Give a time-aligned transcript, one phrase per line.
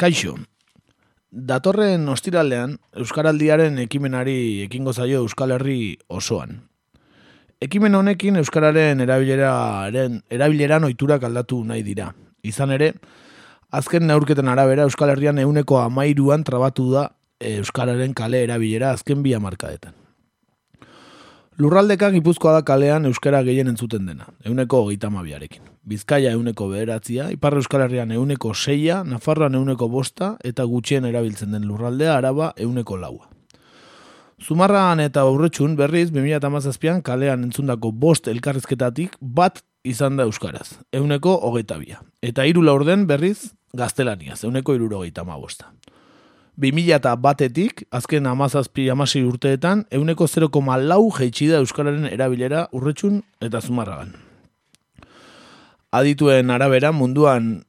[0.00, 0.30] Kaixo,
[1.28, 6.54] datorren ostiralean Euskaraldiaren ekimenari ekingo zaio Euskal Herri osoan.
[7.60, 12.14] Ekimen honekin Euskararen erabileraren, erabileran oiturak aldatu nahi dira.
[12.40, 12.94] Izan ere,
[13.68, 17.10] azken neurketen arabera Euskal Herrian euneko amairuan trabatu da
[17.52, 19.99] Euskararen kale erabilera azken bi markadetan.
[21.60, 25.66] Lurraldeka gipuzkoa da kalean euskara gehien entzuten dena, euneko hogeita mabiarekin.
[25.84, 31.66] Bizkaia euneko bederatzia, Ipar Euskal Herrian euneko seia, Nafarroan euneko bosta eta gutxien erabiltzen den
[31.68, 33.28] lurraldea araba euneko laua.
[34.40, 41.76] Zumarragan eta aurretxun berriz 2008an kalean entzundako bost elkarrizketatik bat izan da euskaraz, euneko hogeita
[41.76, 42.00] bia.
[42.24, 45.74] Eta hiru laurden berriz gaztelaniaz, euneko irurogeita ma bosta.
[46.60, 53.60] 2000 eta batetik, azken amazazpi amasi urteetan, euneko 0,lau lau da Euskararen erabilera urretxun eta
[53.60, 54.12] zumarragan.
[55.90, 57.64] Adituen arabera munduan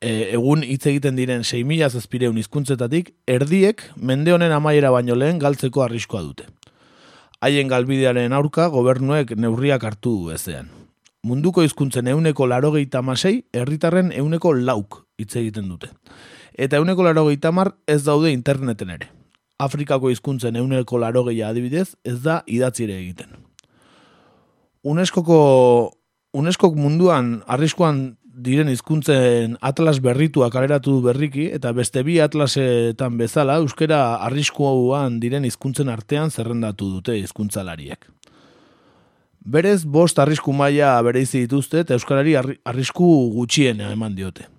[0.00, 5.82] e, egun hitz egiten diren 6.000 zazpireun izkuntzetatik, erdiek mende honen amaiera baino lehen galtzeko
[5.82, 6.44] arriskoa dute.
[7.40, 10.68] Haien galbidearen aurka gobernuek neurriak hartu du ezean.
[11.24, 15.88] Munduko hizkuntzen euneko larogeita masei, herritarren euneko lauk hitz egiten dute
[16.56, 19.08] eta euneko laro mar ez daude interneten ere.
[19.58, 23.28] Afrikako hizkuntzen euneko laro adibidez ez da idatzire egiten.
[24.82, 25.92] UNESCOko
[26.32, 34.16] UNESCO munduan arriskuan diren hizkuntzen atlas berritua kaleratu berriki eta beste bi atlasetan bezala euskera
[34.26, 38.04] arriskuan diren hizkuntzen artean zerrendatu dute hizkuntzalariek.
[39.40, 44.55] Berez bost arrisku maila bereizi dituzte eta euskarari arrisku gutxien eman diote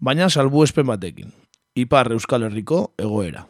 [0.00, 1.32] baina salbu espen batekin.
[1.76, 3.46] Ipar Euskal Herriko egoera.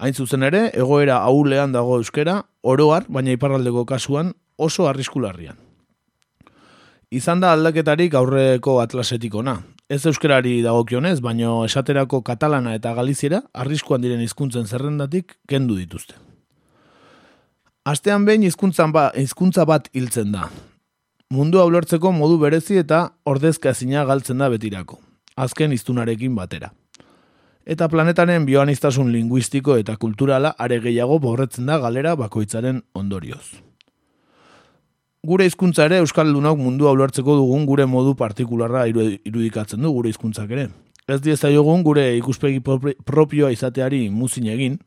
[0.00, 5.58] Hain zuzen ere, egoera ahulean dago euskera, oroar, baina iparraldeko kasuan oso arriskularrian.
[7.10, 9.58] Izan da aldaketarik aurreko atlasetik ona.
[9.90, 16.14] Ez euskerari dagokionez, baina esaterako katalana eta galiziera arriskuan diren hizkuntzen zerrendatik kendu dituzte.
[17.84, 20.48] Astean behin hizkuntzan ba, hizkuntza bat hiltzen da.
[21.30, 25.00] Mundu ulertzeko modu berezi eta ordezka ezina galtzen da betirako
[25.44, 26.70] azken iztunarekin batera.
[27.70, 33.44] Eta planetanen bioaniztasun linguistiko eta kulturala are gehiago borretzen da galera bakoitzaren ondorioz.
[35.26, 40.70] Gure hizkuntza ere Euskaldunok mundu ulertzeko dugun gure modu partikularra irudikatzen du gure hizkuntzak ere.
[41.08, 42.62] Ez diezaiogun gure ikuspegi
[43.04, 44.78] propioa izateari muzin egin,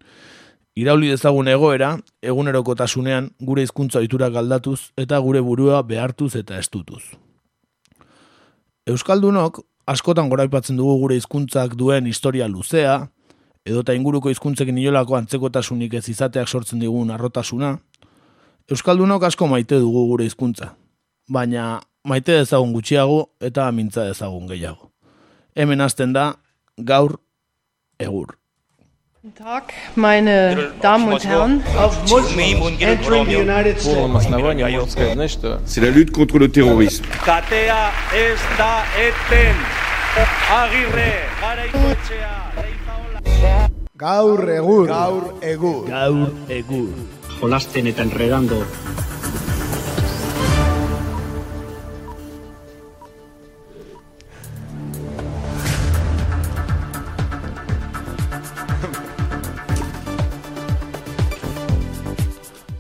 [0.75, 7.03] irauli dezagun egoera, egunerokotasunean gure hizkuntza oiturak aldatuz eta gure burua behartuz eta estutuz.
[8.89, 13.07] Euskaldunok askotan goraipatzen dugu gure hizkuntzak duen historia luzea,
[13.65, 17.77] edota inguruko hizkuntzekin inolako antzekotasunik ez izateak sortzen digun arrotasuna,
[18.71, 20.69] Euskaldunok asko maite dugu gure hizkuntza,
[21.27, 24.87] baina maite dezagun gutxiago eta mintza dezagun gehiago.
[25.55, 26.29] Hemen hasten da,
[26.77, 27.17] gaur,
[27.99, 28.37] egur.
[29.23, 31.63] Guten Tag, meine Damen und Herren.
[35.65, 37.05] C'est la lutte contre le terrorisme.
[37.23, 39.55] Katea ez da eten.
[40.51, 42.35] Agirre, garaikoetxea,
[43.95, 44.87] Gaur egur.
[44.87, 45.87] Gaur egur.
[45.87, 46.89] Gaur egur.
[47.39, 48.65] Jolasten eta enredando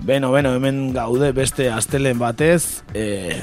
[0.03, 3.37] Beno, beno, hemen gaude beste astelen batez, e,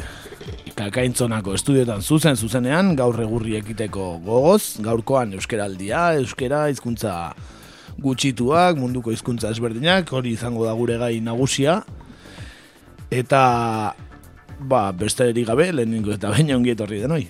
[0.76, 7.14] kakaintzonako estudioetan zuzen, zuzenean, gaur egurri ekiteko gogoz, gaurkoan euskeraldia, euskera, hizkuntza
[8.04, 11.78] gutxituak, munduko hizkuntza ezberdinak, hori izango da gure gai nagusia,
[13.08, 13.44] eta,
[14.60, 17.22] ba, beste eri gabe, lehenengo eta baina ongi etorri denoi.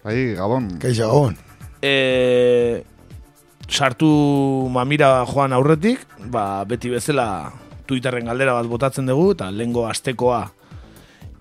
[0.00, 0.78] Bai, gabon.
[0.80, 1.36] Keixo, gabon.
[1.84, 2.80] E,
[3.68, 4.08] sartu
[4.72, 7.28] mamira joan aurretik, ba, beti bezala
[7.86, 10.46] Twitterren galdera bat botatzen dugu, eta lengo astekoa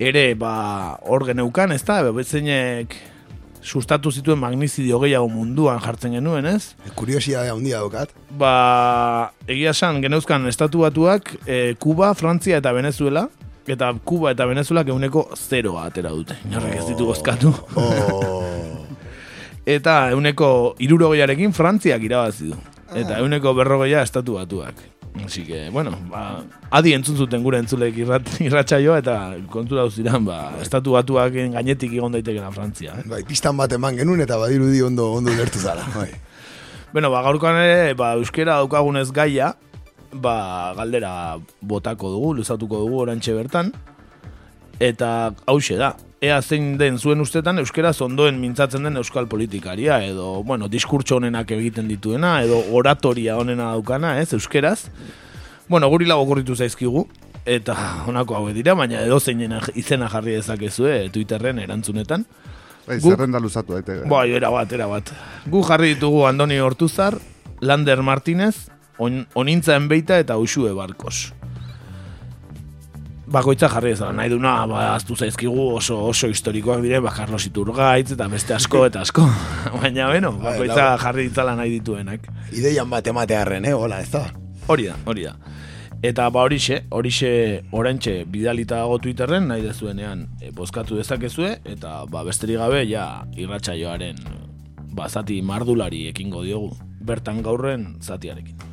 [0.02, 2.96] ere ba, hor geneukan, ez da, bezeinek
[3.62, 6.74] sustatu zituen magnizidio gehiago munduan jartzen genuen, ez?
[6.86, 8.16] E, kuriosia da handia daukat.
[8.38, 8.54] Ba,
[9.46, 13.28] egia san, geneuzkan estatu batuak, e, Kuba, Frantzia eta Venezuela,
[13.70, 16.40] eta Kuba eta Venezuela euneko zeroa atera dute.
[16.50, 17.54] Inorrek ez ditu gozkatu.
[17.78, 18.88] Oh.
[19.78, 22.58] eta euneko irurogeiarekin Frantziak irabazi du.
[22.98, 24.82] Eta euneko berrogeia estatu batuak.
[25.26, 29.16] Así que, bueno, ba, adi entzun zuten gure entzulek irrat, irratxaioa eta
[29.52, 32.96] kontu dauz ziren, ba, estatu batuak gainetik egon daitekena Frantzia.
[33.02, 33.08] Eh?
[33.12, 35.84] Bai, pistan bat eman genuen eta badirudi ondo ondo lertu zara.
[35.98, 36.10] Bai.
[36.94, 39.54] bueno, ba, gaurkoan ere, ba, euskera daukagunez gaia,
[40.14, 41.14] ba, galdera
[41.62, 43.74] botako dugu, luzatuko dugu orantxe bertan,
[44.80, 50.44] eta hause da, ea zein den zuen ustetan euskaraz ondoen mintzatzen den euskal politikaria edo,
[50.46, 54.92] bueno, diskurtso honenak egiten dituena edo oratoria honena daukana, ez, euskeraz.
[55.68, 57.08] Bueno, guri lago gorritu zaizkigu
[57.50, 57.74] eta
[58.06, 62.28] honako hau dira, baina edo zeinen izena jarri dezakezue Twitterren erantzunetan.
[62.86, 64.04] Bai, zerrenda luzatu daite.
[64.10, 65.10] Bai, era bat, era bat.
[65.50, 67.18] Gu jarri ditugu Andoni Hortuzar,
[67.62, 68.70] Lander Martinez,
[69.00, 71.32] on, onintza enbeita eta usue barkos
[73.32, 78.12] bakoitza jarri ez nahi duna, ba, aztu zaizkigu oso oso historikoak dire, ba, Carlos Iturgaitz
[78.16, 79.26] eta beste asko eta asko.
[79.82, 82.28] Baina, bueno, bai, bakoitza jarri ditzala nahi dituenak.
[82.52, 84.26] Ideian bat ematearen, eh, hola, ez da?
[84.68, 85.36] Hori da, hori da.
[86.02, 87.32] Eta ba horixe, horixe
[87.78, 93.06] orantxe bidalita dago Twitterren, nahi dezuenean e, bozkatu dezakezue, eta ba besterik gabe ja
[93.38, 94.18] irratsaioaren
[94.98, 96.74] bazati mardulari ekingo diogu,
[97.06, 98.71] bertan gaurren zatiarekin.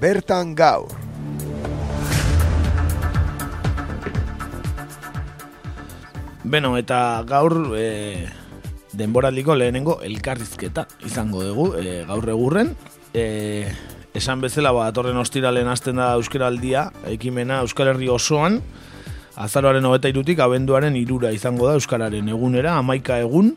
[0.00, 0.92] Bertan gaur.
[6.46, 8.28] Beno, eta gaur e,
[8.94, 12.70] denboraldiko lehenengo elkarrizketa izango dugu e, gaur egurren.
[13.16, 13.66] E,
[14.14, 18.60] esan bezala, ba, atorren ostiralen hasten da Euskaraldia, ekimena Euskal Herri osoan,
[19.36, 23.52] azaroaren hogeta irutik, abenduaren irura izango da Euskararen egunera, amaika egun,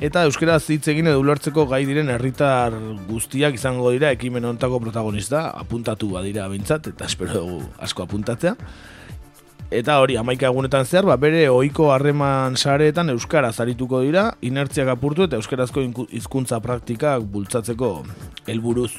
[0.00, 2.74] eta euskera hitz egin edo ulertzeko gai diren herritar
[3.08, 8.54] guztiak izango dira ekimen hontako protagonista, apuntatu badira bintzat, eta espero dugu asko apuntatzea.
[9.68, 15.26] Eta hori, amaika egunetan zehar, ba, bere ohiko harreman sareetan euskara zarituko dira, inertziak apurtu
[15.26, 17.90] eta euskarazko hizkuntza praktikak bultzatzeko
[18.46, 18.92] helburuz.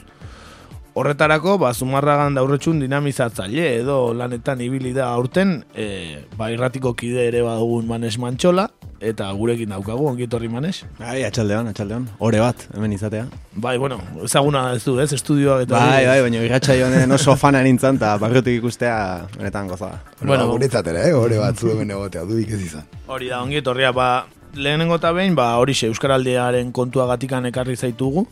[1.00, 7.42] Horretarako, ba, zumarragan daurretxun dinamizatzaile edo lanetan ibili da aurten, e, ba, irratiko kide ere
[7.46, 8.68] badugun manes mantxola,
[9.00, 10.84] eta gurekin daukagu, ongit horri manes.
[11.00, 12.08] Bai, atxaldeon, atxaldeon.
[12.26, 13.26] Ore bat, hemen izatea.
[13.56, 15.80] Bai, bueno, ezaguna ez du, ez, estudioa eta...
[15.80, 18.98] Bai, bai, baina irratxa joan oso fana nintzen, eta barrutik ikustea,
[19.38, 19.94] benetan goza.
[20.22, 22.88] Bueno, guretzatera, eh, ore bat zu hemen egotea, du ez izan.
[23.08, 24.10] Hori da, ongit horria, ba,
[24.56, 28.28] lehenengo eta behin, ba, hori xe, Euskaraldearen kontua gatikan ekarri zaitugu,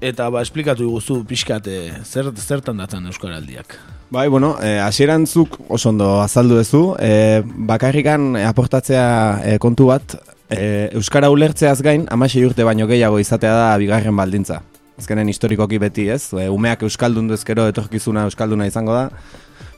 [0.00, 3.76] eta ba, esplikatu guzu pixkate, zer, zertan datzen Euskaraldiak.
[4.10, 10.16] Bai, bueno, eh, asierantzuk oso ondo azaldu duzu, eh, bakarrikan aportatzea eh, kontu bat,
[10.50, 14.60] eh, Euskara ulertzeaz gain, amasei urte baino gehiago izatea da bigarren baldintza.
[14.98, 19.08] Azkenen historikoki beti ez, e, umeak Euskaldun duzkero etorkizuna Euskalduna izango da,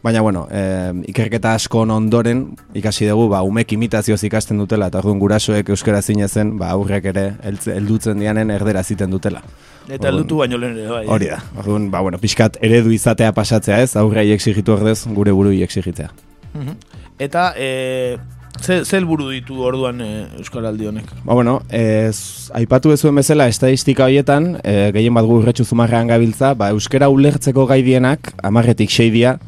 [0.07, 2.45] Baina, bueno, e, ikerketa asko ondoren,
[2.79, 7.25] ikasi dugu, ba, umek imitazioz ikasten dutela, eta orduan gurasoek euskara zinezen, ba, aurrek ere,
[7.43, 9.43] heldutzen dianen erdera ziten dutela.
[9.89, 11.05] Eta heldutu baino lehen ere, bai.
[11.07, 15.53] Hori da, orduan, ba, bueno, pixkat eredu izatea pasatzea ez, aurrei exigitu ordez, gure buru
[15.67, 16.11] exigitzea.
[16.55, 16.75] Mhm.
[17.19, 18.19] Eta, e,
[18.61, 21.11] ze, ze helburu ditu orduan e, Euskaraldi honek?
[21.25, 26.73] Ba, bueno, ez, aipatu ezuen bezala, estadistika horietan, e, gehien bat gurretxu zumarrean gabiltza, ba,
[26.75, 29.39] Euskara ulertzeko gaidienak, amarretik seidia,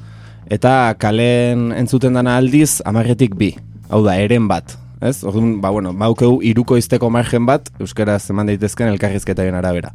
[0.49, 3.57] eta kalen entzuten dana aldiz amarretik bi,
[3.91, 4.79] hau da, eren bat.
[5.01, 5.23] Ez?
[5.23, 9.93] Orduan, ba, bueno, baukeu iruko izteko margen bat, euskara zeman daitezken elkarrizketaren arabera.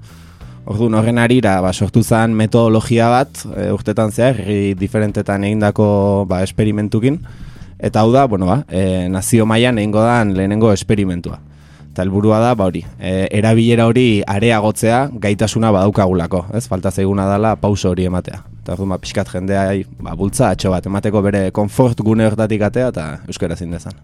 [0.64, 5.88] Orduan, horren arira, ba, sortu zen metodologia bat, e, urtetan zehar, herri diferentetan egindako
[6.30, 7.18] ba, esperimentukin,
[7.84, 11.42] eta hau da, bueno, ba, e, nazio mailan egingo da lehenengo esperimentua.
[11.92, 16.64] Eta helburua da, ba hori, e, erabilera hori areagotzea gaitasuna badaukagulako, ez?
[16.72, 18.40] Falta zaiguna dela pauso hori ematea.
[18.64, 19.68] Eta orduan, ba, pixkat jendea,
[20.00, 24.00] ba, bultza atxo bat, emateko bere konfort gune hortatik atea eta euskara zindezan.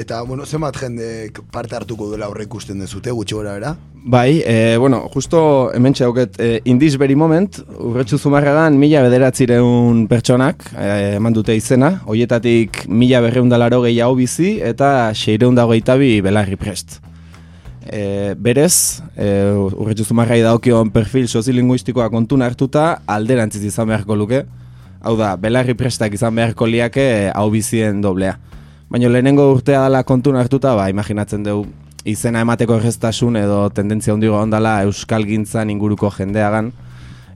[0.00, 3.74] Eta, bueno, zenbat jende parte hartuko duela horre ikusten dezute, gutxi gora era?
[4.00, 5.42] Bai, e, bueno, justo
[5.76, 10.88] hemen txauket, e, in this very moment, urretxu zumarragan mila bederatzireun pertsonak e,
[11.18, 17.02] eman dute izena, hoietatik mila berreundalaro gehiago bizi eta seireundago bi belarri prest.
[17.84, 24.46] E, berez, e, urretxu zumarrai daukion perfil soziolinguistikoa kontuna hartuta alderantziz izan beharko luke,
[25.02, 28.38] hau da, belarri prestak izan beharko liake hau bizien doblea.
[28.90, 31.68] Baina lehenengo urtea dela kontun hartuta, ba, imaginatzen dugu
[32.10, 36.72] izena emateko erreztasun edo tendentzia hondigo ondala euskal gintzan inguruko jendeagan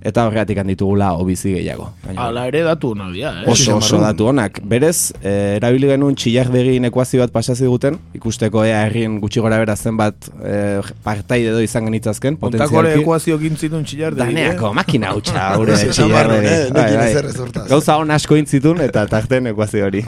[0.04, 1.88] eta horregatik handitugula obizi gehiago.
[2.14, 3.32] Hala ere datu hona eh?
[3.50, 4.60] Oso, oso datu honak.
[4.68, 9.58] Berez, e, erabili genuen txillar begin ekuazio bat pasazi duten, ikusteko ea herrien gutxi gora
[9.62, 10.58] bera zenbat e,
[11.06, 12.76] partaide edo izan genitzazken, potenzialki.
[12.76, 14.18] Ontakore ekuazio gintzitun txillar.
[14.20, 14.78] Daneako, eh?
[14.82, 16.32] makina hautsa, gure txillar
[16.76, 17.64] bai.
[17.72, 20.04] Gauza hon asko intzitun eta tarten ekuazio hori.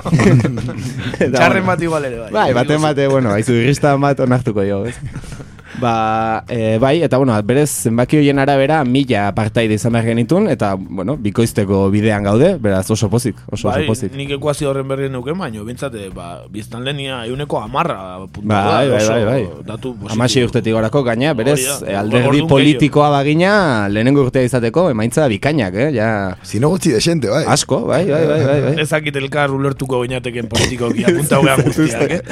[1.36, 2.32] Txarren bat igual ere, bai.
[2.36, 4.84] Bai, baten bate, bueno, haizu irrista bat onartuko jo,
[5.80, 10.74] Ba, e, bai, eta bueno, berez zenbaki horien arabera mila partaide izan behar genitun, eta,
[10.78, 14.14] bueno, bikoizteko bidean gaude, beraz oso pozik, oso, Bai, oso pozik.
[14.16, 17.98] nik ekuazio horren berri neuken, baino, bintzate, ba, biztan lehenia euneko amarra
[18.32, 19.42] puntu Bai, bai, oso bai, bai.
[19.66, 20.12] Datu positibo.
[20.16, 21.92] Amasei urtetik gorako gaina, berez, Hori da.
[21.92, 23.52] e, alderdi politikoa bagina,
[23.92, 26.08] lehenengo urtea izateko, emaintza bikainak, eh, ja,
[26.44, 27.44] Zinogotzi desente, bai.
[27.52, 28.74] asko, bai, bai, bai, bai, bai.
[28.86, 32.22] Ezakit elkar ulertuko gineateken politikoki apunta hogean guztiak, eh?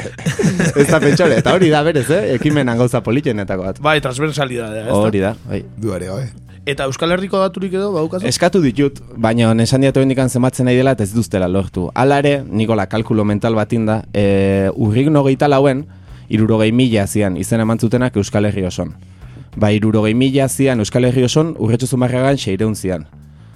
[0.80, 3.02] Ez da pentsore, eta hori da berez, eh, ekimenan gauza
[3.34, 3.80] politienetako bat.
[3.82, 4.92] Bai, transversalidadea, ez?
[4.94, 5.64] Hori da, bai.
[5.76, 6.28] Duare, bai.
[6.66, 8.26] Eta Euskal Herriko daturik edo, baukazu?
[8.26, 11.90] Eskatu ditut, baina esan diatu indikan zematzen nahi dela eta ez duztela lortu.
[11.94, 15.84] Hala ere, Nikola, kalkulo mental batin da, e, urrik nogeita lauen,
[16.28, 18.94] irurogei mila zian izen eman zutenak Euskal Herri oson.
[19.56, 23.04] Ba, irurogei mila zian Euskal Herri oson, urretxu zumarragan seireun zian.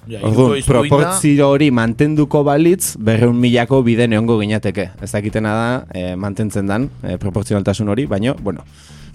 [0.09, 4.87] Ja, Orduan, proportzio hori mantenduko balitz, berreun milako bide neongo ginateke.
[5.01, 8.65] Ez dakitena da, e, mantentzen dan, e, proportzionaltasun hori, baina, bueno,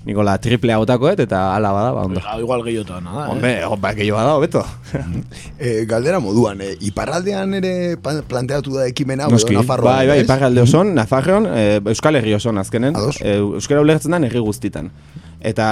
[0.05, 2.21] Nikola triplea botakoet eta hala bada, ba, ondo.
[2.29, 3.31] Ah, igual gehiota nada, eh?
[3.33, 4.65] Hombre, ba, gehiago da, hobeto.
[5.59, 7.97] E, galdera moduan, e, iparraldean ere
[8.29, 12.61] planteatu da ekimena, Noski, edo Nafarroan, bai, bai, iparralde oson, Nafarroan, e, Euskal Herri oson
[12.61, 13.17] azkenen, Ados.
[13.23, 14.91] e, Euskara ulertzen da herri guztitan.
[15.45, 15.67] Eta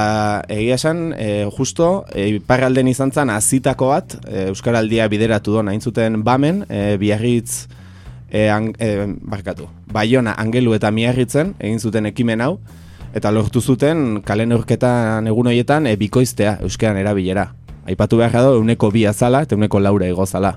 [0.53, 5.81] egia esan, e, justo, e, iparralden izan zen azitako bat, e, Euskaraldia bideratu duen, hain
[5.81, 7.67] zuten bamen, e, biarritz,
[8.31, 12.57] e, ang, e, barkatu, Baiona, Angelu eta Miarritzen egin zuten ekimen hau,
[13.15, 17.51] eta lortu zuten kale neurketan egun horietan e, bikoiztea euskeran erabilera.
[17.87, 20.55] Aipatu behar da, euneko bi azala eta euneko laura igozala.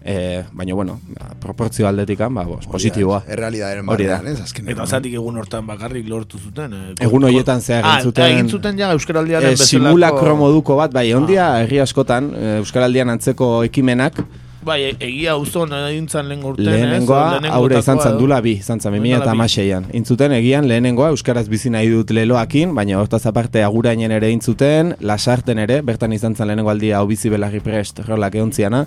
[0.00, 0.94] E, baina, bueno,
[1.42, 3.18] proportzio aldetikan, ba, bos, positiboa.
[3.28, 4.14] Errealidaren Hori da.
[4.16, 4.40] barnean, ez?
[4.46, 4.72] Azkenean.
[4.78, 6.72] Eta zatik egun hortan bakarrik lortu zuten.
[6.72, 6.94] Eh?
[7.04, 11.12] Egun horietan zehar ah, egin zuten- egin zuten ja Euskaraldiaren E, simulakro moduko bat, bai,
[11.12, 14.22] ondia herri askotan, e, Euskaraldian antzeko ekimenak,
[14.62, 17.52] Bai, e- egia uzon egin zan lehen urten, lehenengoa ez?
[17.56, 19.86] aurre izan zan dula bi, izan zan, 2000 eta amaseian.
[19.96, 25.62] Intzuten egian lehenengoa Euskaraz bizi nahi dut leloakin, baina hortaz aparte agurainen ere intzuten, lasarten
[25.64, 28.84] ere, bertan izan zan lehenengo aldia hau bizi belarri prest rolak eontziana,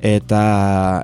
[0.00, 0.42] eta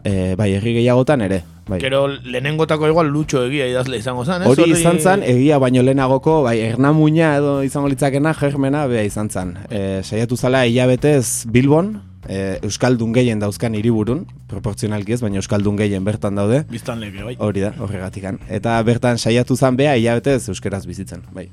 [0.05, 1.45] e, bai, herri gehiagotan ere.
[1.69, 1.79] Bai.
[1.79, 4.49] Gero lehenengotako igual lutxo egia idazle izango zen, ez?
[4.49, 9.59] Hori izan zen, egia baino lehenagoko, bai, ernamuina edo izango litzakena, germena, bea izan zen.
[9.69, 16.05] E, saiatu zala hilabetez Bilbon, e, Euskaldun gehien dauzkan hiriburun, proportzionalki ez, baina Euskaldun gehien
[16.05, 16.63] bertan daude.
[16.71, 17.37] Biztan leke, bai.
[17.39, 18.41] Hori da, horregatikan.
[18.49, 21.49] Eta bertan saiatu zan bea hilabetez euskeraz bizitzen, bai.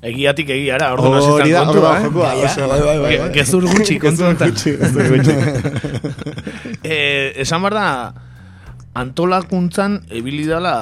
[0.00, 2.04] Egiatik egiara, orduan hasi Hori zen da, kontua, eh?
[2.06, 3.30] jokua, oso, bai, bai, bai, bai.
[3.34, 4.54] Gezur gutxi kontu honetan.
[4.56, 5.34] Gezur gutxi.
[6.94, 7.90] eh, esan behar da,
[8.96, 10.74] antolakuntzan ebilidala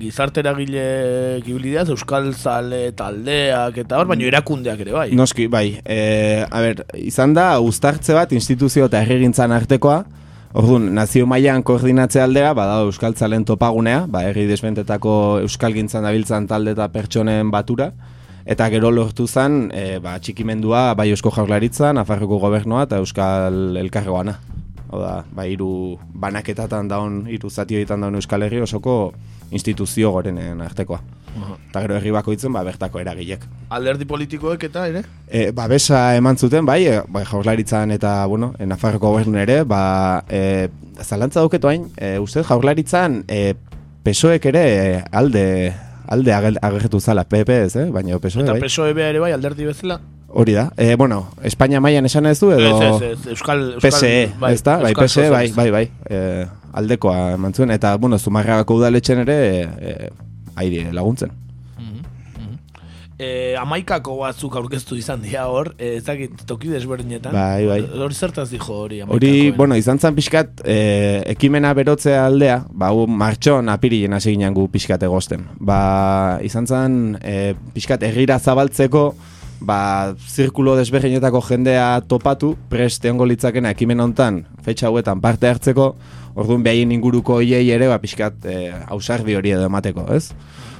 [0.00, 5.08] gizarte eragileek ibilideaz, euskal zale taldeak eta hor, baina erakundeak ere bai.
[5.16, 5.66] Noski, bai.
[5.84, 10.04] E, a ber, izan da, uztartze bat instituzio eta herrigintzan artekoa,
[10.56, 15.12] Orduan, nazio mailan koordinatze aldera, bada euskaltzalen topagunea, ba, herri desbentetako
[15.42, 17.90] euskalgintzan dabiltzan talde eta pertsonen batura,
[18.48, 24.38] eta gero lortu zen, e, ba, txikimendua, bai eusko jaurlaritza, Nafarroko gobernua eta euskal elkargoana.
[24.86, 28.96] Hau da, ba, hiru banaketatan daun, hiru zati horietan daun euskal herri osoko
[29.50, 31.00] instituzio gorenen artekoa.
[31.68, 33.42] Eta gero herri bakoitzen, ba, bertako eragilek.
[33.76, 35.02] Alderdi politikoek eta ere?
[35.28, 40.24] E, ba, besa eman zuten, bai, e, bai jaurlaritzan eta, bueno, Nafarroko gobernun ere, ba,
[40.30, 40.68] e,
[41.04, 43.52] zalantza dauketu hain, e, uste jaurlaritzan e,
[44.06, 44.66] pesoek ere
[45.12, 45.46] alde,
[46.08, 47.88] alde agertu zala, PP ez, eh?
[47.92, 48.62] baina pesoe, Eta bai.
[48.64, 50.00] PSOE ere bai, alderdi bezala?
[50.36, 52.74] Hori da, e, bueno, Espainia mailan esan ez du, edo...
[52.76, 53.62] Ez, ez, ez, Euskal...
[53.78, 54.12] Euskal PSE,
[54.50, 54.76] ez da?
[54.82, 55.62] Bai, PSE, bai, Sozialista.
[55.62, 60.12] bai, bai, e, aldekoa eman zuen, eta, bueno, Zumarragako udaletxen ere, e,
[60.60, 61.32] aire laguntzen.
[63.16, 67.32] Eh, amaikako batzuk aurkeztu izan dira hor, eh, ez dakit toki desberdinetan.
[67.32, 67.78] Bai, bai.
[68.04, 69.16] Hori zertaz dijo hori amaikako.
[69.16, 74.52] Hori, bueno, izan zen pixkat, e, ekimena berotzea aldea, ba, hu, martxon apirillen hasi ginen
[74.52, 75.46] gu pixkat egosten.
[75.56, 75.78] Ba,
[76.44, 79.06] izan zen, e, pixkat errira zabaltzeko,
[79.60, 85.94] ba, zirkulo desberdinetako jendea topatu, prest egongo litzakena ekimen hontan, fetxa hauetan parte hartzeko,
[86.36, 90.30] orduan behaien inguruko hiei ere, ba, pixkat, e, ausardi hori edo emateko, ez?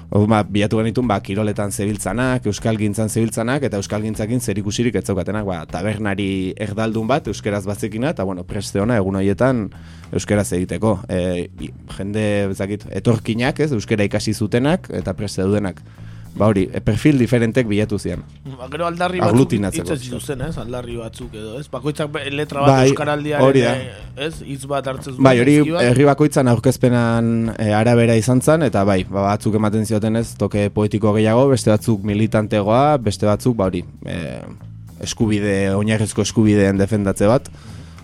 [0.07, 4.95] Orduan, ba, bilatu genitun, ba, kiroletan zebiltzanak, euskal gintzan zebiltzanak, eta euskal gintzakin zer ikusirik
[5.01, 9.67] ez zaukatenak, ba, tabernari erdaldun bat, euskeraz bazekina, eta, bueno, preste ona, egun horietan
[10.15, 10.99] euskeraz egiteko.
[11.11, 11.49] E,
[11.97, 15.83] jende, bezakit, etorkinak, ez, euskera ikasi zutenak, eta preste dudenak.
[16.37, 18.21] Ba hori, e, perfil diferentek bilatu zian.
[18.59, 20.59] Ba, gero aldarri batzuk hitz zituzen, ez?
[20.61, 21.65] Aldarri batzuk edo, ez?
[21.73, 24.43] Bakoitzak letra bat Bai, euskaraldiaren, eh, ez?
[24.45, 25.25] Hitz bat hartzen zuen.
[25.25, 30.21] Bai, hori herri bakoitzan aurkezpenan e, arabera izan zen, eta bai, ba, batzuk ematen zioten
[30.21, 34.43] ez, toke poetiko gehiago, beste batzuk militantegoa, beste batzuk, ba hori, e,
[35.09, 37.49] eskubide, oinarrizko eskubideen defendatze bat.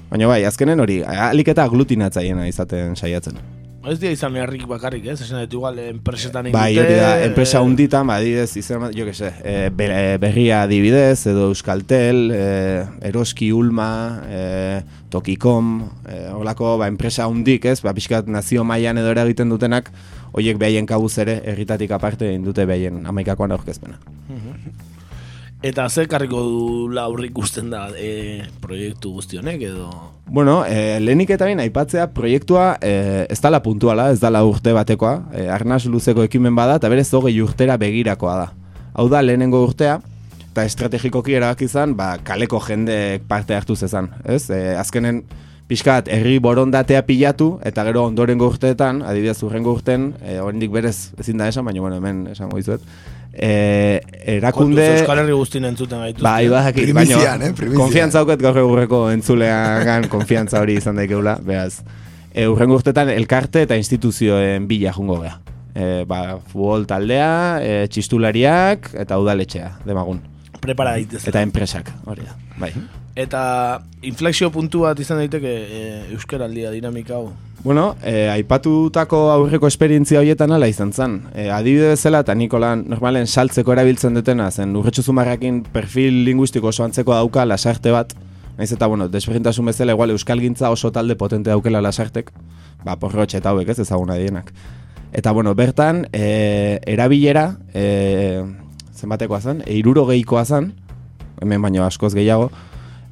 [0.09, 3.45] Baina bai, azkenen hori, alik eta aglutinatzaiena izaten saiatzen.
[3.83, 5.17] Ez dira izan herrik bakarrik, ez?
[5.25, 9.07] Esan dut igual enpresetan Bai, ingute, hori da, enpresa eh, hunditan, ba, adibidez, izan, jo
[9.09, 12.45] que se, e, be- berria adibidez, edo Euskaltel, e,
[13.11, 13.89] Eroski Ulma,
[14.31, 14.45] e,
[15.11, 15.73] Tokikom,
[16.07, 19.91] e, horlako, ba, enpresa hundik, ez, ba, pixkat nazio mailan edo eragiten dutenak,
[20.31, 23.99] hoiek behaien kabuz ere, erritatik aparte, egin dute behaien amaikakoan aurkezpena.
[25.63, 29.91] Eta ze karriko du aurrik ikusten da e, proiektu guzti honek edo...
[30.27, 35.13] Bueno, e, lehenik eta bain aipatzea proiektua e, ez dala puntuala, ez dala urte batekoa,
[35.31, 38.49] e, arnaz luzeko ekimen bada, eta berez hogei urtera begirakoa da.
[38.99, 40.01] Hau da, lehenengo urtea,
[40.49, 44.49] eta estrategikoki erabak izan, ba, kaleko jendeek parte hartu zezan, ez?
[44.51, 45.23] E, azkenen,
[45.71, 51.39] pixkat, herri borondatea pilatu, eta gero ondorengo urteetan, adibidez urrengo urten, e, oraindik berez ezin
[51.39, 52.83] da esan, baina bueno, hemen esango dizuet,
[53.33, 54.01] e,
[54.37, 54.83] erakunde...
[54.83, 56.25] Kontuz Euskal Herri guztien entzuten gaitu.
[56.25, 61.83] Bai, baina Primizian, eh, konfiantza hauket gaur egurreko entzuleagan konfiantza hori izan daikeula, beraz.
[62.33, 65.39] E, urrengo urtetan elkarte eta instituzioen bila jungo gea.
[65.73, 67.33] E, ba, futbol taldea,
[67.65, 70.21] e, txistulariak eta udaletxea, demagun.
[70.63, 71.25] Prepara daitez.
[71.27, 72.71] Eta enpresak, hori da, bai.
[73.19, 75.81] Eta inflexio puntu bat izan daiteke e,
[76.15, 77.33] euskaraldia dinamika hau.
[77.65, 81.21] Bueno, e, aipatutako aurreko esperientzia horietan ala izan zen.
[81.31, 86.83] E, adibide bezala, eta Nikolan normalen saltzeko erabiltzen dutena, zen urretxu zumarrakin perfil linguistiko oso
[86.83, 88.17] antzeko dauka lasarte bat,
[88.59, 92.29] Naiz eta, bueno, desberdintasun bezala, igual euskalgintza oso talde potente daukela lasartek,
[92.85, 94.53] ba, porrotxe eta hauek ez ezaguna dienak.
[95.13, 98.43] Eta, bueno, bertan, e, erabilera, e,
[98.93, 100.73] zenbatekoa zen, e, irurogeikoa zen,
[101.41, 102.51] hemen baino askoz gehiago,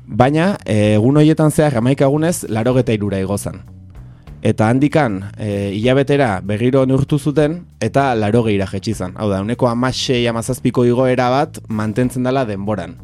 [0.07, 3.63] baina egun horietan zehar amaika egunez, laro geta irura igozan.
[4.43, 9.13] Eta handikan, e, hilabetera berriro neurtu zuten, eta laro gehira jetxizan.
[9.21, 12.97] Hau da, uneko amasei amazazpiko igoera bat mantentzen dela denboran.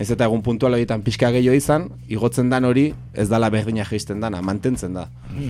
[0.00, 4.22] Ez eta egun puntual horietan pixka gehiago izan, igotzen dan hori ez dala berdina jeisten
[4.22, 5.04] dana, mantentzen da,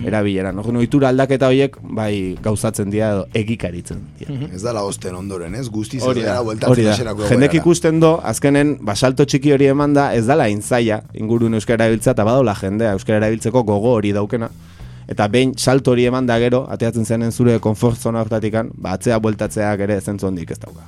[0.05, 0.57] erabileran.
[0.59, 4.35] Orduan, ohitura aldaketa horiek bai gauzatzen dira edo egikaritzen dira.
[4.51, 5.69] Ez dala osten ondoren, ez?
[5.71, 6.97] Guztiz ez Hori da, hori da.
[7.29, 12.17] Jendek ikusten do, azkenen, basalto txiki hori eman da, ez dala intzaia, ingurun euskara erabiltzea,
[12.17, 14.51] eta badola jendea, euskara erabiltzeko gogo hori daukena.
[15.11, 19.19] Eta behin salto hori eman da gero, ateatzen zenen zure konfort zona hortatikan, ba, atzea
[19.19, 20.87] bueltatzeak ere zentzu handik ez dauka.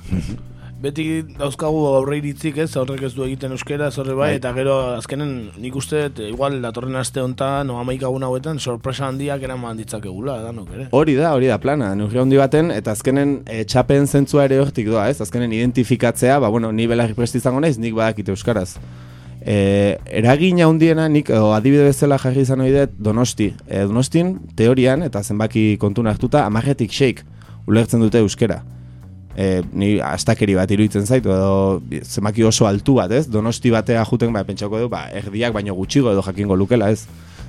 [0.84, 1.04] Beti
[1.38, 4.40] dauzkagu aurre iritzik ez, aurrek ez du egiten euskera, zorre bai, Bai.
[4.40, 9.44] eta gero azkenen nik uste, igual datorren aste hontan, o amaika egun hauetan, sorpresa handiak
[9.48, 10.88] eraman ditzakegula, danok ere.
[10.92, 14.92] Hori da, hori da plana, neurri handi baten, eta azkenen e, txapen zentzua ere hortik
[14.92, 15.20] doa, ez?
[15.24, 18.74] Azkenen identifikatzea, ba, bueno, ni belarri prest izango naiz, nik badakite euskaraz.
[19.44, 23.50] E, eragina handiena nik, o, adibide bezala jarri izan ohi dut, donosti.
[23.68, 27.26] E, donostin, teorian, eta zenbaki kontuna hartuta, amarretik shake,
[27.68, 28.62] ulertzen dute euskera.
[29.36, 33.26] E, ni astakeri bat iruditzen zaitu edo zenbaki oso altu bat, ez?
[33.28, 37.04] Donosti batea juten, ba, pentsako du, ba, erdiak baino gutxigo edo jakingo lukela, ez?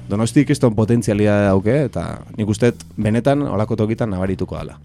[0.10, 2.06] Donosti ikiston potentzialidade dauke, eta
[2.36, 4.76] nik uste benetan olako tokitan nabarituko dela.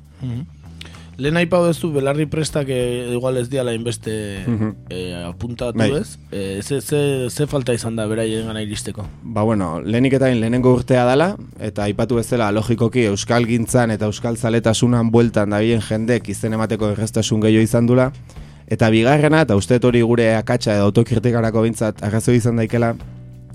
[1.18, 4.70] Lehen aipau duzu, belarri prestak e, igual ez diala inbeste Mhm.
[4.88, 5.90] e, apuntatu Bai.
[5.99, 6.16] ez?
[6.33, 9.05] E, ze, ze, ze falta izan da beraien gana iristeko?
[9.23, 14.37] Ba bueno, lehenik eta lehenengo urtea dela, eta aipatu bezala logikoki euskal gintzan eta euskal
[14.37, 18.12] zaletasunan bueltan dabilen jendek izen emateko errestasun gehiago izan dula,
[18.66, 22.94] eta bigarrena, eta uste hori gure akatsa edo autokritikarako bintzat arrazoi izan daikela,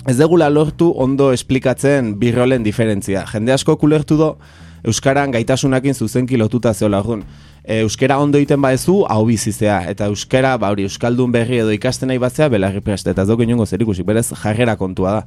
[0.07, 3.25] ez degula lortu ondo esplikatzen birrolen diferentzia.
[3.25, 4.37] Jende asko kulertu do,
[4.85, 7.23] Euskaran gaitasunakin zuzenki lotuta zeola orduan.
[7.63, 9.79] E, euskara ondo egiten badezu, hau bizizea.
[9.89, 13.09] Eta euskara, ba hori, euskaldun berri edo ikasten nahi batzea, belarri prest.
[13.09, 15.23] Eta ez duk inongo zer ikusi, berez jarrera kontua da.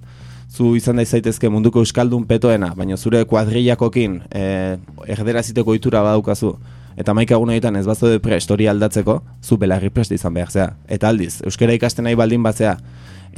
[0.48, 6.56] Zu izan da munduko euskaldun petoena, baina zure kuadrillakokin e, erderaziteko ohitura badaukazu.
[6.98, 10.70] Eta maika egun horietan ez bazaude prest hori aldatzeko, zu belarri prest izan behar zea.
[10.88, 12.78] Eta aldiz, euskara ikasten nahi baldin batzea,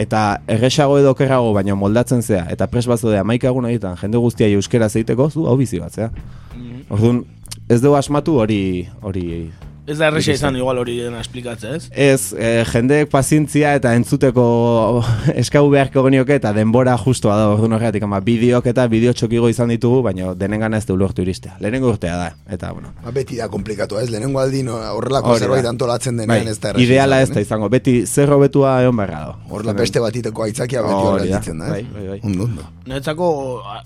[0.00, 4.48] eta erresago edo okerrago baina moldatzen zea, eta pres bazaude amaika egun horietan jende guztia
[4.48, 6.08] euskera zeiteko, zu hau bizi bat zea.
[6.88, 7.24] Orduan,
[7.68, 8.62] ez dugu asmatu hori
[9.02, 9.26] hori
[9.88, 11.86] Ez da erresa izan igual hori dena esplikatzea, ez?
[11.90, 14.44] Ez, e, jendeek pazientzia eta entzuteko
[15.42, 19.72] eskau beharko genioke eta denbora justoa da orduan horregatik, ama bideok eta bideo txokigo izan
[19.72, 21.56] ditugu, baina denengana ez du lortu iristea.
[21.64, 22.92] Lehenengo urtea da, eta bueno.
[23.04, 24.08] Ba, beti da komplikatu, ez?
[24.12, 25.46] Lehenengo aldin horrelako da.
[25.46, 27.46] zerbait antolatzen denean Bai, ez da erresa ideala ez da eh?
[27.48, 29.38] izango, beti zer hobetua egon behar dago.
[29.48, 31.94] Horrela beste batiteko aitzakia beti horrela da, ditzen da, bai, ez?
[31.96, 32.20] bai, bai.
[32.28, 32.68] Ondo, ondo.
[32.86, 33.32] Niretzako
[33.64, 33.80] a,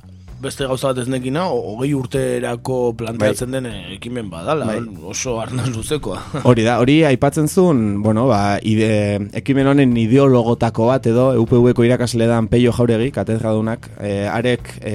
[0.45, 4.81] beste gauza bat ez nekina, hogei urterako planteatzen den eh, ekimen badala, Bai.
[5.11, 6.21] oso arnaz luzekoa.
[6.51, 8.91] Hori da, hori aipatzen zuen, bueno, ba, ide,
[9.41, 14.95] ekimen honen ideologotako bat edo UPV-ko irakasle dan Peio Jauregi, katedradunak, e, arek e,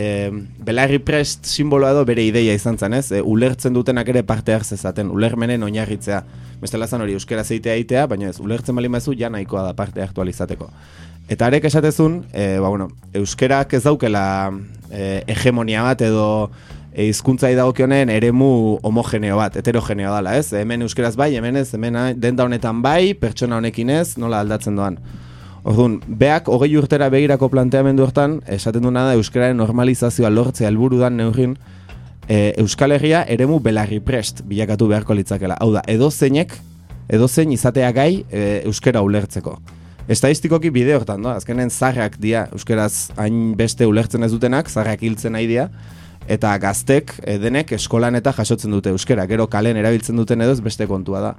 [0.66, 3.10] belarri prest simboloa edo bere ideia izan zen, ez?
[3.12, 6.24] E, ulertzen dutenak ere parte hartzezaten, ulermenen oinarritzea.
[6.60, 10.04] Bestela zan hori euskera zeitea eitea, baina ez, ulertzen bali mazu ja nahikoa da parte
[10.04, 10.70] hartu alizateko.
[11.30, 14.50] Eta arek esatezun, e, ba, bueno, euskerak ez daukela
[14.90, 16.50] e, hegemonia bat edo
[16.90, 20.50] e, hizkuntzai dagokionen eremu homogeneo bat, heterogeneo dela, ez?
[20.58, 24.98] Hemen euskeraz bai, hemen ez, hemen denda honetan bai, pertsona honekin ez, nola aldatzen doan.
[25.70, 31.20] Orduan, beak hogei urtera begirako planteamendu hortan, esaten duena da euskararen normalizazioa lortzea helburu dan
[31.22, 31.60] neugin,
[32.26, 35.62] e, Euskal Herria eremu belarri prest bilakatu beharko litzakela.
[35.62, 36.58] Hau da, edo zeinek,
[37.06, 39.60] edo zein izatea gai e, euskera ulertzeko.
[40.10, 45.36] Estadistikoki bide hortan, da, azkenen zarrak dia, euskeraz hain beste ulertzen ez dutenak, zarrak hiltzen
[45.38, 45.68] nahi dia,
[46.30, 50.62] eta gaztek e, denek eskolan eta jasotzen dute euskera, gero kalen erabiltzen duten edo ez
[50.66, 51.32] beste kontua da.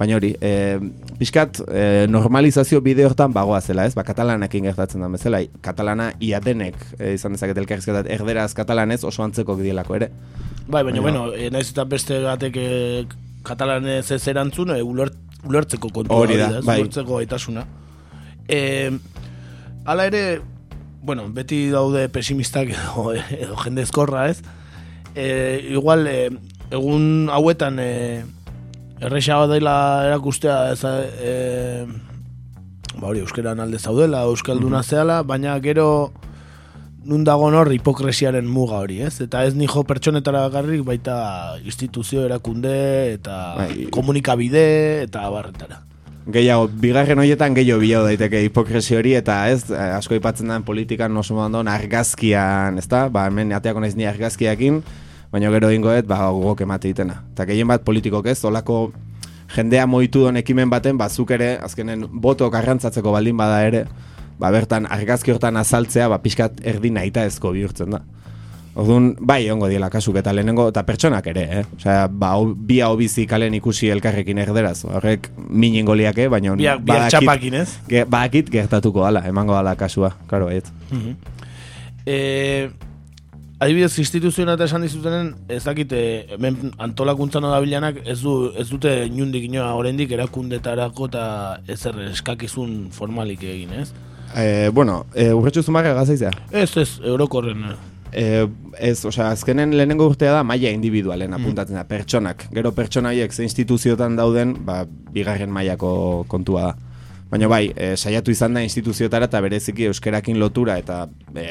[0.00, 0.52] Baina hori, e,
[1.18, 3.96] pixkat e, normalizazio bide hortan bagoa zela, ez?
[3.96, 9.24] Ba, katalanakin gertatzen da bezala, katalana ia denek e, izan dezaket elkarrizketat erderaz katalanez oso
[9.24, 10.10] antzeko dielako ere.
[10.68, 12.70] Bai, baina, Baina- bueno, e, naiz eta beste batek e,
[13.48, 15.16] katalanez ez erantzun, e, ulert,
[15.48, 16.80] ulertzeko kontu Hori da, bai.
[16.82, 17.64] ulertzeko gaitasuna.
[18.50, 18.90] E,
[19.86, 20.42] hala ere,
[21.02, 23.86] bueno, beti daude pesimistak edo, edo jende
[24.28, 24.42] ez?
[25.14, 26.30] E, igual, e,
[26.70, 28.24] egun hauetan e,
[29.00, 31.86] errexago dela erakustea ez, e,
[32.98, 36.12] ba hori, euskeran alde zaudela, euskalduna zehala, baina gero
[37.04, 39.20] nun dago hor hipokresiaren muga hori, ez?
[39.24, 42.74] Eta ez nijo pertsonetara garrik baita instituzio erakunde
[43.14, 43.86] eta Bai.
[43.94, 44.66] komunikabide
[45.06, 45.84] eta barretara.
[46.28, 51.16] Gehiago, bigarren horietan gehiago bilatu daiteke hipokresi hori eta ez, eh, asko aipatzen den politikan
[51.16, 53.06] oso modan argazkian, ezta?
[53.08, 54.82] Ba, hemen ateako naiz ni argazkiakin,
[55.32, 57.22] baina gero dingoet, ba, gogok emate ditena.
[57.32, 58.92] Eta gehien bat politikok ez, olako
[59.56, 63.86] jendea moitu don ekimen baten, ba, zuk ere, azkenen, boto garrantzatzeko baldin bada ere,
[64.38, 68.04] ba, bertan argazki hortan azaltzea, ba, pixkat erdi nahita ezko bihurtzen da.
[68.74, 71.62] Orduan, bai, ongo diela kasuk eta lehenengo, eta pertsonak ere, eh?
[71.76, 74.84] Osea, ba, hau- bi hau bizi kalen ikusi elkarrekin erderaz.
[74.84, 77.68] Horrek minin goliake, baina Biak, biak txapakin, ez?
[77.88, 80.70] ge, badakit gertatuko dala, emango dala kasua, karo, baiet.
[82.06, 82.70] E,
[83.58, 89.50] adibidez, instituzioen eta esan dizutenen, ez dakite, hemen antolakuntzan dabilanak ez, du, ez dute inundik
[89.50, 91.24] inoa oraindik erakundetarako eta
[91.68, 93.90] ezer eskakizun formalik egin, ez?
[94.30, 96.30] E, bueno, e, urretxu zumarra gazaizea.
[96.52, 97.66] Ez, ez, eurokorren.
[98.12, 98.46] E,
[98.78, 102.46] ez, osea, azkenen lehenengo urtea da maila individualen apuntatzen da, pertsonak.
[102.54, 106.76] Gero pertsona horiek ze instituzioetan dauden, ba, bigarren mailako kontua da.
[107.30, 111.04] Baina bai, e, saiatu izan da instituzioetara eta bereziki euskerakin lotura eta
[111.38, 111.44] e,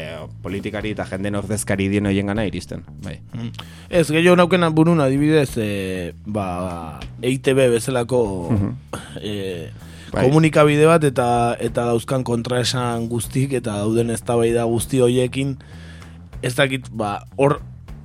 [0.44, 2.84] politikari eta jenden ordezkari dien horien gana iristen.
[3.06, 3.16] Bai.
[3.88, 5.70] Ez, gehiago naukena burun adibidez, e,
[6.28, 8.22] ba, EITB bezalako
[9.22, 9.70] e,
[10.12, 10.26] Bai.
[10.26, 11.30] komunikabide bat eta
[11.62, 15.56] eta dauzkan kontraesan guztik eta dauden eztabaida guzti hoiekin
[16.42, 17.60] ez dakit, ba, hor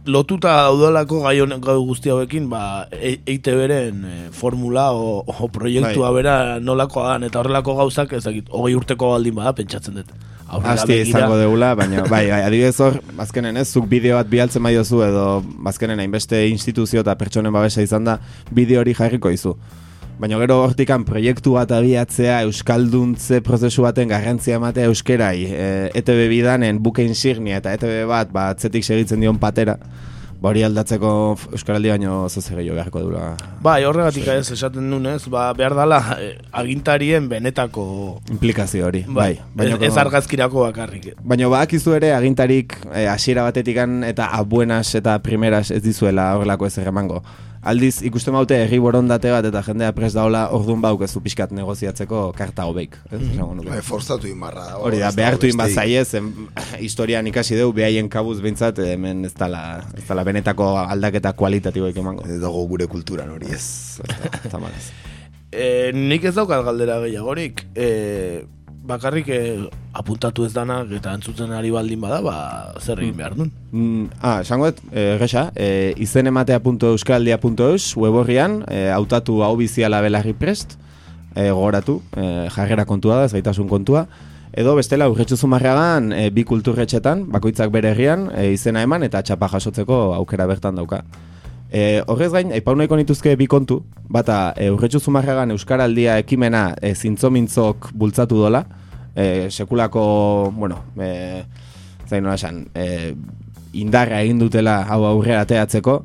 [0.07, 6.11] lotuta daudalako gai honek gau guzti hauekin, ba, E- EITB-ren e, formula o, o proiektua
[6.11, 6.23] Bai.
[6.23, 10.13] bera nolakoa dan, eta horrelako gauzak, ez dakit, hogei urteko baldin bada, pentsatzen dut.
[10.45, 14.75] Asti izango deula, baina bai, bai, adibidez hor, azkenen ez, zuk bideo bat bialtzen bai
[14.77, 15.25] edo
[15.67, 18.19] azkenen hainbeste instituzio eta pertsonen babesa izan da,
[18.53, 19.57] bideo hori jarriko izu.
[20.15, 26.79] Baina gero hortikan proiektu bat abiatzea, euskalduntze prozesu baten garrantzia ematea euskerai, e, ETB bidanen
[26.83, 29.75] buke insignia eta ETB bat, ba, atzetik segitzen dion patera,
[30.39, 31.11] ba hori aldatzeko
[31.57, 33.23] euskaraldi baino zoze gehiago beharko dula.
[33.65, 37.87] Bai, horregatik ez esaten nunez, ba, behar dala eh, agintarien benetako
[38.31, 39.33] Implikazio hori, bai.
[39.51, 41.09] bai, ez, ez argazkirako bakarrik.
[41.25, 46.79] Baina badakizu ere agintarik eh, hasiera batetikan eta abuenas eta primeras ez dizuela horrelako ez
[46.85, 47.25] emango.
[47.65, 52.67] Aldiz ikusten baute herri borondate bat eta jendea pres daola orduan baukezu pixkat negoziatzeko karta
[52.69, 52.99] hobeik.
[53.09, 53.71] Ez esango nuke.
[53.71, 54.67] Bai, forzatu inbarra.
[54.85, 56.29] Hori da, ez behartu inbat zaiez, em,
[56.85, 59.63] historian ikasi deu, behaien kabuz behintzat, hemen ez dala,
[59.97, 62.27] ez dala benetako aldaketa kualitatiboik emango.
[62.29, 63.65] Ez dago gure kulturan hori ez.
[64.05, 64.91] Ez, tamalez.
[65.55, 67.89] E, nik ez daukat galdera gehiagorik, e,
[68.85, 69.41] bakarrik e,
[69.97, 72.37] apuntatu ez danak eta entzuten ari baldin bada, ba,
[72.81, 73.51] zer egin behar duen.
[73.73, 80.35] Mm, ah, esango dut, eh, gesa, eh, izenematea.euskaldia.eus web horrian, eh, hautatu hau biziala belarri
[80.37, 80.79] prest,
[81.35, 84.07] eh, gogoratu, eh, jarrera kontua da, ez gaitasun kontua,
[84.55, 89.49] edo bestela urretxu zumarragan eh, bi kulturretxetan, bakoitzak bere herrian, eh, izena eman eta txapa
[89.57, 91.03] jasotzeko aukera bertan dauka.
[91.75, 96.93] E, horrez gain, aipau nahiko nituzke bi kontu, bata e, urretxu zumarragan Euskaraldia ekimena e,
[96.95, 98.61] zintzomintzok bultzatu dola,
[99.11, 100.05] e, sekulako,
[100.55, 101.43] bueno, e,
[102.07, 103.17] zain nola esan, e,
[103.75, 105.97] indarra egin dutela hau aurrera ateatzeko,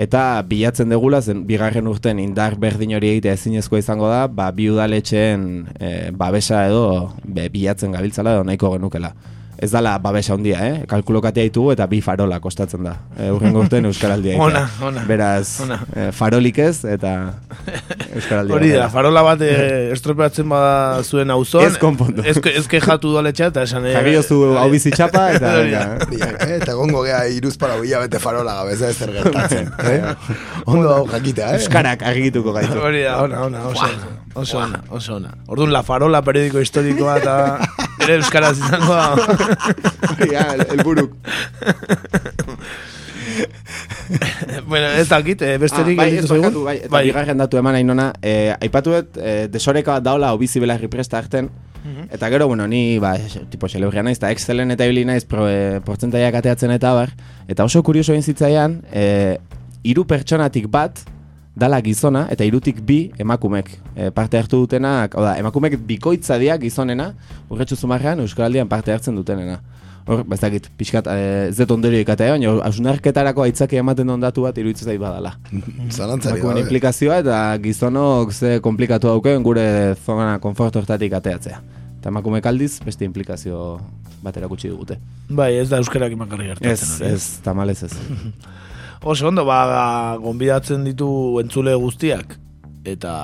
[0.00, 4.70] eta bilatzen degula, zen bigarren urten indar berdin hori egitea ezinezkoa izango da, ba, bi
[4.72, 6.86] udaletxeen e, babesa edo
[7.26, 9.12] be, bilatzen gabiltzala edo nahiko genukela.
[9.58, 10.74] Ez dala babesa handia, eh?
[10.88, 12.92] Kalkulokatea ditugu eta bi farola kostatzen da.
[13.18, 14.36] E, urrengo urten Euskaraldia.
[14.40, 15.02] Ona, ona.
[15.08, 15.80] Beraz, Ona.
[15.96, 17.14] eh, farolik ez eta
[18.14, 18.54] Euskaraldia.
[18.56, 21.66] Hori da, farola bat eh, estropeatzen bada zuen auzoan.
[21.72, 22.22] Ez konpondu.
[22.22, 23.86] Ez, ez jatu doletxa eta esan...
[23.90, 25.54] eh, Jarri jozu hau bizi txapa eta...
[25.58, 25.82] Hori da.
[26.06, 26.30] eh.
[26.48, 26.54] Eh?
[26.60, 29.72] Eta gongo gea iruz para bila bete farola gabe, ez da ezer gertatzen.
[29.92, 30.14] eh?
[30.66, 31.60] Ondo hau jakitea, eh?
[31.62, 32.78] Euskarak argituko gaitu.
[32.78, 34.14] Hori da, ona, ona, oso ona.
[34.38, 35.32] Oso ona, oso ona.
[35.50, 37.36] Orduan, La Farola periodiko historikoa eta
[38.04, 39.47] ere euskaraz izango da.
[39.48, 41.14] Da, el- helburuk.
[44.66, 48.12] bueno, ez dakit, eh, besterik Ah, bai, ez barkatu, bai, eta bigarren datu eman ainona,
[48.22, 51.50] eh, aipatu dut, eh, desoreka bat daola obizi belarri presta harten,
[51.84, 52.08] Mhm.
[52.10, 53.16] eta gero, bueno, ni, ba,
[53.50, 57.12] tipo, celebria naiz, eta excelen eta ibili naiz, pro, eh, portzentaiak ateatzen eta bar,
[57.48, 59.38] eta oso kurioso egin zitzaian, eh,
[59.82, 60.98] hiru pertsonatik bat,
[61.58, 66.62] dala gizona, eta irutik bi emakumek eh, parte hartu dutenak, hau da, emakumek bikoitza diak
[66.62, 67.12] gizonena,
[67.50, 69.58] urretxu zumarrean, Euskaraldian parte hartzen dutenena.
[70.08, 74.56] Hor, bazakit, pixkat, eh, ez dut ondorio ikatea, baina hausnarketarako aitzaki ematen duen datu bat
[74.56, 75.34] iruditzen zait badala.
[75.90, 76.62] Zalantzari gabe.
[76.62, 79.66] implikazioa eta gizonok ze komplikatu dauken gure
[80.06, 81.60] zona konforto hortatik ateatzea.
[81.98, 83.80] Eta emakumeek aldiz beste implikazio
[84.22, 84.96] bat erakutsi dugute.
[85.28, 86.72] Bai, ez da euskerak imakarri gertatzen.
[86.72, 87.92] Ez, hori, ez, tamalez ez.
[89.02, 91.08] Oso ondo, ba, gonbidatzen ditu
[91.42, 92.36] entzule guztiak,
[92.84, 93.14] eta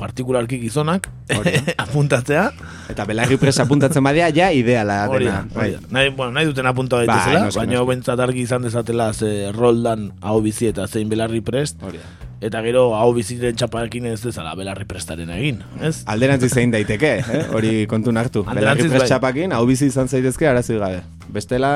[0.00, 1.10] partikularki gizonak,
[1.84, 2.46] apuntatzea.
[2.92, 5.42] Eta belarri presa apuntatzen badia, ja ideala dena.
[5.50, 5.66] da.
[5.90, 10.10] Nahi, bueno, nahi duten apunta Bai, daitezela, noski, baina bentsat argi izan dezatela ze roldan
[10.22, 12.00] hau bizi eta zein belarri prest, Hori
[12.40, 16.00] eta gero hau biziren txaparekin ez dezala belarri prestaren egin, ez?
[16.08, 17.42] Alderantzi zein daiteke, eh?
[17.52, 18.42] hori kontun hartu.
[18.48, 19.08] Belarri prest bai.
[19.12, 21.02] txapakin, hau bizi izan zaitezke arazi gabe.
[21.28, 21.74] Bestela,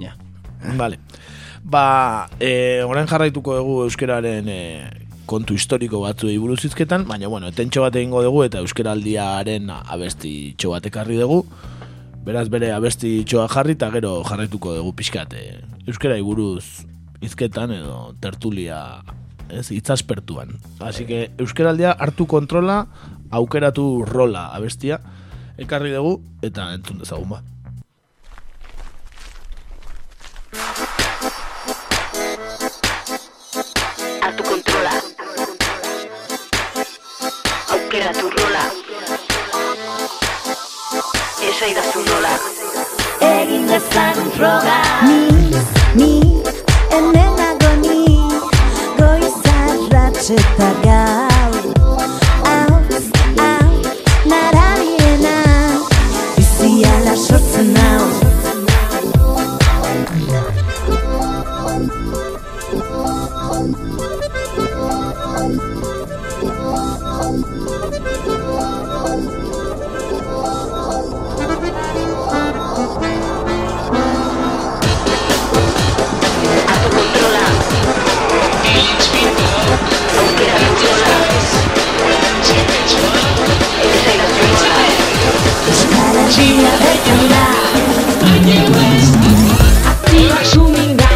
[0.00, 0.14] ja.
[0.80, 0.98] Vale.
[1.68, 4.60] Ba, e, orain jarraituko dugu euskeraren e,
[5.28, 10.72] kontu historiko batzuei buruz hizketan, baina bueno, etentxo bat egingo dugu eta euskeraldiaren abesti txo
[10.72, 11.42] bat ekarri dugu.
[12.24, 15.44] Beraz bere abesti txoa jarri eta gero jarraituko dugu pixkat e,
[15.84, 16.64] euskerai buruz
[17.20, 19.02] hizketan edo tertulia
[19.52, 20.56] ez, itzaspertuan.
[20.80, 22.86] Así que euskeraldia hartu kontrola,
[23.28, 25.02] aukeratu rola abestia,
[25.60, 27.44] ekarri dugu eta entzun dezagun ba.
[37.98, 38.64] Aukeratu rola
[41.48, 42.34] esaidazu nola.
[43.28, 45.18] Egin dezagun froga Ni,
[45.98, 46.10] ni,
[46.92, 48.04] hemen nago ni
[49.00, 51.52] Goizarratx eta gau
[52.46, 52.78] Hau,
[53.42, 53.68] hau,
[54.30, 55.36] narabiena
[56.36, 58.27] Biziala sortzen hau
[86.28, 87.44] Euskararia bertan da
[89.90, 91.07] Aktiba sumin gaina,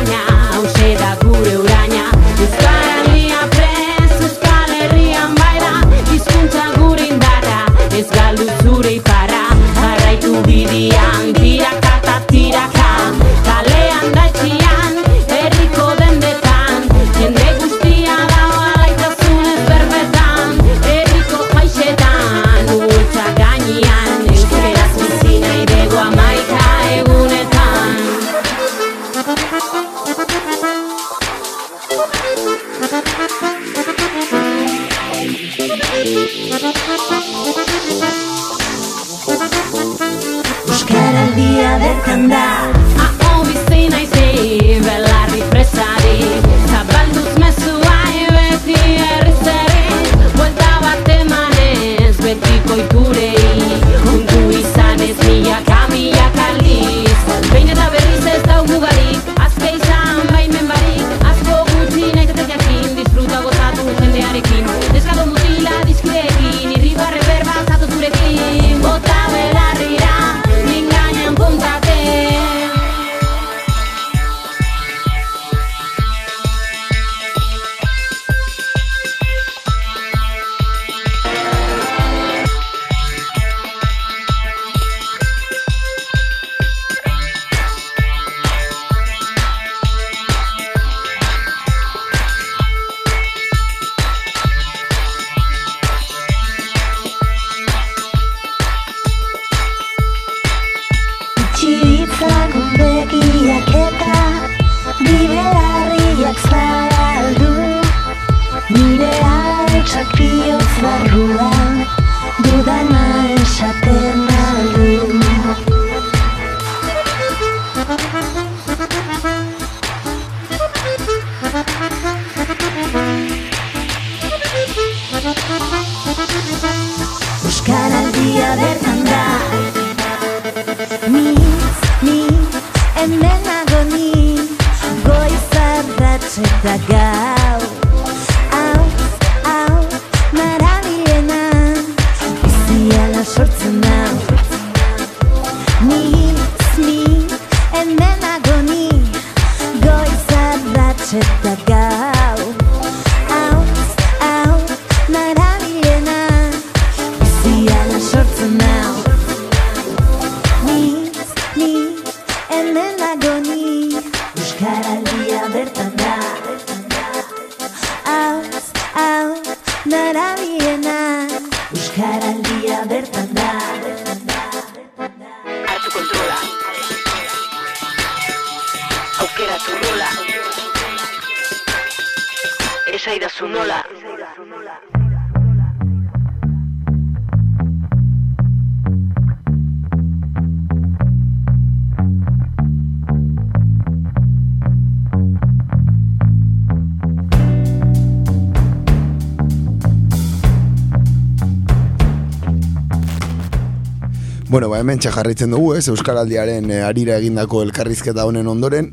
[204.53, 208.91] Bueno, ba, hemen jarraitzen dugu, ez, Euskaraldiaren eh, arira egindako elkarrizketa honen ondoren,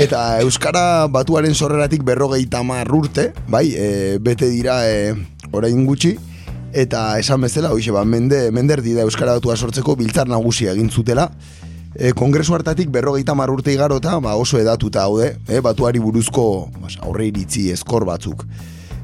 [0.00, 5.12] eta Euskara batuaren sorreratik berrogeita hamar urte, bai, e, bete dira e,
[5.52, 6.14] orain gutxi,
[6.72, 11.28] eta esan bezala, hoxe, ba, mende, menderdi da Euskara batua sortzeko biltzar nagusia egin zutela,
[11.92, 16.48] e, kongresu hartatik berrogeita hamar urte igarota, ba, oso edatuta haude, e, batuari buruzko
[16.80, 18.48] bas, aurre iritzi eskor batzuk.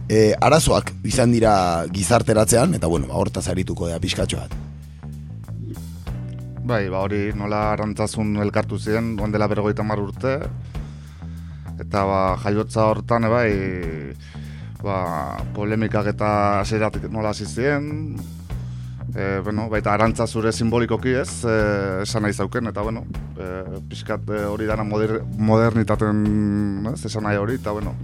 [0.08, 4.69] E, arazoak izan dira gizarteratzean, eta bueno, ba, hortaz arituko da pixkatxo bat.
[6.70, 10.36] Bai, ba hori nola arantzazun elkartu ziren, duan dela berrogeita mar urte,
[11.82, 14.12] eta ba, jaiotza hortan, bai,
[14.78, 14.98] ba,
[15.56, 16.28] polemikak eta
[16.60, 17.88] aseratik nola hasi ziren,
[19.16, 21.56] e, bueno, baita arantza zure simbolikoki ez, e,
[22.04, 23.02] esan nahi zauken, eta bueno,
[23.34, 25.16] e, pixkat e, hori dana moder,
[25.50, 26.22] modernitaten,
[26.92, 27.96] ez, esan nahi hori, eta bueno,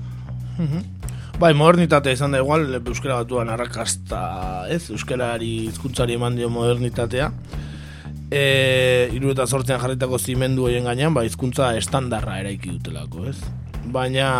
[1.36, 4.20] Bai, modernitate izan da igual, euskara batuan arrakasta,
[4.72, 4.88] ez?
[4.90, 7.30] Euskarari hizkuntzari eman dio modernitatea.
[8.30, 13.36] E, iru eta sortzean jarritako zimendu horien gainean, ba, hizkuntza estandarra eraiki dutelako, ez?
[13.94, 14.30] Baina,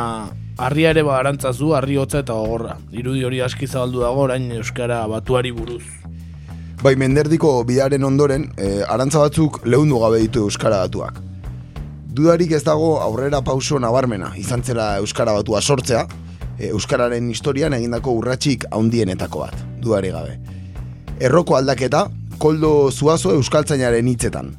[0.59, 2.81] harria ere ba arantzazu, harri hotza eta gogorra.
[2.90, 5.85] Irudi hori aski zabaldu dago orain euskara batuari buruz.
[6.83, 11.22] Bai, menderdiko bidaren ondoren, e, arantza batzuk lehundu gabe ditu Euskara batuak.
[12.16, 16.05] Dudarik ez dago aurrera pauso nabarmena, izan zela Euskara batua sortzea,
[16.59, 20.37] e, Euskararen historian egindako urratsik haundienetako bat, dudari gabe.
[21.18, 22.07] Erroko aldaketa,
[22.38, 24.53] koldo zuazo euskaltzainaren hitzetan.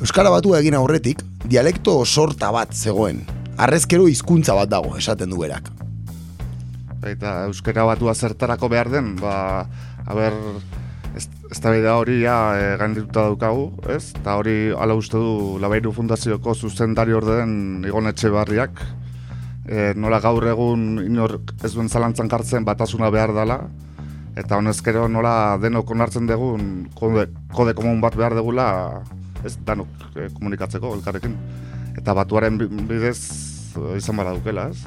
[0.00, 3.20] Euskara batua egin aurretik, dialekto sorta bat zegoen.
[3.60, 5.68] Arrezkero hizkuntza bat dago, esaten du berak.
[7.06, 9.66] Eta euskara batua zertarako behar den, ba,
[10.08, 10.36] haber,
[11.16, 14.12] ez, ez da hori ja e, gaindituta daukagu, ez?
[14.16, 18.80] Eta hori ala uste du Labairu Fundazioko zuzendari orden Igon Etxebarriak,
[19.68, 23.62] e, nola gaur egun inork ez duen zalantzan jartzen batasuna behar dela,
[24.36, 29.02] eta honezkero nola denok onartzen dugun kode, kode komun bat behar degula,
[29.44, 31.36] ez danok e, komunikatzeko elkarrekin.
[31.98, 33.18] Eta batuaren bi- bidez
[33.76, 34.84] e, izan bada dukela, ez?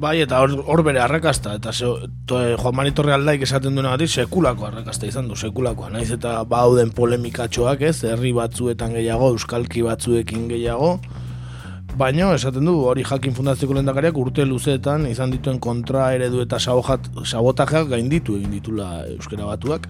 [0.00, 1.88] Bai, eta hor, hor bere arrakasta, eta ze,
[2.24, 5.90] to, eh, Juan Mari Torre aldaik esaten duena gati, sekulako arrakasta izan du, sekulakoa.
[5.92, 10.94] Naiz eta bauden polemikatxoak ez, herri batzuetan gehiago, euskalki batzuekin gehiago,
[11.98, 17.90] Baina, esaten du, hori jakin fundazioko lehendakariak urte luzeetan izan dituen kontra eredu eta sabotajeak
[17.90, 19.88] gainditu egin ditula euskara batuak.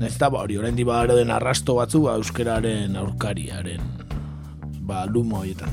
[0.00, 3.80] Naiz eta ba, hori ba den arrasto batzu ba, euskararen aurkariaren
[4.80, 5.68] ba, lumo horietan.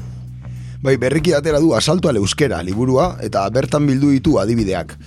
[0.83, 4.97] Bai, berriki atera du asalto al euskera liburua eta bertan bildu ditu adibideak.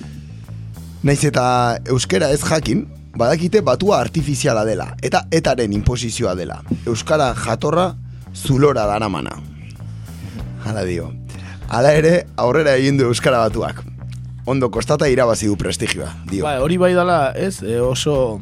[1.03, 6.63] Naiz eta euskera ez jakin, badakite batua artifiziala dela eta etaren imposizioa dela.
[6.87, 7.95] Euskara jatorra
[8.35, 9.58] zulora daramana.
[10.69, 11.09] Hala dio.
[11.73, 13.81] Hala ere, aurrera egin du euskara batuak.
[14.49, 16.45] Ondo kostata irabazi du prestigioa, dio.
[16.45, 18.39] Ba, hori bai dala, ez, e, oso,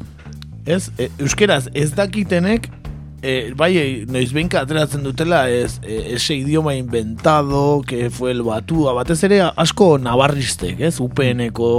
[0.65, 2.67] ez, e, euskeraz ez dakitenek,
[3.21, 8.43] e, bai, e, noiz behinka ateratzen dutela, ez, e, ese idioma inventado, que fue el
[8.43, 11.69] batua, batez ere asko nabarristek, ez, UPN-eko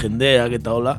[0.00, 0.98] jendeak eta hola,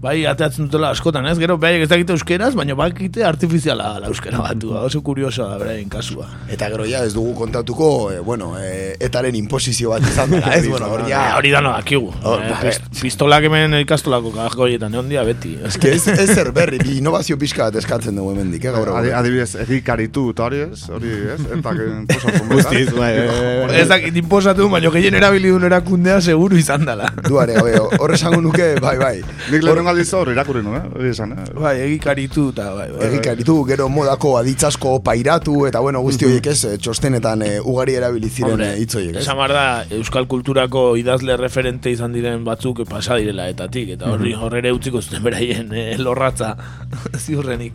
[0.00, 4.38] bai, ateratzen dutela askotan, ez, gero, bai, ez dakite euskeraz, baina bakite artifiziala la euskera
[4.44, 6.26] batua, oso kuriosoa da, beraien kasua.
[6.52, 10.66] Eta gero ja ez dugu kontatuko, e, bueno, e, etaren imposizio bat izan dela, ez,
[10.68, 11.22] bueno, hori ja...
[11.38, 12.12] Hori da no, dakigu.
[12.22, 15.54] Hor, Eh, ba, pist- pistolak hemen ikastolako kajoietan, egon dia beti.
[15.66, 18.92] Ez que ez, ez zer berri, bi innovazio pixka bat eskatzen dugu hemendik, eh, gaur.
[19.00, 23.80] Adi, adibidez, egikaritu eta hori ez, hori ez, eta enposatzen Guztiz, bai, bai, bai.
[23.80, 27.08] Ez dakit inposatu, baina gehien erabili duen erakundea seguru izan dela.
[27.26, 29.14] Duare, gabe, hor esango nuke, bai, bai.
[29.50, 30.90] Nik lehenengo aldiz hor irakurri nuen, eh?
[30.94, 31.44] Hori esan, eh?
[31.54, 33.06] Bai, egikaritu eta bai, bai.
[33.08, 38.28] Egikaritu, gero modako aditzasko pairatu, eta bueno, guzti horiek ez, eh, txostenetan eh, ugari erabili
[38.28, 39.22] ziren Hombre, hitz horiek, ez?
[39.22, 44.42] Esan da, Euskal kulturako idazle referente izan diren batzuk pasa direla etatik, eta horri Mhm.
[44.42, 46.56] horre utziko zuten beraien eh, lorratza
[47.24, 47.72] ziurrenik.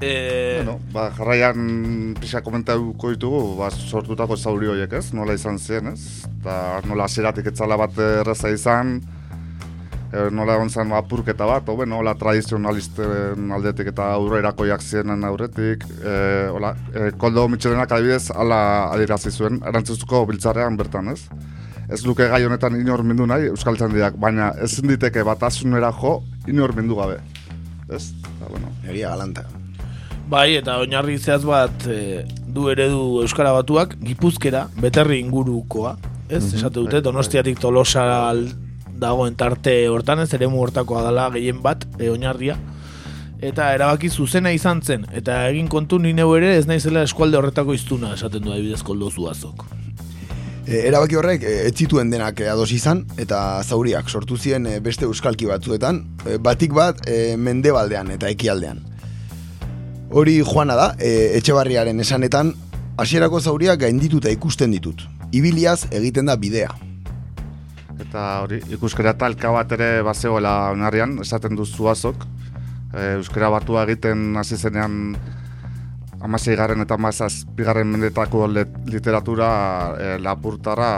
[0.00, 5.88] Eh, Bueno, ba, jarraian pixa komentatuko ditugu, ba, sortutako zauri horiek ez, nola izan ziren
[5.92, 9.00] ez, eta nola hasieratik etzala bat erraza izan,
[10.12, 15.84] e, nola egon zen apurketa bat, o, bueno, hola tradizionalisten aldetik eta aurrerakoiak ziren aurretik,
[16.00, 16.16] e,
[16.54, 18.60] hola, e, koldo mitxelenak adibidez, ala
[18.94, 21.22] adirazi zuen, erantzuzko biltzarean bertan ez.
[21.88, 26.74] Ez luke gai honetan inor mindu nahi, Euskal Txandiak, baina ezin diteke batasunera jo, inor
[26.76, 27.16] mindu gabe.
[27.88, 28.10] Ez?
[28.36, 29.46] Eta, bueno, Egia galanta.
[30.28, 35.96] Bai, eta oinarri zehaz bat e, du eredu Euskara Batuak, gipuzkera, beterri ingurukoa,
[36.28, 36.42] ez?
[36.42, 36.56] Mhm.
[36.58, 38.67] Esate dute, donostiatik tolosa al-
[39.00, 42.58] dagoen tarte hortan, ez eremu hortakoa dela gehien bat, e, oinarria.
[43.38, 47.76] Eta erabaki zuzena izan zen, eta egin kontu ni neu ere ez naizela eskualde horretako
[47.76, 49.64] iztuna, esaten du adibidez koldo zuazok.
[50.66, 54.78] E, erabaki horrek e, ez zituen denak e, ados izan eta zauriak sortu ziren e,
[54.84, 56.02] beste euskalki batzuetan,
[56.42, 58.82] batik bat e, mendebaldean eta ekialdean.
[60.10, 62.54] Hori joana da, e, etxebarriaren esanetan,
[62.98, 65.04] hasierako zauriak gaindituta ikusten ditut.
[65.32, 66.87] Ibiliaz egiten da bidea.
[67.98, 72.24] Eta hori, ikuskera talka bat ere bazegoela onarrian, esaten du zuazok.
[72.94, 75.16] E, euskera batua egiten hasi zenean
[76.24, 79.50] amasei garren eta amazazpigarren mendetako literatura
[79.98, 80.92] e, lapurtara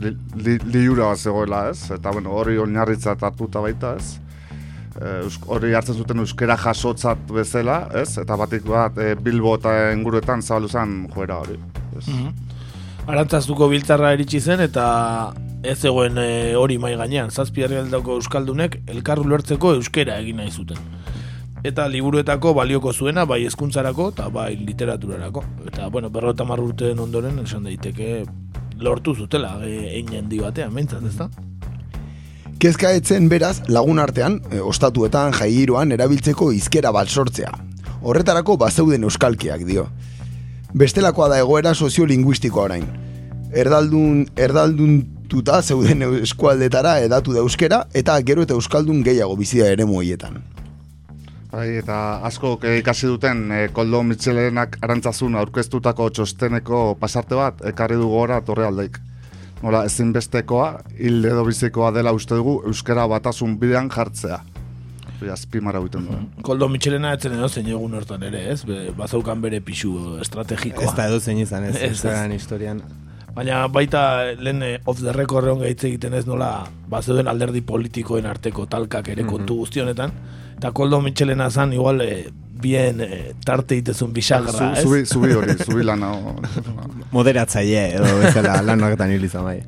[0.00, 1.90] li, li, liura zegoela ez.
[1.96, 4.12] Eta bueno, hori oinarritzat hartuta baita ez.
[4.96, 5.16] E,
[5.52, 8.12] hori hartzen zuten euskera jasotzat bezala, ez?
[8.22, 11.58] Eta batik bat e, Bilbo eta inguruetan zabalu zen joera hori.
[11.96, 12.06] Ez.
[13.06, 14.86] Arantzaztuko biltzarra eritsi zen eta
[15.66, 20.78] ez zegoen e, hori mai gainean, zazpi herrialdako euskaldunek elkar ulertzeko euskera egin nahi zuten.
[21.66, 25.42] Eta liburuetako balioko zuena bai hezkuntzarako eta bai literaturarako.
[25.66, 28.24] Eta bueno, berrota urteen ondoren esan daiteke
[28.78, 31.28] lortu zutela e, ein handi batean, meintzat, ezta?
[32.58, 37.50] Kezka etzen beraz lagun artean, e, ostatuetan, jaigiroan erabiltzeko izkera bat sortzea.
[38.02, 39.88] Horretarako bazeuden euskalkiak dio.
[40.74, 42.86] Bestelakoa da egoera soziolinguistikoa orain.
[43.56, 49.84] Erdaldun, erdaldun tuta zeuden eskualdetara edatu da euskera eta gero eta euskaldun gehiago bizia ere
[49.84, 50.42] hoietan.
[51.52, 58.08] Bai, eta asko ikasi duten e, Koldo Mitxelenak arantzazun aurkeztutako txosteneko pasarte bat ekarri du
[58.12, 58.98] gora torre aldeik.
[59.62, 60.66] Nola, ezinbestekoa,
[61.00, 64.42] hil edo bizikoa dela uste dugu euskara batasun bidean jartzea.
[65.16, 66.18] Hori azpimara egiten du.
[66.44, 68.60] Koldo Michelena etzen edo zein egun hortan ere, ez?
[68.68, 70.84] Be, bazaukan bere pixu estrategikoa.
[70.84, 72.32] Ez da edo zein izan ez, Ez, ez.
[72.36, 72.82] historian.
[73.36, 76.50] Baina baita lehen eh, off the record egon gaitze egiten ez nola
[76.88, 80.14] bazeuden alderdi politikoen arteko talkak ere kontu guzti honetan.
[80.56, 82.30] Eta Koldo Michelena zan igual eh,
[82.62, 84.84] bien eh, tarte itezun bisagra, ez?
[84.86, 86.14] Zubi, zubi hori, zubi lana.
[87.12, 89.58] Moderatzaile edo bezala lan horretan hil izan bai.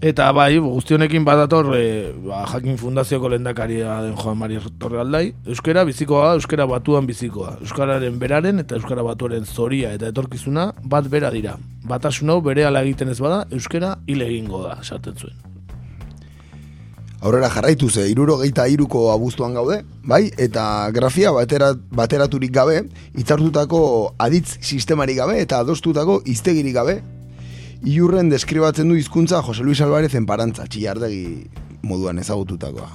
[0.00, 5.82] Eta bai, guzti honekin badator e, ba, Jakin Fundazioko lehendakaria den Joan Mari Torrealdai, euskera
[5.84, 7.58] bizikoa, euskera batuan bizikoa.
[7.60, 11.58] Euskararen beraren eta euskara batuaren zoria eta etorkizuna bat bera dira.
[11.84, 15.36] Batasun hau bere egiten ez bada, euskera hile egingo da, esaten zuen.
[17.20, 20.30] Aurrera jarraitu ze, iruro geita iruko abuztuan gaude, bai?
[20.38, 22.86] Eta grafia batera, bateraturik gabe,
[23.20, 27.02] itzartutako aditz sistemarik gabe eta adostutako iztegirik gabe,
[27.86, 31.46] iurren deskribatzen du hizkuntza Jose Luis Alvarez enparantza, txillardegi
[31.82, 32.88] moduan ezagututakoa.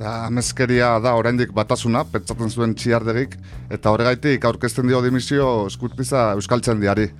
[0.00, 3.34] Da, amezkeria da oraindik batasuna, pentsatzen zuen txiardegik,
[3.68, 7.10] eta horregaitik aurkezten dio dimisio eskutiza Euskaltzen diari.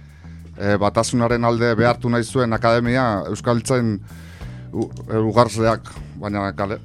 [0.61, 5.93] E, batasunaren alde behartu nahi zuen akademia Euskaltzen e, ugarzleak,
[6.23, 6.79] baina kale.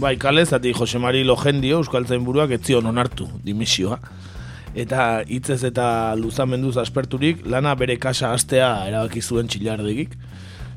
[0.00, 4.00] Bai, kale, zati Jose Mari Lojendio, Euskaltzain buruak etzion onartu dimisioa.
[4.74, 10.14] Eta hitzez eta luzamenduz asperturik, lana bere kasa astea erabaki zuen txilardegik.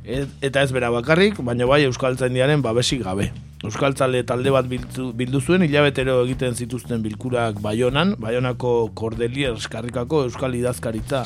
[0.03, 3.29] Et, eta ez bera bakarrik, baina bai Euskaltzaindiaren babesik gabe.
[3.63, 10.57] Euskaltzale talde bat bildu, bildu zuen, hilabetero egiten zituzten bilkurak Baionan, Baionako Cordelier eskarrikako Euskal
[10.57, 11.23] idazkaritza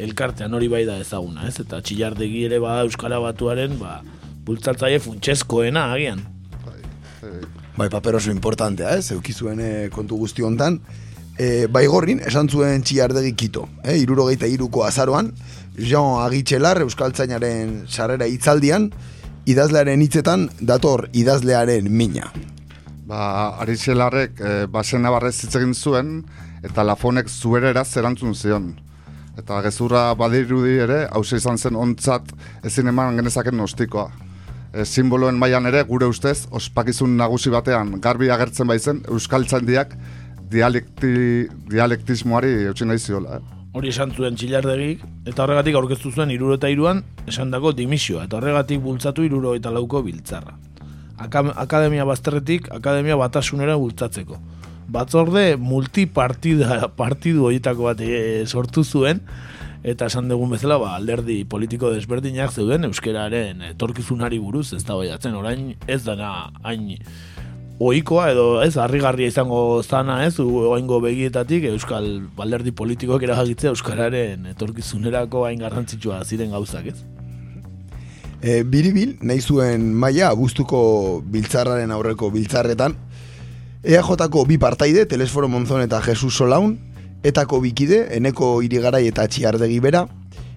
[0.00, 1.60] elkartean hori bai da ezaguna, ez?
[1.62, 4.00] Eta txillardegi ere bada Euskara batuaren, ba,
[4.48, 6.24] bultzatzaile funtsezkoena agian.
[7.76, 9.12] Bai, paper oso importantea, ez?
[9.14, 10.80] Eukizuen eh, kontu guzti hontan.
[11.40, 13.62] E, baigorrin, esan zuen txiardegi kito.
[13.80, 15.30] E, iruro geita iruko azaroan,
[15.78, 18.90] Jean Agitxelar, Euskaltzainaren sarrera hitzaldian,
[19.48, 22.28] idazlearen hitzetan dator idazlearen mina.
[23.08, 23.22] Ba,
[23.64, 26.24] Arixelarrek e, basen nabarrez zuen,
[26.62, 28.74] eta lafonek zuerera zerantzun zion.
[29.38, 32.34] Eta gezurra badirudi ere, hause izan zen ontzat
[32.64, 34.10] ezin eman genezaken nostikoa.
[34.72, 39.96] e, simboloen mailan ere gure ustez ospakizun nagusi batean garbi agertzen baizen euskaltzandiak
[40.50, 41.14] dialekti,
[41.70, 43.38] dialektismoari eutxin nahi ziola.
[43.38, 43.58] Eh?
[43.78, 48.40] Hori esan zuen txilardegik, eta horregatik aurkeztu zuen iruro eta iruan esan dago dimisioa, eta
[48.40, 50.56] horregatik bultzatu iruro eta lauko biltzarra.
[51.20, 54.40] Aka- akademia bazterretik, akademia batasunera bultzatzeko.
[54.90, 59.20] Batzorde multipartida partidu horietako bat e, sortu zuen,
[59.82, 65.74] eta esan dugun bezala ba, alderdi politiko desberdinak zeuden euskeraren etorkizunari buruz ez da orain
[65.86, 66.98] ez dana hain
[67.80, 72.10] ohikoa edo ez harrigarria izango zana ez oaingo begietatik euskal
[72.44, 76.98] alderdi politikoak erabakitzea euskararen etorkizunerako hain garrantzitsua ziren gauzak ez
[78.40, 80.78] E, biribil, nahi zuen maila abuztuko
[81.28, 82.94] biltzarraren aurreko biltzarretan,
[83.84, 86.78] EAJ-ko bi partaide, Telesforo Monzon eta Jesus Solaun,
[87.20, 90.06] etako bikide, eneko irigarai eta txiardegi bera,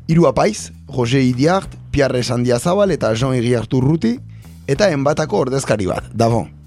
[0.08, 4.16] hiru apaiz, Jose Idiart, Pierre Sandiazabal eta Jean Iriartu Ruti,
[4.64, 6.63] eta enbatako ordezkari bat, Davon.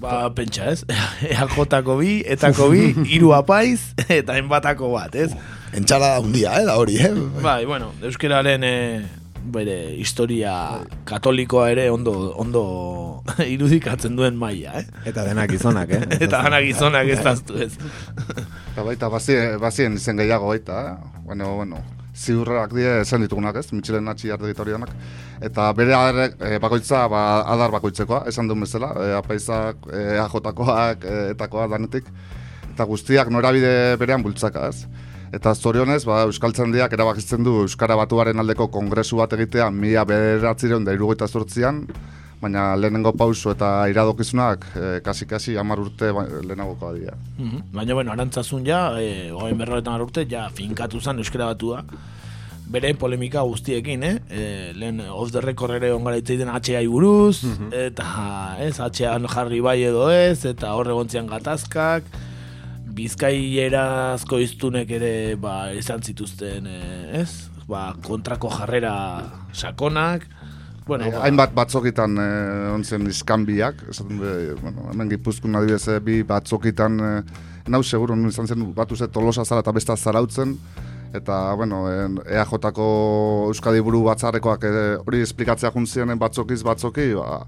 [0.00, 0.80] Ba, pentsa ez,
[1.28, 5.34] EAJ-ko bi, etako bi, hiru apaiz eta enbatako bat, ez?
[5.76, 7.12] Entxala hundia, eh, da hori, eh?
[7.44, 8.72] Bai, bueno, euskararen e,
[9.52, 10.54] bere historia
[11.08, 12.64] katolikoa ere ondo ondo
[13.54, 14.86] irudikatzen duen maila, eh?
[15.12, 16.02] Eta denak gizonak, eh?
[16.24, 17.74] Eta denak gizonak ez daztu ez.
[18.72, 21.22] Eta baita, bazien, bazien izen gehiago baita, eh?
[21.28, 21.84] bueno, bueno,
[22.20, 24.92] ziurrak die esan ditugunak ez, Michelen atxi arditorianak.
[25.48, 27.22] Eta bere adar, e, bakoitza, ba,
[27.54, 32.10] adar bakoitzekoa, esan duen bezala, e, apaizak, e, AJ-koak, e, etakoa danetik,
[32.70, 34.84] eta guztiak norabide berean bultzaka ez.
[35.32, 40.96] Eta zorionez, ba, Euskaltzandiak erabakitzen du Euskara Batuaren aldeko kongresu bat egitea mila bederatzireun da
[40.96, 41.84] irugaita zortzian,
[42.40, 47.16] baina lehenengo pauso eta iradokizunak e, kasi-kasi amar urte ba, lehenagokoa dira.
[47.38, 47.72] Mhm.
[47.72, 51.84] Baina, bueno, arantzazun ja, e, oain berroetan urte, ja, finkatu zen euskara batua.
[52.70, 54.16] Bere polemika guztiekin, eh?
[54.30, 57.42] E, lehen off the record ere ongara itzaiten HA buruz,
[57.74, 62.06] eta ez, HA jarri bai edo ez, eta horre gontzian gatazkak,
[62.94, 67.50] bizkaierazko iztunek ere ba, izan zituzten, eh, ez?
[67.68, 68.94] Ba, kontrako jarrera
[69.52, 70.24] sakonak,
[70.90, 76.22] bueno, Eh, hainbat batzokitan eh, ontzen iskanbiak, esaten be, bueno, hemen gipuzkun adibidez eh, bi
[76.26, 77.20] batzokitan eh,
[77.70, 80.56] nau seguru nun izan zen batu ze tolosa zara eta besta zarautzen
[81.14, 82.86] eta bueno, en, EAJ-ko
[83.50, 87.42] Euskadi buru batzarrekoak eh, hori esplikatzea juntzien batzokiz batzoki, ba,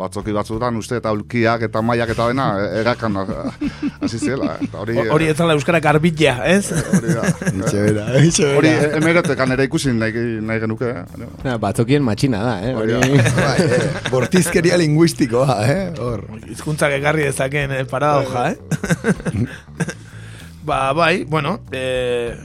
[0.00, 4.56] batzoki batzutan uste eta ulkiak eta mailak eta dena eh, erakan hasi zela.
[4.64, 6.70] Eta hori, eh, hori ez zala euskara garbitia, ez?
[6.72, 7.24] hori da.
[7.50, 8.58] Itxebera, itxebera.
[8.60, 10.92] Hori emeretekan ere ikusi nahi, nahi genuke.
[11.02, 11.30] Eh?
[11.44, 12.74] Na, batzokien matxina da, eh?
[12.76, 13.18] Hori Hori...
[13.18, 13.34] da.
[13.40, 15.80] Bai, eh, bortizkeria lingüistikoa, eh?
[16.00, 16.24] Hor.
[16.48, 19.46] Hizkuntzak ekarri dezakeen eh, paradoja, eh?
[20.68, 22.36] ba, bai, bueno, eh,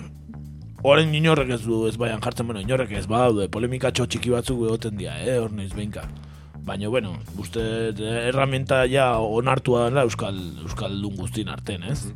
[0.85, 4.99] Oren inorrek ez du ez baian jartzen, bueno, inorrek ez badaude, polemika txiki batzuk egoten
[4.99, 6.03] dira, eh, hor naiz behinka.
[6.65, 7.63] Baina, bueno, uste
[8.27, 12.11] herramienta ja onartua dela Euskal, Euskaldun guztien arten, ez?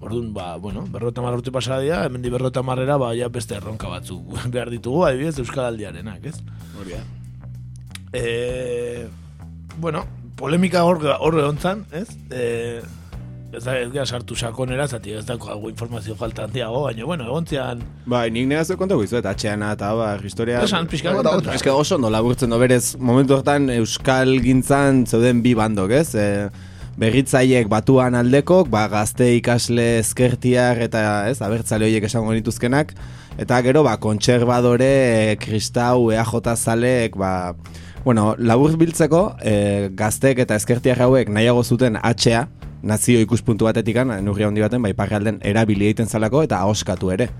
[0.00, 3.58] Orduan, ba, bueno, berrota mar urte pasada dira, hemen di berrota marrera, ba, ja beste
[3.60, 4.24] erronka batzuk
[4.54, 6.40] behar ditugu, adibidez, Euskal Aldiarenak, ez?
[6.80, 7.04] Hori da.
[8.16, 9.08] E,
[9.76, 10.06] bueno,
[10.40, 12.08] polemika hor hor egontzan, ez?
[12.32, 12.80] E,
[13.52, 17.26] ez da, ez gara sartu sakonera, zati ez dago algo informazio falta handiago, baina, bueno,
[17.30, 20.62] egontzean, Bai, nik negazio konta guizuet, atxeana eta ba, historia...
[20.66, 21.52] esan pixka kontatu.
[21.54, 26.08] Eske oso no laburtzen do berez, momentu hortan Euskal gintzan zeuden bi bandok, ez?
[26.18, 26.26] E,
[27.00, 32.94] berritzaiek batuan aldekok, ba, gazte ikasle ezkertiar eta ez, abertzale horiek esango genituzkenak,
[33.40, 34.92] eta gero, ba, kontserbadore,
[35.32, 37.54] e, kristau, EAJ zalek, ba,
[38.06, 42.46] bueno, labur biltzeko, e, gazteek eta ezkertiar hauek nahiago zuten atxea,
[42.82, 47.30] nazio ikuspuntu batetikan, nurri handi baten, bai parralden erabili egiten zalako eta ahoskatu ere.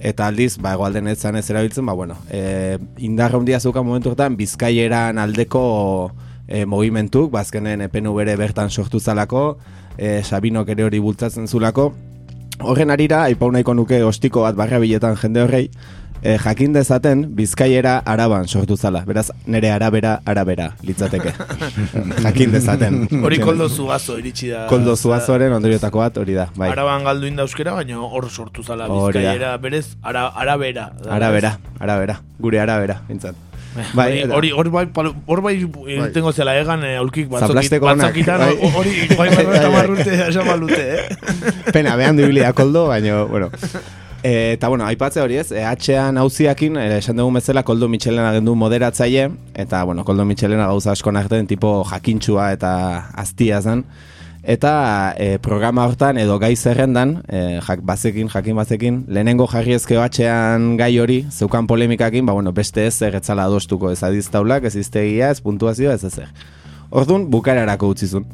[0.00, 4.36] Eta aldiz, ba, egoalden ez zanez erabiltzen, ba, bueno, e, indarra handia zeuka momentu hortan,
[4.36, 5.62] bizkaieran aldeko
[6.48, 9.58] e, mogimentuk, bazkenen ba, EPNU bere bertan sortu zalako,
[9.96, 11.92] e, Sabinok ere hori bultzatzen zulako.
[12.62, 15.68] Horren arira, aipau nahiko nuke ostiko bat barra biletan jende horrei,
[16.24, 19.04] e, jakin dezaten bizkaiera araban sortu zala.
[19.06, 21.32] Beraz, nere arabera, arabera, litzateke.
[22.24, 23.00] jakin dezaten.
[23.22, 24.66] Hori koldo zugazo iritsi da.
[24.72, 26.70] Koldo zuazoren ondoriotako bat hori da, bai.
[26.72, 30.90] Araban galdu inda euskera, baina hor sortu zala bizkaiera, berez, ara, arabera.
[31.04, 33.36] da, Arabera, arabera, gure arabera, bintzat.
[33.74, 37.82] Bai, Bai, hori, hori, hori bai, hor bai irtengo zela egan eh, aulkik batzokit, onak,
[37.82, 38.68] batzokitan, bai.
[38.78, 41.72] hori bai berreta marrute esan balute, eh?
[41.74, 43.50] Pena, behan dubilia koldo, baina, bueno.
[44.24, 48.30] E, eta, bueno, aipatze hori ez, e, atxean hauziakin, e, esan dugun bezala, Koldo Michelena
[48.32, 52.70] gendu moderatzaile, eta, bueno, Koldo Michelena gauza asko narten, tipo jakintxua eta
[53.20, 53.82] aztia zen.
[54.40, 54.70] Eta
[55.20, 60.78] e, programa hortan edo gai zerrendan, e, jak, bazekin, jakin bazekin, lehenengo jarri ezkeo batxean
[60.80, 65.34] gai hori, zeukan polemikakin, ba, bueno, beste ez zer etzala adostuko ez adiztaulak, ez iztegia,
[65.36, 66.32] ez puntuazioa, ez ezer.
[66.88, 68.24] Orduan, bukararako utzizun.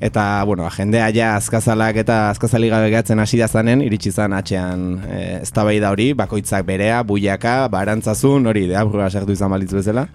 [0.00, 4.84] Eta, bueno, jendea ja azkazalak eta azkazali gabe gehatzen hasi da zanen, iritsi zan atxean
[5.08, 10.06] e, eztabaida hori, bakoitzak berea, buiaka, barantzazun, hori, deabrua sartu izan balitz bezala.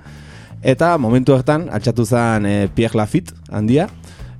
[0.64, 3.90] Eta momentu hartan, altxatu zen e, Pierre Lafitte handia,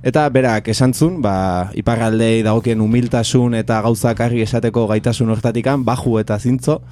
[0.04, 6.36] Eta berak esantzun, ba, iparraldei dagokien humiltasun eta gauzak argi esateko gaitasun hortatikan, baju eta
[6.36, 6.82] zintzo.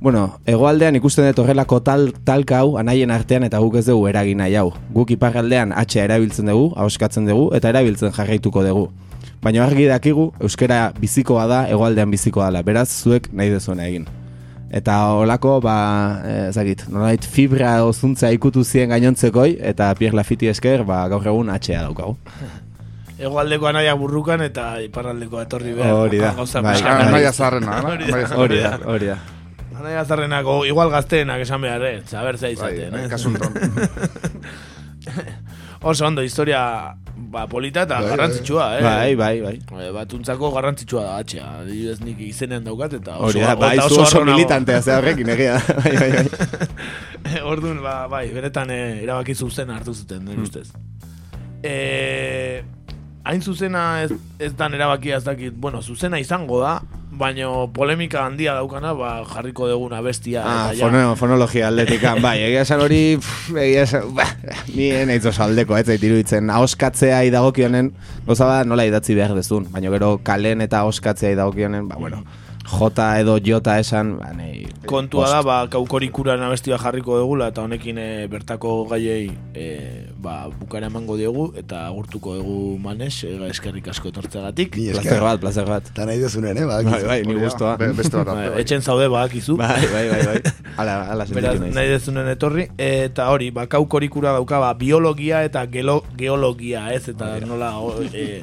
[0.00, 4.42] Bueno, hegoaldean ikusten dut horrelako tal, talka hau anaien artean eta guk ez dugu eragin
[4.42, 4.68] nahi hau.
[4.92, 8.90] Guk iparraldean atxea erabiltzen dugu, ahoskatzen dugu eta erabiltzen jarraituko dugu.
[9.42, 14.04] Baina argi dakigu, euskera bizikoa da, hegoaldean bizikoa dela, beraz zuek nahi dezuena egin.
[14.74, 15.76] Eta holako, ba,
[16.26, 21.52] eh, ezagit, nolait fibra ozuntza ikutu zien gainontzekoi, eta Pierre Lafitte esker, ba, gaur egun
[21.54, 22.16] atxea daukagu.
[23.16, 25.94] Egoaldeko anaia burrukan eta iparraldeko etorri behar.
[26.02, 26.76] Hori da, bai.
[26.84, 27.78] Anaia zarrena.
[28.36, 29.16] Hori da, hori da.
[29.76, 31.98] Anaia zarrenako, igual gazteenak esan behar, eh?
[32.08, 33.08] Zaber ze Bai, izaten, bai, eh?
[33.12, 33.52] kasu honetan.
[35.86, 38.10] Oso ondo, historia ba, polita eta Bai, bai.
[38.16, 38.82] garrantzitsua, eh?
[38.82, 39.58] Bai, bai, bai.
[39.84, 41.44] Eh, Batuntzako garrantzitsua da atxea.
[41.60, 44.36] Adibidez nik izenean daukat eta oso, Hori da, bai, eta zu oso harro nago.
[44.38, 45.60] militantea ze horrekin egia.
[45.84, 46.26] bai, bai, bai.
[47.52, 50.28] Orduan, ba, bai, benetan eh, erabaki zuzen hartu zuten, Hmm.
[50.32, 50.68] nire ustez.
[51.62, 52.64] Eh,
[53.26, 56.78] hain zuzena ez, ez dan erabakia ez dakit, bueno, zuzena izango da,
[57.16, 60.44] baino polemika handia daukana, ba, jarriko duguna bestia.
[60.44, 60.86] Ah, eta ja.
[60.86, 64.30] fono, fonologia atletikan, bai, egia esan hori, pff, egia esan, bah,
[64.76, 67.90] ni naiz oso aldeko, ez zait iruditzen, ahoskatzea idagokionen,
[68.28, 72.22] goza da nola idatzi behar dezun, baina gero kalen eta ahoskatzea idagokionen, ba, bueno,
[72.66, 77.98] jota edo jota esan, ba, nei, Kontua da, ba, kaukorikuran abestia jarriko dugula, eta honekin
[77.98, 84.10] eh, bertako gaiei eh, ba, bukara emango diogu, eta agurtuko dugu manes, eh, eskerrik asko
[84.12, 84.76] etortzeagatik.
[84.78, 85.90] Ni placer bat, placer bat.
[85.90, 86.66] Eta nahi dezunen, eh?
[86.66, 87.76] Bai, bai, ni gustoa.
[87.80, 88.26] be- Beste bat.
[88.30, 88.60] Ba, arte, bai.
[88.64, 89.56] etxen zaude badakizu.
[89.58, 90.54] Bai, bai, bai, bai.
[90.82, 96.02] Ala, ala Beraz, nahi dezunen etorri, eta hori, ba, kaukorikura dauka, ba, biologia eta gelo,
[96.18, 98.42] geologia, ez, eta nola, o, e,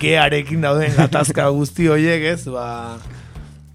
[0.00, 2.96] gearekin dauden gatazka guzti horiek, ez, ba,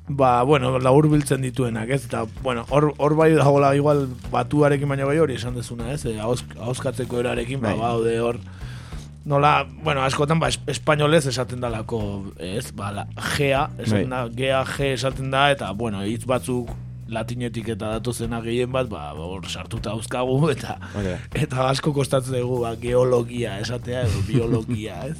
[0.08, 5.06] ba, bueno, labur biltzen dituenak, ez, eta, bueno, hor, hor bai dagoela igual batuarekin baina
[5.06, 7.80] bai hori esan dezuna, ez, e, hauz, hauzkatzeko erarekin, ba, Bai.
[7.82, 8.40] baude hor,
[9.28, 14.64] nola, bueno, askotan, ba, es- espainolez esaten dalako, ez, ba, la, gea, esaten da, gea,
[14.66, 16.72] ge esaten da, eta, bueno, hitz batzuk
[17.08, 21.18] latinetik eta datozena gehien bat, ba, hor sartuta dauzkagu, eta da.
[21.36, 25.18] eta asko kostatzen dugu ba, geologia esatea edo biologia, ez?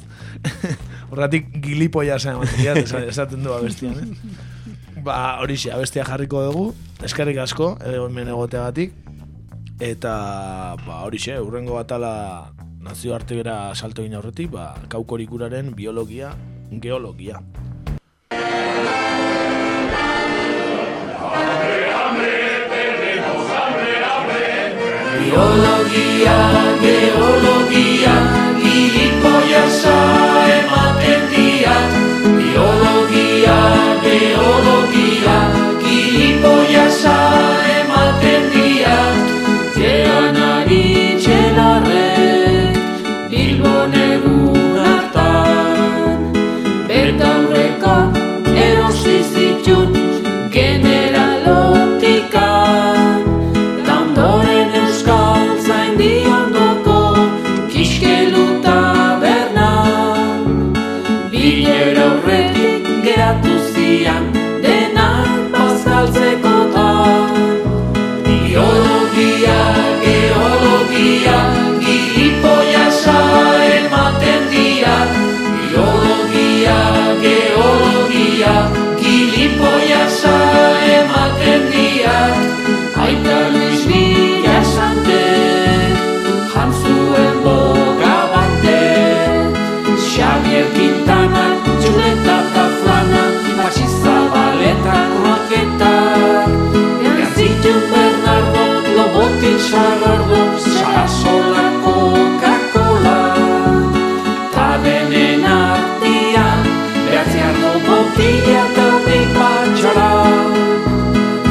[1.10, 2.74] Horratik gilipoia ematia,
[3.08, 4.56] esaten du abestian, eh?
[5.04, 6.64] Ba, horixe, abestia jarriko dugu,
[7.06, 8.92] eskerrik asko, eh, hemen egoteagatik,
[9.78, 12.50] eta, ba, horixe, urrengo batala
[12.82, 16.34] nazio artegera salto egin aurretik, ba, kaukorikuraren biologia,
[16.70, 17.42] geologia.
[25.18, 26.36] Biologia,
[26.82, 28.14] geologia,
[28.62, 29.27] gilipollasa
[35.20, 36.67] geologia,
[99.78, 103.20] Sarardo Sarasola Coca-Cola
[104.54, 106.64] Tabenen artian
[107.06, 110.10] Behatziardo botila eta hogei patxara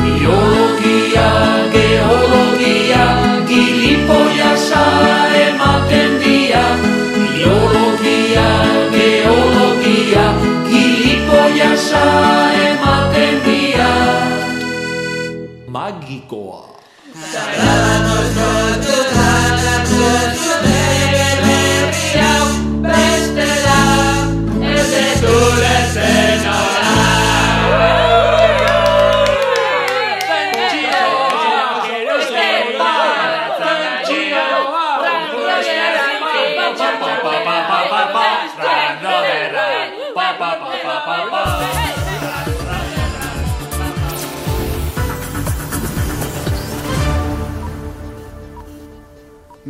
[0.03, 1.29] Biologia,
[1.77, 3.05] geologia,
[3.53, 4.83] geologia, gilipollasa
[5.47, 6.17] ematen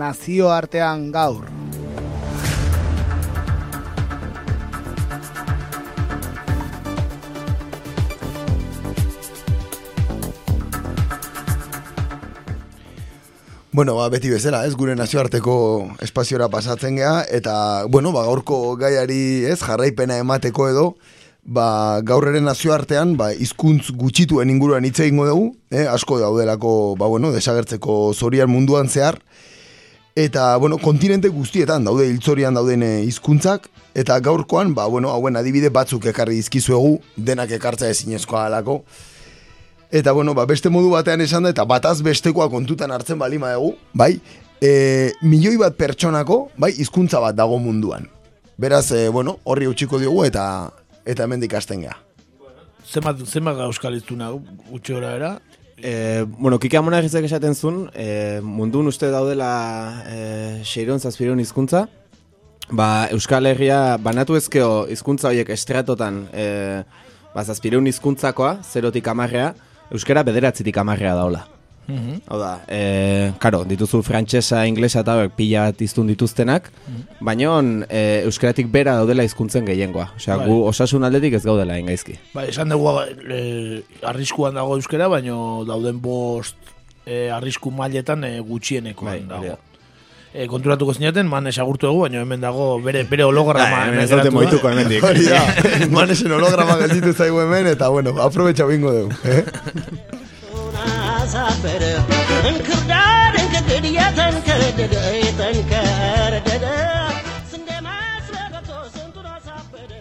[0.08, 1.43] nazioartean gaur.
[13.78, 15.55] Bueno, ba, beti bezala, ez, gure nazioarteko
[16.01, 20.86] espaziora pasatzen gea, eta, bueno, ba, gaurko gaiari, ez, jarraipena emateko edo,
[21.43, 21.68] ba,
[22.01, 27.30] gaur ere nazioartean, ba, izkuntz gutxituen inguruan hitz egingo dugu, eh, asko daudelako, ba, bueno,
[27.36, 29.20] desagertzeko zorian munduan zehar,
[30.18, 35.70] eta, bueno, kontinente guztietan daude, hiltzorian dauden eh, hizkuntzak eta gaurkoan, ba, bueno, hauen adibide
[35.70, 38.82] batzuk ekarri dizkizuegu, denak ekartza ezinezkoa alako,
[39.88, 43.78] Eta bueno, ba, beste modu batean esan da, eta bataz bestekoa kontutan hartzen balima dugu,
[43.95, 44.18] bai,
[44.59, 48.09] e, milioi bat pertsonako, bai, hizkuntza bat dago munduan.
[48.59, 50.43] Beraz, e, bueno, horri utxiko diogu eta
[51.07, 51.95] eta hemen dikasten geha.
[52.84, 55.32] Zenbat, zenbat euskal iztuna gora era?
[55.78, 59.51] E, bueno, Kike Amona egizek esaten zuen, e, mundun uste daudela
[60.09, 60.21] e,
[60.65, 61.86] seiron zazpiron hizkuntza,
[62.69, 66.47] ba, Euskal Herria banatu ezkeo hizkuntza horiek estratotan e,
[67.36, 69.53] ba, zazpireun hizkuntzakoa, zerotik amarrea,
[69.93, 71.45] Euskara bederatzitik amarrea daula.
[71.88, 72.21] Mhm.
[72.27, 76.69] Hau da, e, karo, dituzu frantsesa, inglesa eta pila bat iztun dituztenak,
[77.23, 80.09] baina e, euskaratik bera daudela hizkuntzen gehiengoa.
[80.17, 80.47] Osea, Bai.
[80.49, 82.17] gu osasun aldetik ez gaudela ingaizki.
[82.33, 82.91] Ba, esan dugu
[83.31, 86.75] e, arriskuan dago euskera, baino dauden bost
[87.05, 89.55] e, arrisku mailetan e, gutxienekoan dago.
[90.35, 93.63] E, konturatuko zinaten, man esagurtu dugu, baina hemen dago bere, bere holograma.
[93.71, 95.07] Bai, hemen ez dute moituko hemendik.
[95.07, 95.39] Hori da,
[95.95, 99.15] manesen holograma gelditu zaigu hemen, eta bueno, aprobetxa bingo dugu.
[99.23, 99.43] Eh?
[101.26, 101.82] አሳበረ
[102.50, 104.94] እንክርዳድ እንክድድ የተንከረደደ
[105.24, 106.66] የተንከረደደ
[107.53, 109.92] ስንዴ መስለ ገብቶ ስንቱን አሳበደ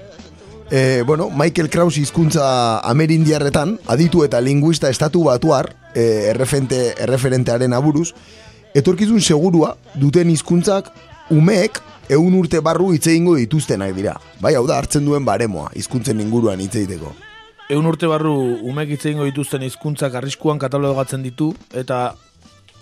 [0.80, 2.44] E, bueno, Michael Krause hizkuntza
[2.92, 5.66] amerindiarretan, aditu eta linguista estatu batuar,
[6.02, 8.10] e, erreferente, erreferentearen aburuz,
[8.80, 9.74] etorkizun segurua
[10.04, 10.86] duten hizkuntzak
[11.40, 11.82] umeek
[12.16, 14.16] eun urte barru hitz egingo dituztenak dira.
[14.44, 17.12] Bai, hau da, hartzen duen baremoa, hizkuntzen inguruan hitz egiteko.
[17.67, 18.33] Egun urte barru
[18.71, 21.97] umek hitz egingo dituzten hizkuntzak arriskuan katalogatzen ditu eta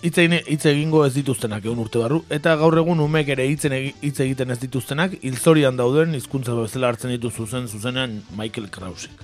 [0.05, 3.73] hitz egin hitz egingo ez dituztenak egun urte barru eta gaur egun umek ere hitzen
[3.73, 9.23] hitz egiten ez dituztenak hilzorian dauden hizkuntza bezala hartzen ditu zuzen zuzenean Michael Krausek.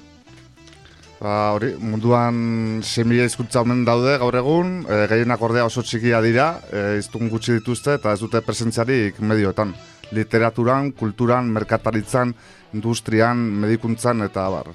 [1.22, 6.48] Ba, hori, munduan 6.000 hizkuntza omen daude gaur egun, e, gehienak ordea oso txikia dira,
[6.74, 9.76] e, hiztun gutxi dituzte eta ez dute presentziarik medioetan.
[10.18, 12.34] Literaturan, kulturan, merkataritzan,
[12.74, 14.74] industrian, medikuntzan eta bar.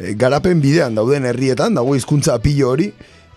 [0.00, 2.88] E, garapen bidean dauden herrietan, dago hizkuntza pilo hori,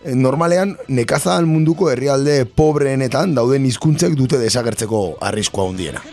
[0.04, 6.04] e, normalean nekazal munduko herrialde pobreenetan dauden hizkuntzek dute desagertzeko arriskua hundiena.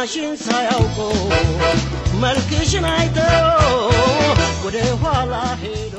[0.00, 0.98] ሙያሽን ሳያውቆ
[2.22, 3.18] መልክሽን አይቶ
[4.66, 5.32] ወደ ኋላ
[5.64, 5.94] ሄዶ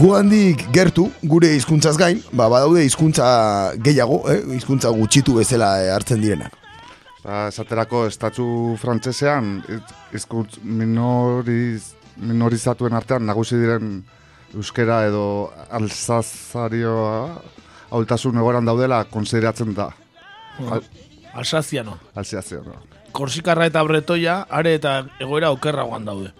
[0.00, 3.24] Gu handik gertu, gure hizkuntzaz gain, ba, badaude hizkuntza
[3.86, 4.36] gehiago, eh?
[4.56, 6.52] hizkuntza gutxitu bezala eh, hartzen direnak.
[7.24, 8.44] Ba, esaterako estatu
[8.82, 11.80] frantsesean hitz- hizkuntz minoriz,
[12.30, 13.88] minorizatuen artean nagusi diren
[14.60, 15.24] euskera edo
[15.80, 17.16] alsazarioa
[17.90, 19.88] haultasun egoeran daudela konsideratzen da.
[20.76, 20.84] Al,
[21.33, 21.97] Alsaziano.
[22.15, 22.75] Alsaziano.
[23.11, 26.31] Korsikarra eta Bretoia are eta egoera okerragoan daude.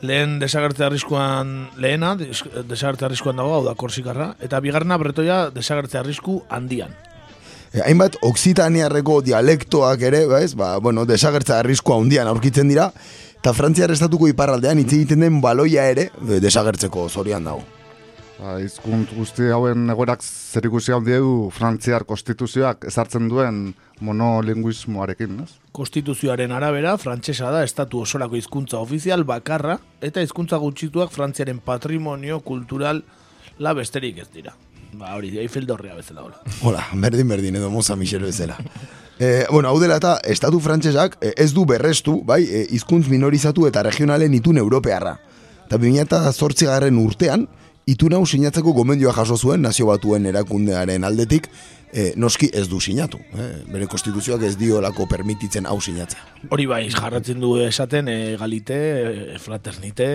[0.00, 5.98] Lehen desagerte arriskuan lehena, des- desagerte arriskuan dago, hau da Korsikarra, eta bigarrena Bretoia desagerte
[5.98, 6.92] arrisku handian.
[7.72, 12.90] E, hainbat oksitaniarreko dialektoak ere, bez, ba, bueno, desagertza arriskua handian aurkitzen dira,
[13.40, 17.64] eta Frantziar estatuko iparraldean hitz egiten den baloia ere e, desagertzeko zorian dago.
[18.36, 23.70] Ba, hizkuntz guzti hauen egoerak zerikusi handi du Frantziar konstituzioak ezartzen duen
[24.04, 25.54] monolinguismoarekin, ez?
[25.76, 33.02] Konstituzioaren arabera, frantsesa da estatu osorako hizkuntza ofizial bakarra eta hizkuntza gutxituak Frantziaren patrimonio kultural
[33.58, 34.52] la besterik ez dira.
[34.92, 36.44] Ba, hori, Eiffel dorrea bezala hola.
[36.60, 38.60] Hola, berdin berdin edo moza Michel bezala.
[39.18, 43.64] E, bueno, hau dela eta estatu frantsesak e, ez du berrestu, bai, e, hizkuntz minorizatu
[43.64, 45.16] eta regionalen itun europearra.
[45.66, 47.48] Eta 2008 garren urtean,
[47.86, 51.46] itun hau sinatzeko gomendioa jaso zuen nazio batuen erakundearen aldetik,
[51.92, 53.20] e, noski ez du sinatu.
[53.38, 53.46] Eh?
[53.70, 56.24] Bere konstituzioak ez diolako permititzen hau sinatzea.
[56.50, 58.78] Hori bai, jarratzen du esaten e, galite,
[59.36, 60.08] e, fraternite.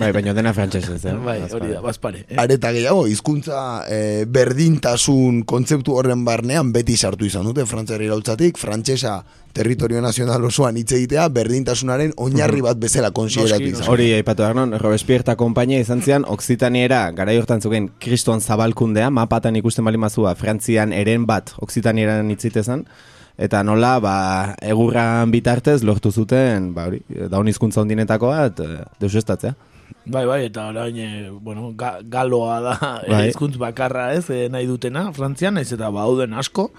[0.00, 1.14] Bai, baina dena frantsesez, eh?
[1.26, 2.24] Bai, hori da, bazpare.
[2.30, 2.40] Eh?
[2.40, 3.60] Areta gehiago, hizkuntza
[3.92, 9.20] e, berdintasun kontzeptu horren barnean beti sartu izan dute frantzera iraultzatik, frantsesa
[9.52, 13.88] territorio nazional osoan hitz egitea berdintasunaren oinarri bat bezala konsideratu izan.
[13.92, 19.10] Hori aipatu behar non, Robespierre eta kompainia izan zian, Oksitaniera, gara hortan zuken, kriston zabalkundea,
[19.10, 22.86] mapatan ikusten bali mazua, Frantzian eren bat, Oksitanieran hitzitezan,
[23.38, 24.14] eta nola, ba,
[24.62, 29.54] egurran bitartez lortu zuten, ba, hori, daun hizkuntza ondinetako bat, eh, deusestatzea.
[30.02, 33.10] Bai, bai, eta orain, e, bueno, ga, galoa da Bai.
[33.10, 33.28] bai.
[33.28, 36.70] hizkuntz bakarra ez, e, nahi dutena, Frantzian, ez eta bauden asko,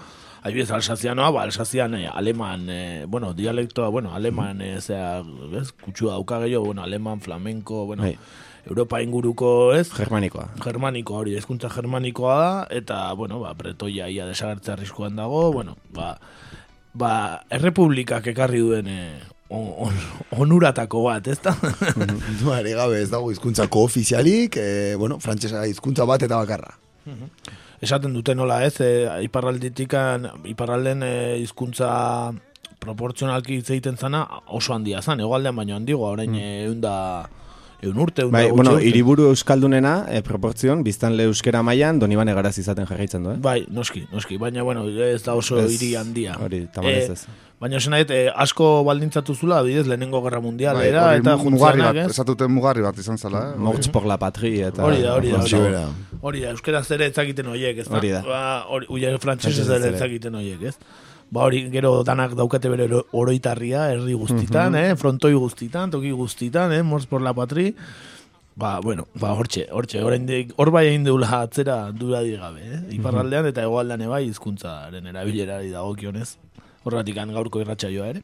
[0.44, 5.22] Adibidez, alsazianoa, ba, alsazian, e, aleman, e, bueno, dialektoa, bueno, aleman, e, zera,
[5.56, 8.18] ez, kutsu dauka gehiago, bueno, aleman, flamenko, bueno, Bai.
[8.66, 9.90] Europa inguruko, ez?
[9.92, 10.50] Germanikoa.
[10.60, 16.14] Germaniko hori, hezkuntza germanikoa da, eta, bueno, ba, bretoia ia desagertze arriskuan dago, bueno, ba,
[16.92, 17.14] ba,
[17.48, 19.00] errepublikak ekarri duen e,
[19.48, 19.98] on, on,
[20.44, 21.56] onuratako bat, ezta?
[22.40, 26.76] Duare gabe ez dago hizkuntza koofizialik, e, bueno, frantsesa hizkuntza bat eta bakarra.
[27.84, 28.90] Esaten dute nola ez, e,
[29.26, 31.88] iparralditikan, iparralden e, hizkuntza
[32.80, 34.22] proportzionalki hitz egiten zana
[34.56, 36.52] oso handia zan, egoaldean baino handigoa, orain mm.
[36.64, 36.80] egun
[37.84, 38.88] da, egun urte, egun Bai, da bueno, urte.
[38.88, 43.40] hiriburu euskaldunena, e, proportzion, biztanle euskera mailan, donibane garaz izaten jarraitzen du, eh?
[43.44, 46.36] Bai, noski, noski, baina bueno, ez da oso Ez, hiri handia.
[46.40, 47.26] hori, tamalez ez.
[47.60, 51.94] Baina esan nahi, eh, asko baldintzatu zula, adibidez, lehenengo gerra mundialera, hori eta mugarri juntzenak,
[51.94, 52.10] bat, ez?
[52.18, 53.58] esatuten mugarri bat izan zela, eh?
[53.58, 54.82] Morts por la patria eta...
[54.84, 55.84] Hori da, hori da, hori da.
[56.20, 57.96] Hori da, euskera zere etzakiten hoiek, ez da?
[58.00, 58.22] Hori da.
[58.26, 59.96] Ba, hori, uia frantsesez Frantsesez ere ere.
[59.96, 60.76] etzakiten hoiek, ez?
[61.30, 64.76] Ba hori, gero danak daukate bere oro- oroitarria, herri guztitan, Mhm.
[64.92, 64.96] eh?
[64.96, 66.82] Frontoi guztitan, toki guztitan, eh?
[66.82, 67.74] Morts por la patri.
[68.56, 72.80] Ba, bueno, ba, hortxe, hortxe, oraindik hor bai egin deula atzera dura gabe, eh?
[72.94, 76.36] Iparraldean eta hegoaldean ebai hizkuntzaren erabilerari dagokionez.
[76.84, 78.22] Horratik gaurko irratsaioa ere.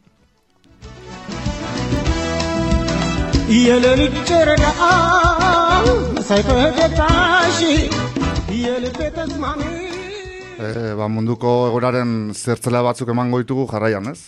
[10.61, 14.21] E, ba, munduko egoraren zertzela batzuk emango ditugu jarraian, ez?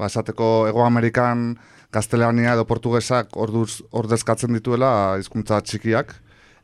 [0.00, 1.52] Ba, esateko Ego Amerikan
[1.92, 6.14] gaztelania edo portugesak orduz, ordezkatzen dituela hizkuntza txikiak,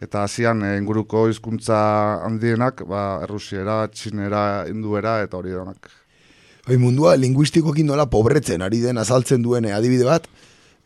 [0.01, 1.77] eta hasian e, inguruko hizkuntza
[2.25, 4.43] handienak, ba, errusiera, txinera,
[4.73, 5.93] hinduera, eta hori denak.
[6.67, 10.25] Bai, mundua linguistikoki nola pobretzen ari den azaltzen duen eh, adibide bat,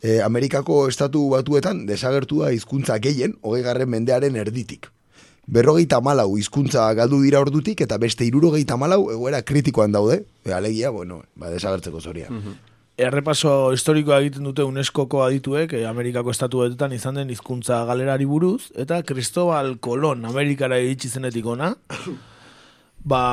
[0.03, 4.91] eh, Amerikako estatu batuetan desagertu da hizkuntza gehien, hogei garren mendearen erditik.
[5.51, 11.23] Berrogeita malau hizkuntza galdu dira ordutik, eta beste irurogeita malau egoera kritikoan daude, alegia, bueno,
[11.35, 12.29] ba, desagertzeko zoria.
[13.01, 18.99] Errepaso historikoa egiten dute UNESCOko adituek eh, Amerikako estatuetan izan den hizkuntza galerari buruz eta
[19.07, 21.71] Cristobal Colon Amerikara iritsi zenetik ona
[23.11, 23.23] ba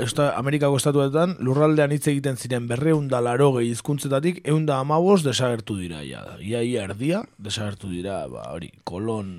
[0.00, 5.22] esta, Amerikako estatuetan lurraldean hitz egiten ziren berreun da laro gehi hizkuntzetatik eun da amabos
[5.22, 6.02] desagertu dira.
[6.02, 9.30] Ia, ia, ia erdia desagertu dira ba, hori, Colon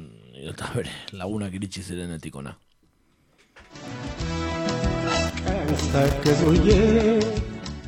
[0.43, 2.55] eta bere lagunak iritsi zirenetik ona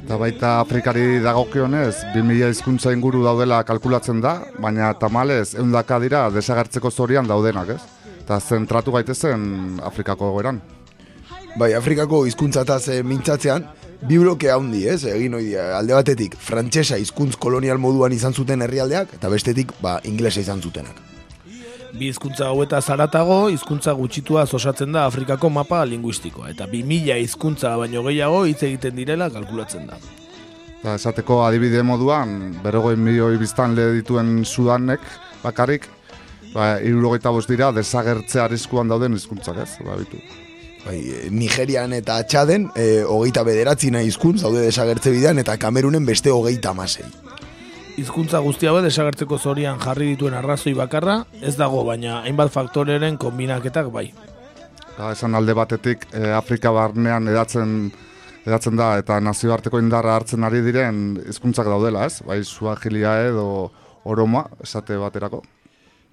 [0.07, 6.91] Eta baita Afrikari dagokionez, 2000 hizkuntza inguru daudela kalkulatzen da, baina tamalez eundaka dira desagertzeko
[6.91, 7.81] zorian daudenak, ez?
[8.21, 10.61] Eta zentratu gaitezen Afrikako egoeran.
[11.59, 13.67] Bai, Afrikako hizkuntzataz e, mintzatzean,
[14.07, 15.01] bi bloke handi, ez?
[15.11, 20.43] Egin hoi alde batetik, frantsesa hizkuntz kolonial moduan izan zuten herrialdeak, eta bestetik, ba, inglesa
[20.45, 21.06] izan zutenak.
[21.97, 28.03] Bi hizkuntza haueta zaratago, hizkuntza gutxitua osatzen da Afrikako mapa linguistikoa, eta 2000 hizkuntza baino
[28.05, 29.97] gehiago hitz egiten direla kalkulatzen da.
[30.77, 35.01] Eta esateko adibide moduan, berrogoi milioi biztanle dituen Sudanek
[35.41, 35.87] bakarrik,
[36.53, 39.71] ba, irurogeita bost dira desagertzea arriskuan dauden hizkuntzak, ez?
[39.87, 40.21] Ba, bitu.
[40.85, 46.05] Bai, e, Nigerian eta Txaden, e, hogeita bederatzi nahi hizkuntz daude desagertze bidean, eta Kamerunen
[46.05, 47.09] beste hogeita amasei.
[47.97, 53.89] Hizkuntza guzti hauek desagertzeko zorian jarri dituen arrazoi bakarra, ez dago, baina hainbat faktoreren kombinaketak
[53.93, 54.11] bai.
[54.91, 57.89] Eta esan alde batetik, e, Afrika barnean edatzen,
[58.45, 62.21] edatzen da eta nazioarteko indarra hartzen ari diren hizkuntzak daudela, ez?
[62.27, 63.47] Bai, suahilia edo
[64.05, 65.41] oroma, esate baterako.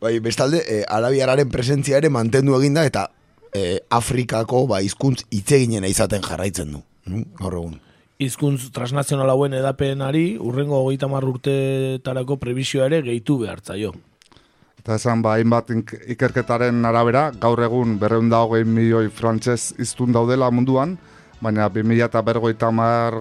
[0.01, 3.11] Bai, bestalde, e, arabiararen presentzia ere mantendu eginda, eta
[3.53, 6.81] e, Afrikako ba, hizkuntz itzeginen izaten jarraitzen du.
[7.41, 7.77] Gaur egun.
[8.23, 13.91] Hizkuntz transnazional hauen edapenari, urrengo hogeita mar urtetarako prebizioa ere gehitu behartzaio.
[14.79, 15.73] Eta esan, ba, hainbat
[16.15, 20.95] ikerketaren arabera, gaur egun berreunda hogei milioi frantses iztun daudela munduan,
[21.43, 22.71] baina 2000 eta bergoita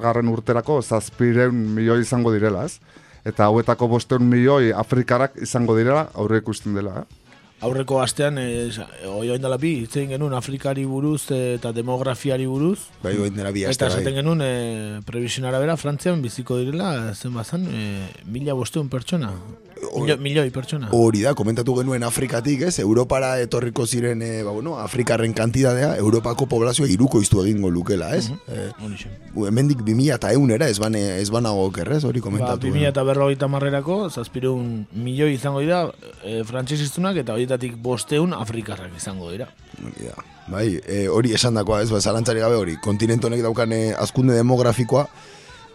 [0.03, 2.79] garren urterako zazpireun milioi izango direla, ez?
[3.25, 7.22] Eta hauetako bosteun milioi afrikarak izango direla aurre ikusten dela, eh?
[7.63, 8.69] Aurreko astean, e,
[9.07, 12.89] oi oin dela bi, hitz egin genuen Afrikari buruz eh, eta demografiari buruz.
[13.03, 14.01] Bai, oin dela bi aste, Eta bai.
[14.01, 19.31] esaten genuen, e, prevision arabera, Frantzian biziko direla, zen bazan, e, mila bosteun pertsona.
[19.95, 20.89] Milio, milioi pertsona.
[20.95, 22.79] Hori da, komentatu genuen Afrikatik, ez?
[22.79, 28.29] Europara etorriko ziren, e, ba, bueno, Afrikarren kantidadea, Europako poblazioa iruko iztu egingo lukela, ez?
[28.29, 28.85] Mhm.
[28.85, 29.11] Horixe.
[29.33, 32.67] Uh, hemendik 2000 eta eunera, ez bane, ez banago okerrez, hori Ba, komentatu.
[32.67, 35.85] 2000 eta berrogeita marrerako, zazpireun milioi izango dira
[36.23, 39.49] e, frantsesiztunak eta horietatik bosteun afrikarrak izango dira.
[39.99, 40.15] Da.
[40.47, 44.35] Bai, e, hori esan dakoa, ez, ba, zalantzari gabe hori, kontinente honek daukan e, azkunde
[44.35, 45.07] demografikoa,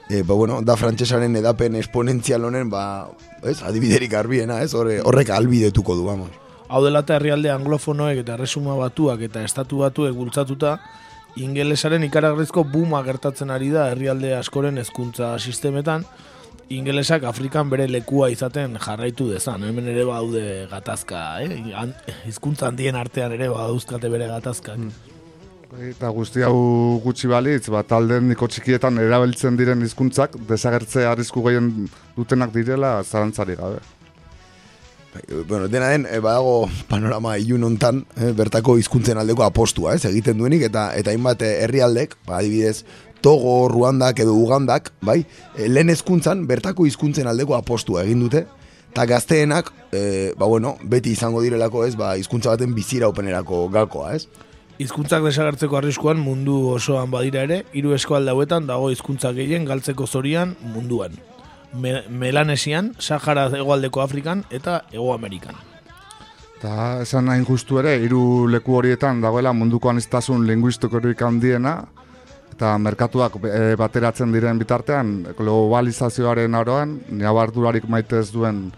[0.08, 3.10] e, ba, bueno, da frantsesaren edapen esponentzial honen, ba,
[3.42, 6.30] ez, adibiderik garbiena, ez, horre, horrek albidetuko du, vamos.
[6.68, 10.78] Hau dela eta herrialde anglofonoek eta resuma batuak eta estatu batuek bultzatuta,
[11.40, 16.04] ingelesaren ikaragarrizko buma gertatzen ari da herrialde askoren hezkuntza sistemetan,
[16.68, 19.64] ingelesak Afrikan bere lekua izaten jarraitu dezan.
[19.64, 21.62] Hemen ere baude gatazka, eh?
[22.28, 24.82] Hizkuntza handien artean ere badauzkate bere gatazkak.
[25.76, 31.68] Eta guzti hau gutxi balitz, ba, talden niko txikietan erabiltzen diren hizkuntzak desagertze arrisku gehien
[32.16, 33.82] dutenak direla zarantzari gabe.
[35.12, 40.06] Bai, bueno, dena den, e, badago panorama ilun hontan, eh, bertako hizkuntzen aldeko apostua, ez,
[40.08, 42.86] egiten duenik, eta eta hainbat eh, herrialdek, ba, adibidez,
[43.20, 45.20] Togo, Ruandak edo Ugandak, bai,
[45.52, 48.46] e, lehen hezkuntzan bertako hizkuntzen aldeko apostua egin dute,
[48.88, 54.14] eta gazteenak, e, ba, bueno, beti izango direlako, ez, ba, hizkuntza baten bizira openerako gakoa,
[54.16, 54.47] ez?
[54.78, 60.52] Hizkuntzak desagertzeko arriskuan mundu osoan badira ere, hiru eskualde hauetan dago hizkuntza gehien galtzeko zorian
[60.74, 61.16] munduan.
[61.74, 65.58] Me Melanesian, Sahara hegoaldeko Afrikan eta Hego Amerikan.
[66.58, 71.74] Eta esan nahi justu ere, hiru leku horietan dagoela munduko aniztasun linguistikorik handiena,
[72.54, 78.68] eta merkatuak e, bateratzen diren bitartean, globalizazioaren aroan, nabardurarik maite ez duen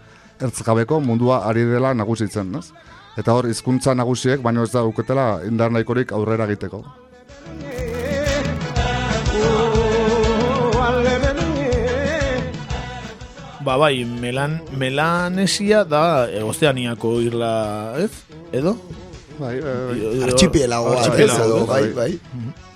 [0.41, 2.71] ertzgabeko mundua ari dela nagusitzen, ez?
[3.19, 6.85] Eta hor, hizkuntza nagusiek, baino ez da uketela indar nahikorik aurrera egiteko.
[13.61, 17.51] Ba bai, Melan, Melanesia da e, Ozeaniako irla,
[18.01, 18.09] ez?
[18.51, 18.73] Edo?
[19.41, 22.09] Bai, bat, ez, edo, bai, bai.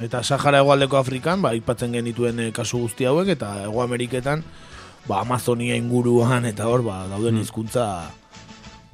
[0.01, 4.41] Eta Sahara hegoaldeko Afrikan, ba, aipatzen genituen eh, kasu guzti hauek, eta Hego Ameriketan,
[5.05, 7.85] ba, Amazonia inguruan, eta hor, ba, dauden hizkuntza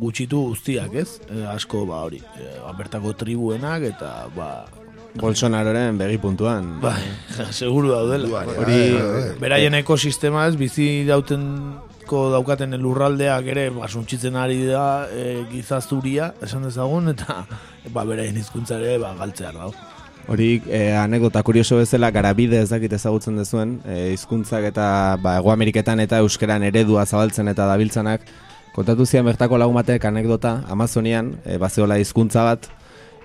[0.01, 1.19] gutxitu guztiak, ez?
[1.29, 4.51] E, asko, ba, hori, e, ba, bertako tribuenak, eta, ba,
[5.11, 6.77] Bolsonaroren begi puntuan.
[6.79, 7.01] Bai,
[7.51, 8.45] seguru daudela.
[8.63, 8.77] Hori,
[9.41, 16.63] beraien ekosistema ez, bizi dautenko daukaten lurraldeak ere, ba, suntsitzen ari da e, gizazuria, esan
[16.67, 17.41] dezagun, eta
[17.91, 19.75] ba, beraien hizkuntza ere ba, galtzear dago.
[20.31, 24.85] Hori eh, anekdota kurioso bezala garabide ez dakit ezagutzen dezuen, eh, hizkuntzak eta
[25.21, 28.27] ba, Ego Ameriketan eta euskeran eredua zabaltzen eta dabiltzanak,
[28.75, 30.61] kontatu zian bertako lagun batek anekdota.
[30.69, 32.69] Amazonian, eh, bazeola hizkuntza bat,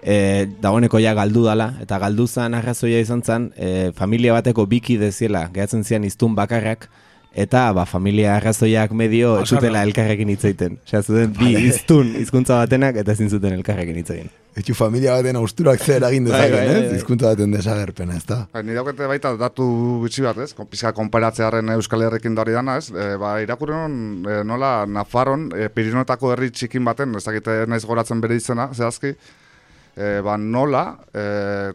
[0.02, 4.96] eh, dagoeneko ja galdu dala, eta galdu zen arrazoia izan zen, eh, familia bateko biki
[4.98, 6.88] deziela, gehatzen zian iztun bakarrak,
[7.36, 10.78] eta ba, familia arrazoiak medio ez zutela elkarrekin hitz egiten.
[10.86, 14.30] Osea, zuten bi iztun hizkuntza batenak eta ezin zuten elkarrekin hitz egin.
[14.56, 16.86] Etxu familia baten austurak zer egin Bai, dezaken, bai, ez?
[16.86, 16.96] bai.
[16.96, 18.38] Hizkuntza baten desagerpena, ez da?
[18.54, 19.66] Ba, Ni daukete baita datu
[20.06, 20.54] gutxi bat, ez?
[20.70, 22.88] Pizka konparatzearen Euskal Herrekin da hori dana, ez?
[22.88, 28.24] E, ba, irakurren e, nola Nafarron, e, Pirinotako herri txikin baten, ez dakite naiz goratzen
[28.24, 31.26] bere izena, zehazki, e, ba, nola, e,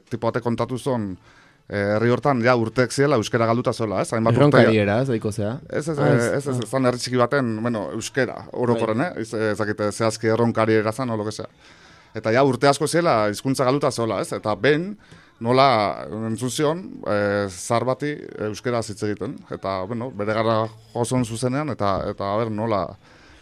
[0.10, 0.98] tipo batek kontatu e,
[1.72, 4.10] herri hortan, ja, urteek ziela, euskera galduta zola, ez?
[4.14, 5.54] Hainbat urte- Erronkariera, ez daiko zea.
[5.70, 9.12] Ez, ez, Ah, ez, ez, ez, zan herri txiki baten, bueno, euskera, orokorren, eh?
[9.24, 11.48] Ez, dakite zehazki erronkari erazan, o lo que sea.
[12.14, 14.34] Eta ja, urte asko zela, hizkuntza galuta zola, ez?
[14.36, 14.98] Eta ben,
[15.40, 15.68] nola
[16.28, 18.12] entzun zion, e, zar bati
[18.50, 19.38] euskera hitz egiten.
[19.50, 22.84] Eta, bueno, bere gara jozon zuzenean, eta, eta, a ber, nola,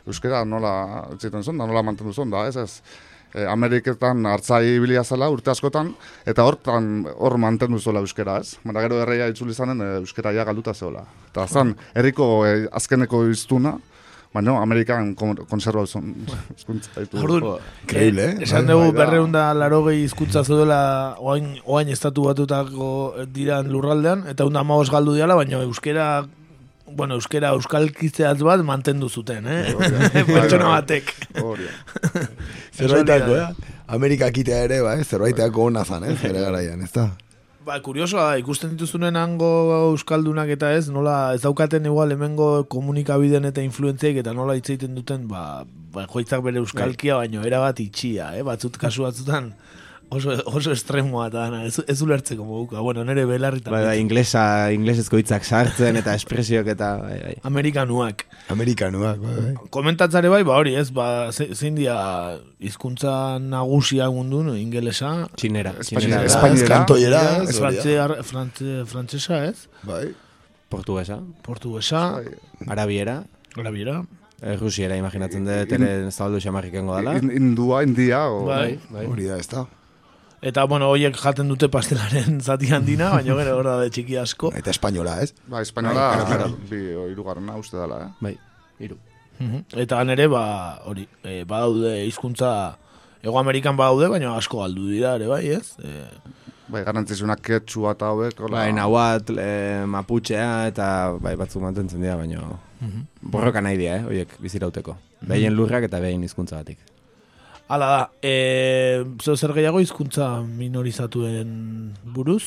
[0.08, 2.82] euskera nola egiten zuen, da nola mantendu zuen, da, ez, ez.
[3.30, 5.92] E, Ameriketan hartzai ibilia zela urte askotan,
[6.26, 8.58] eta hortan hor mantendu zuela euskera, ez?
[8.64, 11.06] Baina gero herria itzuli zanen e, euskera ja galduta zeola.
[11.30, 13.76] Eta zan, herriko e, azkeneko iztuna,
[14.34, 17.22] baina Amerikan kon, konserva ditu.
[17.22, 18.44] Orduan, Increíble, eh?
[18.46, 18.98] Esan dugu bai, da.
[19.04, 20.82] berreun da laro gehi izkuntza zuela
[21.20, 22.90] oain, oain estatu batutako
[23.34, 26.10] diran lurraldean, eta egun da amagoz galdu diala, baina euskera
[26.96, 29.74] bueno, euskera euskalkitzeaz bat mantendu zuten, eh?
[30.34, 31.14] Pertsona batek.
[32.78, 33.74] Zerbaitako, eh?
[33.88, 35.06] Amerika kitea ere, ba, eh?
[35.06, 36.16] zerbaitako ona zan, eh?
[36.20, 37.10] Zere garaian, ez da?
[37.66, 39.50] Ba, kuriosoa, da, ikusten dituzunen hango
[39.92, 44.96] euskaldunak eta ez, nola ez daukaten igual hemengo komunikabideen eta influentziek eta nola hitz egiten
[44.98, 48.46] duten, ba, ba joitzak bere euskalkia, baino era bat itxia, eh?
[48.48, 49.54] Batzut kasu batzutan
[50.10, 52.80] oso, oso estremoa eta dana, ez, ez ulertzeko moguka.
[52.86, 53.72] Bueno, nere belarritan.
[53.74, 57.36] Bai, bai, inglesa, inglesezko hitzak sartzen eta espresioak eta bai, bai.
[57.44, 58.26] Amerikanuak.
[58.50, 59.54] Amerikanuak, bai, bai.
[59.70, 61.96] Komentatzare bai, ba hori, ez, ba, ze- zein dia
[62.60, 65.30] hizkuntza nagusia mundun, ingelesa.
[65.36, 65.76] Txinera.
[65.80, 66.24] Espainera.
[66.26, 66.26] txinera.
[66.26, 66.76] Espainera.
[66.76, 69.68] Kantoiera, frantzesa, ez?
[69.84, 70.10] Bai.
[70.70, 72.22] Portugesa, Portuguesa,
[72.68, 73.24] arabiera,
[73.58, 74.04] arabiera.
[74.42, 77.18] eh, rusiera imaginatzen dut, ere zabaldu xamarrikengo dala.
[77.18, 78.46] In- Indua, India, o...
[78.46, 78.78] Bai.
[79.08, 79.66] Hori da, ez da.
[80.42, 84.54] Eta, bueno, hoiek jaten dute pastelaren zati handina, baina gero hor da de txiki asko.
[84.56, 85.34] Eta espainola, ez?
[85.52, 88.12] Ba, espainola, Bai, bi, o, irugarrena uste dela, eh?
[88.24, 88.36] Bai,
[88.80, 88.96] iru.
[89.40, 89.66] Mhm.
[89.84, 90.44] Eta nere, ba,
[90.88, 92.52] hori, e, badaude hizkuntza
[93.24, 95.74] Ego Amerikan badaude, baina asko galdu dira ere, bai, ez?
[95.84, 96.06] E,
[96.70, 98.60] Bai, garantzizunak ketxua eta hauek, hola.
[98.62, 99.48] Bai, nahuat, e,
[99.90, 100.86] maputxea eta
[101.20, 102.44] bai batzuk mantentzen dira, baina
[102.80, 103.02] Mhm.
[103.34, 104.96] borroka nahi dira, eh, horiek bizirauteko.
[105.28, 106.78] Behien lurrak eta behien hizkuntza batik.
[107.70, 111.50] Hala da, e, zeu zer gehiago hizkuntza minorizatuen
[112.16, 112.42] buruz?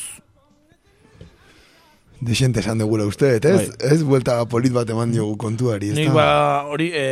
[2.19, 3.69] Dexente esan dugula uste, ez?
[3.79, 6.25] Ez, buelta polit bat eman diogu kontuari, ez Nik ba,
[6.67, 7.05] hori, e,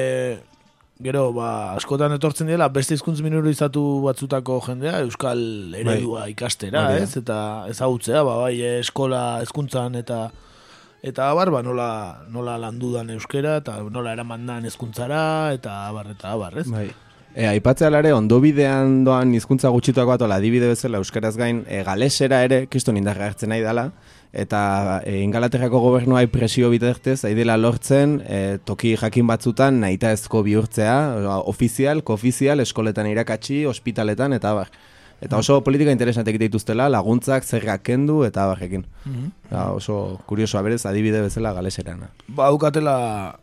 [0.99, 5.39] gero, ba, askotan etortzen dira, beste hizkuntz minorizatu batzutako jendea, euskal
[5.79, 7.05] eredua ikastera, Hori da.
[7.05, 7.15] ez?
[7.21, 7.37] Eta
[7.71, 10.25] ezagutzea, ba, bai, eskola hezkuntzan eta
[10.99, 11.87] eta abar, ba, nola,
[12.27, 15.23] nola landudan euskera, eta nola eraman dan hezkuntzara,
[15.55, 16.67] eta abar, eta abar, ez?
[16.67, 16.89] Bai.
[17.33, 22.41] E, aipatzea ere, ondo bidean doan hizkuntza gutxituak bat, adibide bezala euskaraz gain, e, galesera
[22.43, 23.91] ere, kriston indarra hartzen nahi dela,
[24.33, 30.43] eta e, ingalaterrako gobernuai presio bitartez, ari dela lortzen, e, toki jakin batzutan nahita ezko
[30.43, 30.95] bihurtzea,
[31.47, 34.73] ofizial, koofizial, eskoletan irakatsi, ospitaletan, eta abar.
[35.21, 38.87] Eta oso politika interesantek dituztela, laguntzak zerrak kendu, eta abarrekin.
[39.05, 39.31] Mhm.
[39.51, 42.09] Da, oso kuriosoa berez, adibide bezala galeserana.
[42.27, 43.39] Ba, daukatela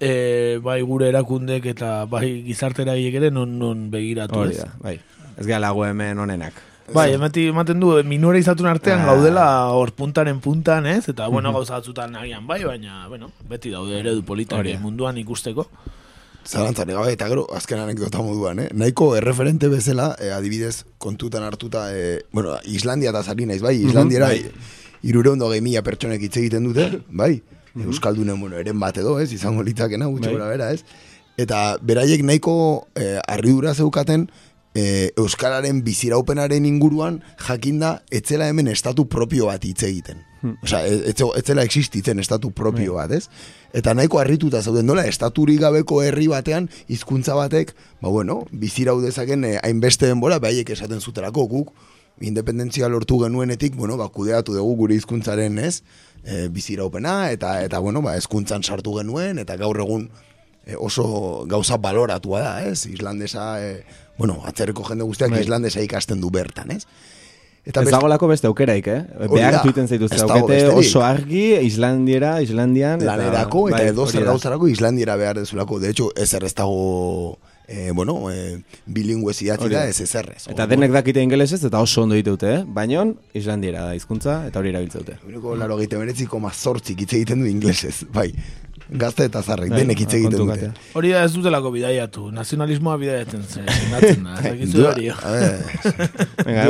[0.00, 4.58] e, bai gure erakundek eta bai gizartera ere non, non begiratu Hori ez.
[4.64, 5.00] da, bai.
[5.38, 6.54] Ez gara lagu hemen onenak.
[6.94, 9.06] Bai, emati, ematen du, minore izatun artean Ah.
[9.06, 11.08] gaudela hor puntaren puntan, ez?
[11.08, 14.78] Eta, bueno, gauza batzutan agian bai, baina, bueno, beti daude eredu politak da.
[14.78, 15.66] munduan ikusteko.
[16.46, 18.68] Zalantzari gabe, eta gero, azken anekdota moduan, eh?
[18.72, 23.74] Nahiko erreferente bezala, eh, adibidez, kontutan hartuta, eh, bueno, Islandia eta zari naiz, bai?
[23.82, 24.52] Islandiera, bai.
[25.02, 27.42] irureun dogei mila pertsonek hitz egiten dute, bai?
[27.84, 29.30] Euskaldunen, bueno, eren bat edo, ez?
[29.32, 30.34] Izango litzakena, gutxo Bai.
[30.38, 30.84] gora bera, ez?
[31.36, 32.56] Eta beraiek nahiko
[32.96, 34.30] eh, harridura zeukaten,
[34.76, 40.24] eh, Euskararen biziraupenaren inguruan jakinda etzela hemen estatu propio bat hitz egiten.
[40.62, 43.26] Osea, ez, ez zela existitzen estatu propio bat, ez?
[43.76, 49.44] Eta nahiko harrituta zauden nola, estaturik gabeko herri batean hizkuntza batek, ba bueno, bizirau dezaken
[49.44, 51.72] eh, hainbeste denbora, behaiek esaten zuterako guk,
[52.20, 55.82] independentzia lortu genuenetik, bueno, ba, kudeatu dugu gure hizkuntzaren, ez?
[56.24, 60.08] E, biziraupena, eta, eta bueno, ba, hezkuntzan sartu genuen, eta gaur egun
[60.64, 62.86] e, oso gauza baloratua da, ez?
[62.86, 63.84] Islandesa, e,
[64.18, 65.44] bueno, atzerreko jende guztiak Bai.
[65.44, 66.86] islandesa ikasten du bertan, ez?
[67.66, 69.00] Eta ez dagolako beste aukeraik, eh?
[69.26, 73.02] Behar tuiten zaituzte Ez aukete oso argi, Islandiera, Islandian.
[73.02, 75.80] lanerako eta bai, edo zer gauzarako Islandiera behar dezulako.
[75.82, 77.38] De hecho, ezer ez dago,
[77.68, 80.46] eh, bueno, eh, bilingüez idatzi Hori da, ez ezerrez.
[80.52, 82.62] Eta denek dakite ingelesez eta oso ondo ditute, eh?
[82.66, 83.04] Baina
[83.34, 85.18] Islandiera da hizkuntza eta hori erabiltzeute.
[85.26, 88.30] Uneko laro gehiago meretziko mazortzik hitz egiten du inglesez, bai.
[88.86, 90.68] Gazte eta zarrek, Bai, denek hitz egiten kontu dute.
[90.94, 95.08] Hori da ez dutelako bidaiatu, nazionalismoa bidaiatzen zen, natzen da, ez dakizu hori.
[96.46, 96.66] Venga,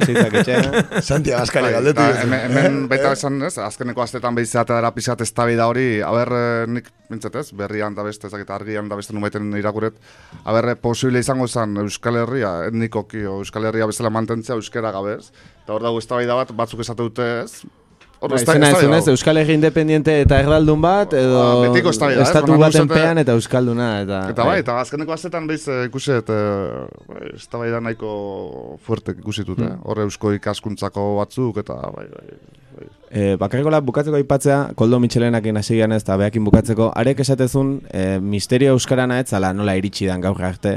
[0.00, 1.02] zeitzak.
[1.02, 2.00] Santi Abascali Bai, galdetu.
[2.00, 2.30] eta diozu.
[2.46, 5.32] hemen, baita esan, ez, azkeneko astetan behizatea dara pixat ez
[5.66, 9.98] hori, haber, eh, nik mintzat ez, berrian da beste, ezakit argian da beste numaiten irakuret,
[10.44, 15.32] haber, posible izango zen Euskal Herria, etnikoki, o Euskal Herria bezala mantentzea euskera gabe, ez?
[15.64, 17.62] Eta hor dago eztabaida bat, batzuk esate dute, ez?
[18.18, 19.06] Hor Ba, izena ez.
[19.12, 22.08] Euskal Herri Independiente eta erdaldun bat, edo Ba, betiko eh?
[22.24, 23.88] estatu Baina baten pean eta euskalduna.
[24.02, 26.38] Eta, Eta bai, eta azkeneko astetan behiz eh, ikusi, eta
[27.06, 29.70] bai, eztabaida nahiko fuerte ikusitut, eh?
[29.70, 29.84] Hmm.
[29.86, 32.88] Hor eusko ikaskuntzako batzuk, eta bai, bai, bai.
[33.08, 38.18] E, bakarrikola bukatzeko aipatzea, Koldo Michelenakin hasi gian ez, eta behakin bukatzeko, arek esatezun, e,
[38.18, 40.76] misterio euskarana ez zala nola iritsi dan gaur arte.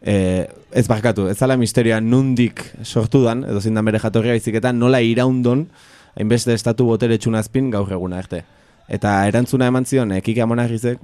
[0.00, 4.72] E, ez barkatu, ez zala misterioa nundik sortu dan, edo zindan bere jatorria baizik eta
[4.72, 5.66] nola iraundon,
[6.16, 8.42] hainbeste estatu botere txunazpin gaur eguna arte.
[8.88, 11.00] Eta erantzuna eman zion, e, Kike Amonarrizek,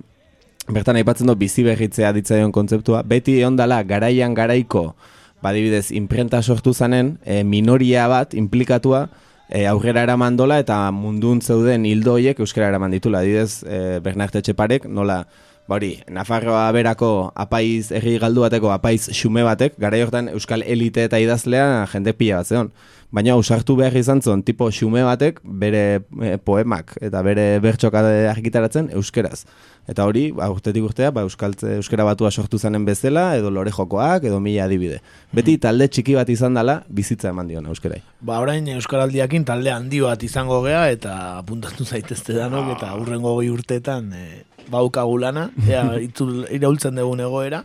[0.70, 4.94] bertan aipatzen du bizi berritzea ditzaion kontzeptua, beti egon garaian garaiko,
[5.42, 9.08] badibidez, imprenta sortu zanen, e, minoria bat implikatua,
[9.48, 13.20] e, aurrera eraman dola eta mundun zeuden hildo horiek euskara eraman ditula.
[13.20, 15.26] Adibidez, e, Bernard Etxeparek nola
[15.68, 21.06] ba hori, Nafarroa berako apaiz, herri galdu bateko apaiz xume batek, gara hortan euskal elite
[21.08, 22.72] eta idazlea jende pila bat zeon.
[23.12, 25.82] Baina usartu behar izan zuen, tipo xume batek bere
[26.24, 29.44] eh, poemak eta bere bertxoka argitaratzen euskeraz.
[29.90, 34.24] Eta hori, ba, urtetik urtea, ba, euskaltze, euskera batua sortu zanen bezala, edo lore jokoak,
[34.30, 35.00] edo mila adibide.
[35.34, 37.98] Beti talde txiki bat izan dela, bizitza eman dion euskerai.
[38.22, 43.50] Ba, orain Euskaraldiakin talde handi bat izango gea eta apuntatu zaitezte danok eta urrengo goi
[43.50, 44.26] urteetan e,
[44.70, 47.62] baukagu lana, ea itzul, iraultzen dugun egoera,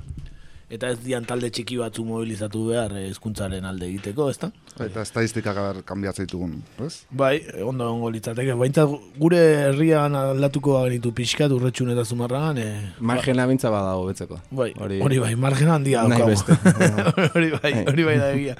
[0.69, 4.49] eta ez dian talde txiki batzu mobilizatu behar eh, hezkuntzaren alde egiteko, ezta?
[4.83, 7.05] Eta estadistikak kanbiatzen ditugun, ez?
[7.09, 8.53] Bai, ondo ongo litzateke.
[8.59, 8.83] Baintza
[9.17, 12.59] gure herrian aldatuko genitu pixkat urretxun eta zumarragan.
[12.59, 12.67] E,
[12.99, 14.41] Margena bintza badago betzeko.
[14.51, 16.35] Bai, hori bai, margena handia Nahi daukagu.
[16.35, 17.31] beste.
[17.39, 18.59] hori bai, hori bai da egia.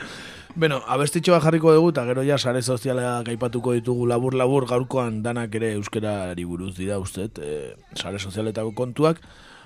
[0.58, 5.54] Bueno, abestitxo bat jarriko dugu, eta gero ja sare sozialak aipatuko ditugu labur-labur gaurkoan danak
[5.54, 9.22] ere euskerari buruz dira uste, e, sare sozialetako kontuak.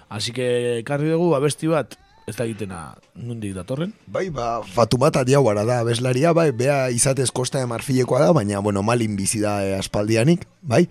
[0.10, 1.96] Así que ekarri dugu abesti bat,
[2.28, 2.82] ez da egitena
[3.16, 3.94] nundik datorren.
[4.06, 9.16] Bai, ba, Fatumat Adiaguara da, abeslaria, bai, bea izatez Kosta Marfilekoa da, baina, bueno, malin
[9.16, 10.90] bizi da eh, aspaldianik, bai,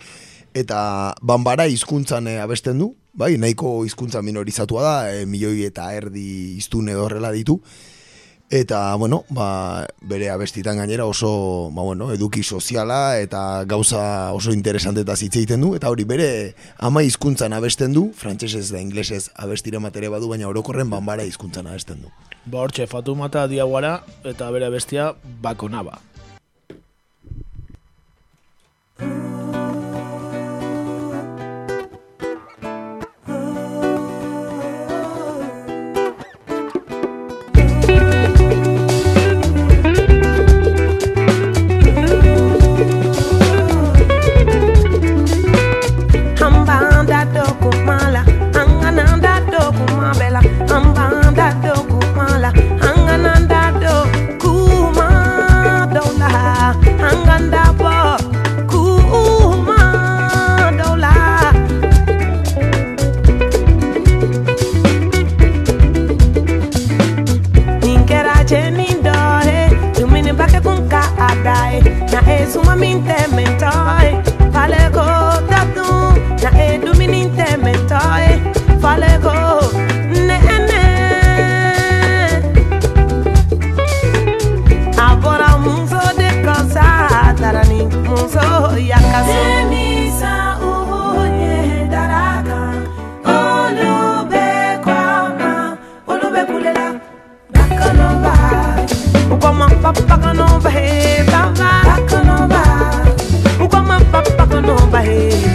[0.57, 0.81] eta
[1.21, 6.89] banbara hizkuntzan eh, abesten du, bai, nahiko hizkuntza minorizatua da, eh, milioi eta erdi iztun
[6.89, 7.61] edo horrela ditu,
[8.51, 15.07] eta, bueno, ba, bere abestitan gainera oso, ba, bueno, eduki soziala eta gauza oso interesante
[15.07, 19.79] eta hitz egiten du, eta hori bere ama hizkuntzan abesten du, frantsesez da inglesez abestire
[19.79, 22.13] matere badu, baina orokorren banbara hizkuntzan abesten du.
[22.51, 26.01] Ba hortxe, Fatumata Diaguara eta bere bestia Bakonaba.
[105.01, 105.50] I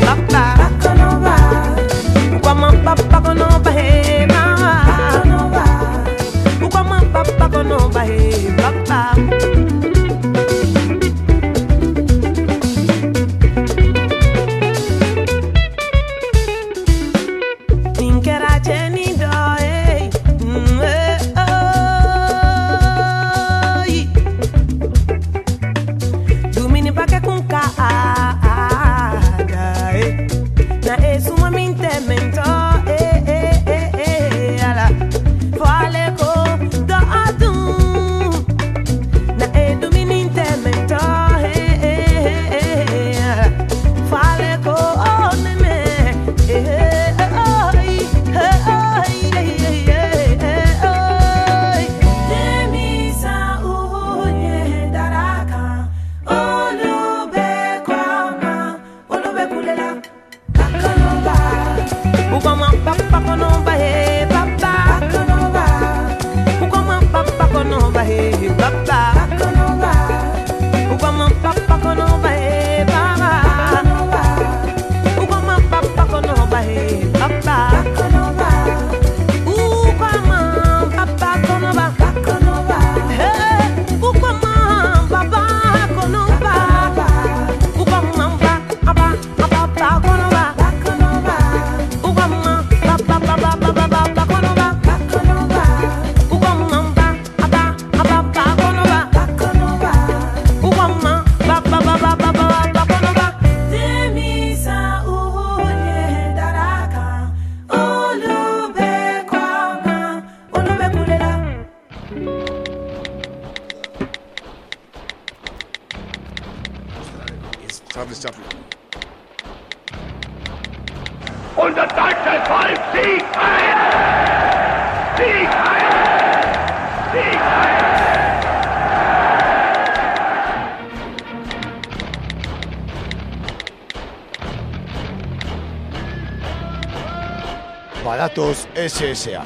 [138.86, 139.44] SSA.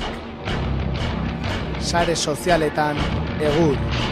[1.80, 2.98] Sare sozialetan
[3.40, 4.09] egur.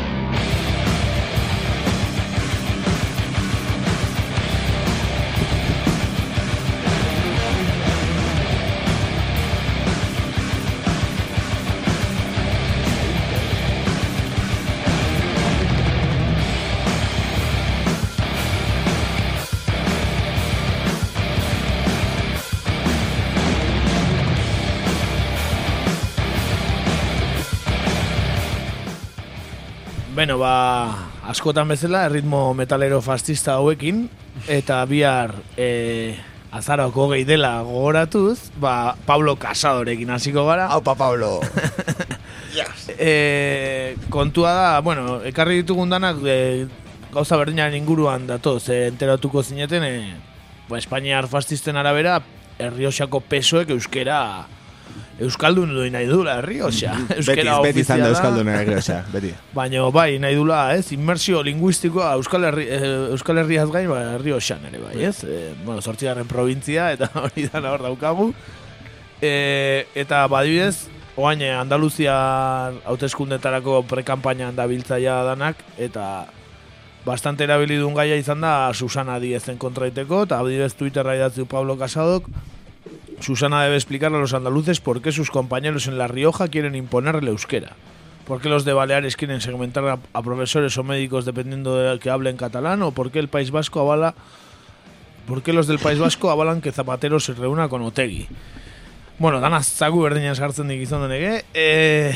[30.38, 34.04] Ba, askotan bezala, erritmo metalero fascista hauekin,
[34.46, 36.14] eta bihar e,
[36.54, 40.68] azaroko gehi dela gogoratuz, ba, Pablo Casadorekin hasiko gara.
[40.76, 41.40] Aupa, Pablo!
[43.00, 46.68] e, kontua da, bueno, ekarri ditugun danak e,
[47.14, 50.14] gauza berdinaren inguruan datoz, e, enteratuko zineten, e,
[50.70, 52.20] ba, Espainiar fascisten arabera,
[52.58, 54.20] Errioxako pesoek euskera
[55.18, 56.94] Euskaldun du nahi dula, Errioxa.
[57.28, 59.32] Beti, beti izan da Euskaldun Errioxa, beti.
[59.58, 64.68] Baina, bai, nahi dula, ez, inmersio linguistikoa Euskal, Herri, eh, Euskal Herriaz gain, ba, Errioxan
[64.70, 65.24] ere, bai, ez?
[65.26, 68.30] Eh, bueno, sortzigarren provintzia, eta hori da hor daukagu.
[69.22, 70.86] Eh, eta, badibidez,
[71.18, 72.18] oain, Andaluzia
[72.86, 76.28] hauteskundetarako prekampainan da biltzaia danak, eta
[77.08, 82.30] bastante erabilidun gaia izan da Susana Diezen kontraiteko, eta badibidez Twitterra idatzi Pablo Casadok,
[83.20, 87.16] Susana debe explicarle a los andaluces por qué sus compañeros en La Rioja quieren imponer
[87.16, 87.74] el euskera.
[88.26, 92.10] ¿Por qué los de Baleares quieren segmentar a, a profesores o médicos dependiendo de que
[92.10, 92.82] hablen catalán?
[92.84, 94.16] ¿O por qué el País Vasco avala...
[95.28, 98.28] ¿Por qué los del País Vasco avalan que Zapatero se reúna con Otegui?
[99.20, 101.42] Bueno, dana zagu berdina sartzen dik izan denege.
[101.58, 102.14] Eh,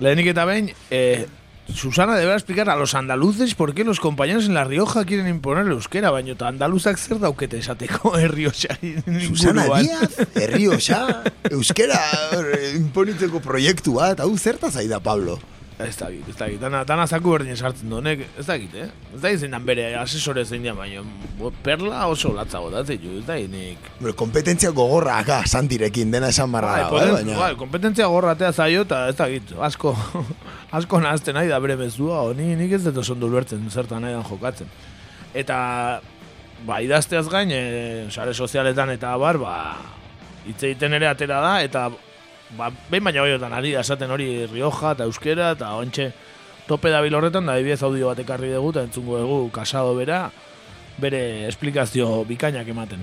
[0.00, 1.26] lehenik eta behin, eh,
[1.68, 5.66] Susana deberá explicar a los andaluces por qué los compañeros en La Rioja quieren imponer
[5.66, 8.76] el euskera, baino eta andaluzak zer daukete esateko Errioxa
[9.26, 12.00] Susana Díaz, Errioxa, euskera
[12.34, 15.38] eh, imponitzeko proiektu bat, hau zertaz aida, Pablo?
[15.86, 18.56] Ez da git, ez da git, dana, dana zaku berdin sartzen du, honek, ez da
[18.60, 18.88] git, eh?
[19.14, 21.02] Ez da git bere asesore zein dian, baina
[21.64, 23.88] perla oso latza botatzen ju, ez da git nik.
[23.98, 27.38] Bueno, kompetentzia gogorra aka, santirekin, dena esan barra Bai, da, poten, baina...
[27.40, 29.94] bai, kompetentzia gorratea zaio eta ez da git, asko,
[30.78, 34.06] asko nahazten nahi da bere mezua, o ni, nik ez dut oso ondo ulertzen zertan
[34.06, 34.70] nahi jokatzen.
[35.34, 35.58] Eta,
[36.66, 39.56] ba, idazteaz gain, e, sare sozialetan eta bar, ba,
[40.46, 41.88] hitz egiten ere atera da, eta
[42.56, 46.12] ba, behin baina hoiotan ari da esaten hori Rioja eta Euskera eta ontxe
[46.68, 50.30] tope dabil horretan da ibiez audio bat ekarri dugu eta entzungo dugu kasado bera
[50.98, 53.00] bere esplikazio bikainak ematen.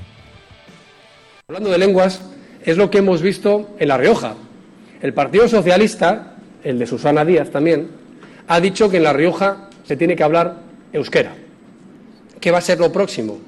[1.47, 2.21] Hablando de lenguas,
[2.63, 4.35] es lo que hemos visto en La Rioja.
[5.01, 7.89] El Partido Socialista, el de Susana Díaz también,
[8.47, 10.57] ha dicho que en La Rioja se tiene que hablar
[10.93, 11.33] euskera.
[12.39, 13.39] ¿Qué va a ser lo próximo?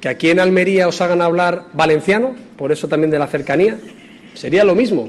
[0.00, 2.34] ¿Que aquí en Almería os hagan hablar valenciano?
[2.56, 3.78] Por eso también de la cercanía.
[4.34, 5.08] Sería lo mismo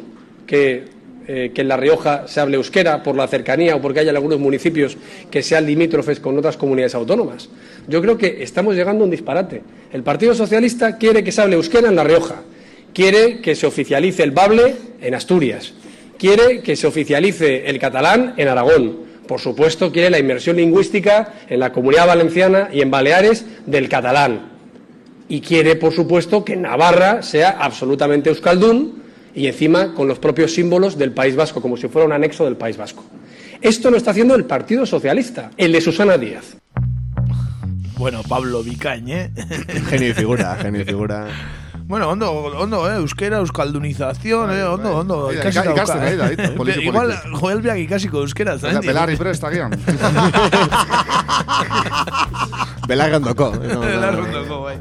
[0.49, 0.83] que,
[1.27, 4.97] eh, en La Rioja se hable euskera por la cercanía o porque hay algunos municipios
[5.29, 7.49] que sean limítrofes con otras comunidades autónomas.
[7.87, 9.61] Yo creo que estamos llegando a un disparate.
[9.93, 12.41] El Partido Socialista quiere que se hable euskera en La Rioja,
[12.95, 15.73] quiere que se oficialice el bable en Asturias,
[16.17, 18.97] quiere que se oficialice el catalán en Aragón,
[19.27, 24.49] por supuesto quiere la inmersión lingüística en la comunidad valenciana y en Baleares del catalán.
[25.27, 30.97] Y quiere, por supuesto, que Navarra sea absolutamente euskaldún y encima con los propios símbolos
[30.97, 33.03] del País Vasco, como si fuera un anexo del País Vasco.
[33.61, 36.57] Esto lo está haciendo el Partido Socialista, el de Susana Díaz.
[37.97, 39.31] Bueno, Pablo Vicañ, eh?
[39.89, 41.27] Genio y figura, genio y figura.
[41.83, 45.23] Bueno, ondo, ondo, eh, euskera, euskaldunización, eh, ondo, ondo.
[45.25, 46.33] Bai, ikasiko ika- ikasten dauka, ari da, eh.
[46.47, 47.15] ito, poliki, Igual.
[47.33, 48.79] Joel Biak ikasiko euskera, Eta zain?
[48.85, 49.73] belarri prest agian.
[52.87, 53.51] Belarrondoko.
[53.59, 54.77] Belarrondoko, bai.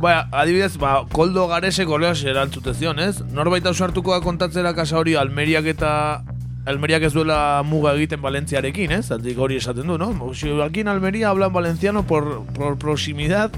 [0.00, 3.20] Ba, adibidez, ba, koldo garese goleaz erantzute zion, ez?
[3.36, 5.90] Norbait ausartuko da kontatzera kasa hori Almeriak eta
[6.70, 9.02] Almeriak ez duela muga egiten Valentziarekin, ez?
[9.12, 10.08] Zantik hori esaten du, no?
[10.32, 13.52] Si Almería hablan valenciano por, por proximidad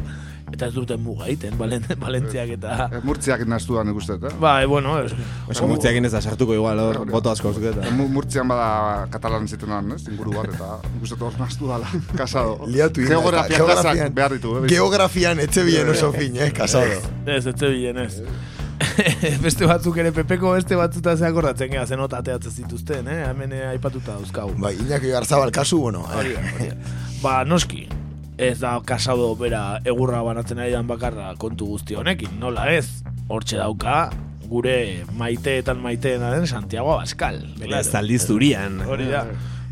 [0.52, 2.88] eta ez duten muga egiten Valen, Valentziak eta...
[3.06, 4.34] Murtziak naztu da nik uste, eh?
[4.40, 5.12] Bai, bueno, ez...
[5.50, 7.88] Oso murtziakin ez da sartuko igual, hor, boto asko zuketa.
[7.96, 10.02] Mu- Murtzian bada katalan zitenan, ez?
[10.12, 11.88] Inguru bat, eta nik uste hor naztu dala,
[12.20, 12.58] kasado.
[12.68, 14.68] Liatu inda, Geografia eta klasak behar ditu, eh?
[14.72, 17.00] Geografian etxe bien oso fin, eh, kasado.
[17.26, 18.22] Ez, ez bilen, ez.
[19.44, 23.20] beste batzuk ere pepeko beste batzuta ze akordatzen gea zenota ateatzen zituzten, eh?
[23.28, 24.56] Hemen eh, aipatuta dauzkagu.
[24.60, 26.72] Bai, Iñaki Garzabal kasu, bueno, eh.
[27.22, 27.84] Ba, noski,
[28.42, 33.02] ez da kasado bera egurra banatzen ari dan bakarra kontu guzti honekin, nola ez?
[33.30, 34.10] Hortxe dauka,
[34.50, 34.76] gure
[35.18, 37.40] maiteetan maiteena den Santiago Abascal.
[37.60, 38.80] Bera, zaldi zurian.
[38.88, 39.24] Hori da.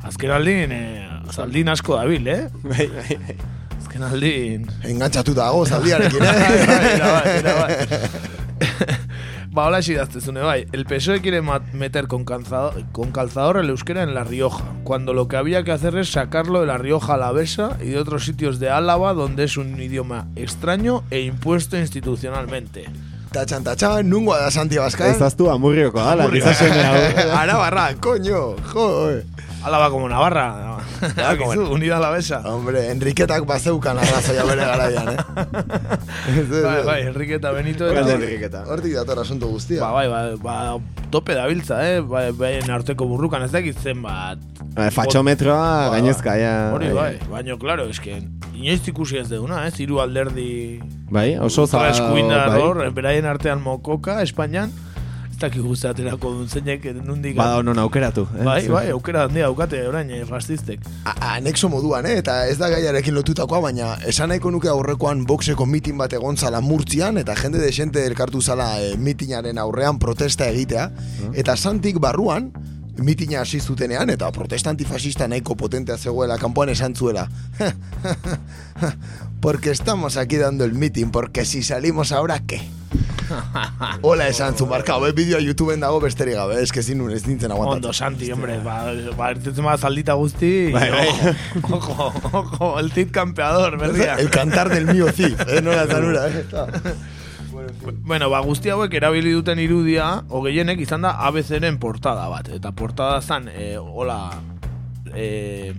[0.07, 2.47] Azken aldin, eh, zaldin asko dabil, eh?
[2.65, 3.37] Bai, bai, bai.
[3.81, 4.65] Azken aldin...
[4.89, 6.41] Engantzatu dago zaldiarekin, eh?
[6.41, 7.77] Bai, bai, bai, bai,
[8.81, 8.97] bai.
[9.53, 10.67] Ba, hola idaztezune, bai.
[10.71, 15.27] El PSOE quiere meter con, calzado- con calzador el euskera en La Rioja, cuando lo
[15.27, 18.71] que había que hacer es sacarlo de La Rioja Alavesa y de otros sitios de
[18.71, 22.85] Álava donde es un idioma extraño e impuesto institucionalmente.
[23.33, 25.11] Tachan, tachan, nungoa da Santi Abascal.
[25.11, 26.43] Ez aztu amurrioko dala, Amurrio.
[26.45, 27.31] giza seme hau.
[27.39, 29.11] Arabarra, coño, jo,
[29.63, 30.79] Álava como Navarra.
[31.29, 32.41] Akizu, unida Alavesa.
[32.45, 35.19] Hombre, Enriquetak bazeukan arrazoia bere garaian, eh?
[36.65, 38.65] Bai, bai, Enriqueta Benito eta...
[38.67, 39.81] Hortik dator asunto guztia.
[39.81, 40.57] Ba, bai, ba, ba,
[41.13, 42.01] tope dabiltza, eh?
[42.01, 44.41] Ba, baien arteko burrukan ez dakit zenbat.
[44.77, 46.55] Eh, Fatxometroa gainezka, ja.
[46.75, 48.21] Hori bai, baina, claro, eske,
[48.55, 49.75] inoiz ikusi ez deuna, ez?
[49.81, 50.81] Hiru alderdi...
[51.11, 51.89] Bai, oso za...
[51.91, 52.61] Eskuindar bai.
[52.63, 54.73] hor, beraien artean mokoka, Espainian,
[55.41, 57.35] dakik guztaterako duen zeinek nundik...
[57.39, 58.27] Bada honon aukeratu.
[58.39, 58.45] eh?
[58.45, 60.81] Bai, bai, aukera handia daukate orain eh, fascistek.
[61.05, 62.19] A- Anexo moduan, eh?
[62.21, 66.61] Eta ez da gaiarekin lotutakoa, baina esan nahiko nuke aurrekoan boxeko mitin bat egon zala
[66.61, 70.91] murtzian, eta jende desente elkartu zala e, mitinaren aurrean protesta egitea,
[71.35, 72.51] eta santik barruan,
[73.01, 77.29] mitina hasi zutenean, eta protesta antifasista nahiko potentea zegoela kanpoan esan zuela.
[79.41, 82.61] porque estamos aquí dando el mitin, porque si salimos ahora, ¿qué?
[84.03, 85.13] Hola esan zu, markau, eh?
[85.13, 87.77] Bideoa YouTubeen dago besterik gabe, ez que zin ez nintzen aguantatzen.
[87.77, 91.07] Ondo, Santi, hombre, ba, ba ertetzen bat zaldita guzti, Bai, bai.
[91.63, 91.79] ojo,
[92.11, 94.17] ojo, ojo, el tit campeador, berria.
[94.17, 95.63] El cantar del mío Cid, eh?
[95.63, 96.45] No la tanura, eh?
[98.03, 102.49] Bueno, ba, guzti hauek erabili duten irudia, hogehienek izan da ABC-ren portada bat.
[102.51, 104.33] Eta portada zan, e, hola,
[105.15, 105.73] e,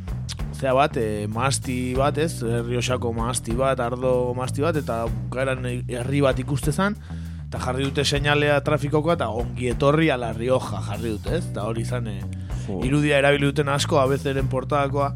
[0.62, 2.44] zea bat, e, masti bat, ez?
[2.46, 6.98] Herriosako masti bat, ardo masti bat, eta bukaeran herri bat ikuste zan,
[7.48, 11.48] eta jarri dute seinalea trafikoko eta ongi etorri ala Rioja jarri dute, ez?
[11.50, 12.20] Eta hori izan, e,
[12.86, 15.10] irudia erabili duten asko ABC-ren portadakoa,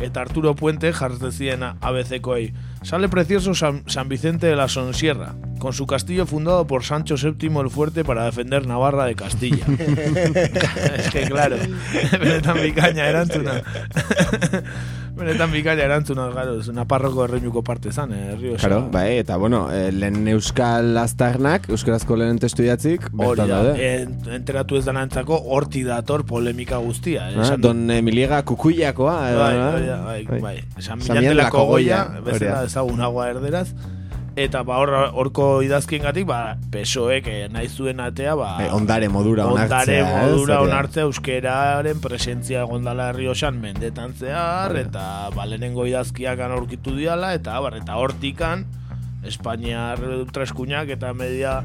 [0.00, 2.48] eta Arturo Puente jartzen ziren ABC-koei.
[2.82, 7.58] Sale precioso San, San Vicente de la Sonsierra, con su castillo fundado por Sancho VII
[7.58, 9.66] el Fuerte para defender Navarra de Castilla.
[10.96, 11.56] es que claro,
[12.20, 13.62] benetan bikaina erantzuna.
[15.16, 19.36] Benetan bikaina erantzuna, claro, es una parroko erreinuko parte zan, eh, Rio Claro, bai, eta
[19.36, 24.02] bueno, eh, lehen euskal aztarnak, euskarazko lehen testu idatzik, bertan da, daude.
[24.02, 27.30] en- enteratu ez danantzako horti dator polemika guztia.
[27.30, 29.16] eh, Ah, don Emiliega kukuiakoa.
[29.30, 30.56] eh, Bai, bai, da, bai, bai.
[30.78, 33.68] San Samian Milantelako delako goia, bezala ezagunagoa erderaz.
[34.36, 38.50] Eta ba hor horko idazkien gatik, ba, PSOEk eh, nahi zuen atea, ba...
[38.60, 40.64] Eh, ondare modura onartzea, Ondare ez, modura da.
[40.66, 47.56] onartzea euskeraren presentzia gondala Riosan mendetan zehar, eta ba, lehenengo idazkiak han aurkitu diala, eta
[47.64, 48.66] bar, eta hortikan,
[49.26, 51.56] Espainiar ultraeskuinak eta media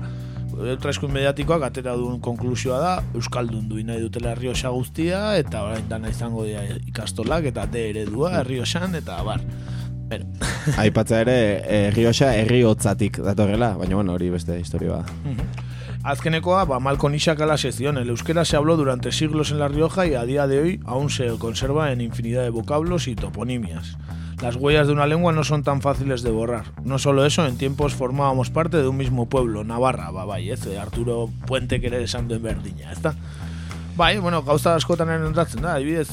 [0.56, 6.10] ultraeskuin mediatikoak atera duen konklusioa da Euskaldun duin nahi dutela Riosa guztia eta orain dana
[6.10, 9.44] izango dira ikastolak eta D eredua Riosan eta bar.
[10.12, 10.26] Pero,
[10.78, 15.06] Aipatzea ere, eh, Rioxa herri hotzatik datorrela, baina bueno, hori beste historia da.
[16.04, 17.98] Azkenekoa, ba, Malcon Ishak a la sección.
[17.98, 21.10] El euskera se habló durante siglos en La Rioja y a día de hoy aún
[21.10, 23.98] se conserva en infinidad de vocablos y toponimias.
[24.42, 26.66] Las huellas de una lengua no son tan fáciles de borrar.
[26.84, 30.68] No solo eso, en tiempos formábamos parte de un mismo pueblo, Navarra, ba, bai, ez,
[30.76, 33.16] Arturo Puente kere esan duen berdina, ezta?
[33.96, 36.10] Bai, bueno, gauza askotan entratzen da, adibidez,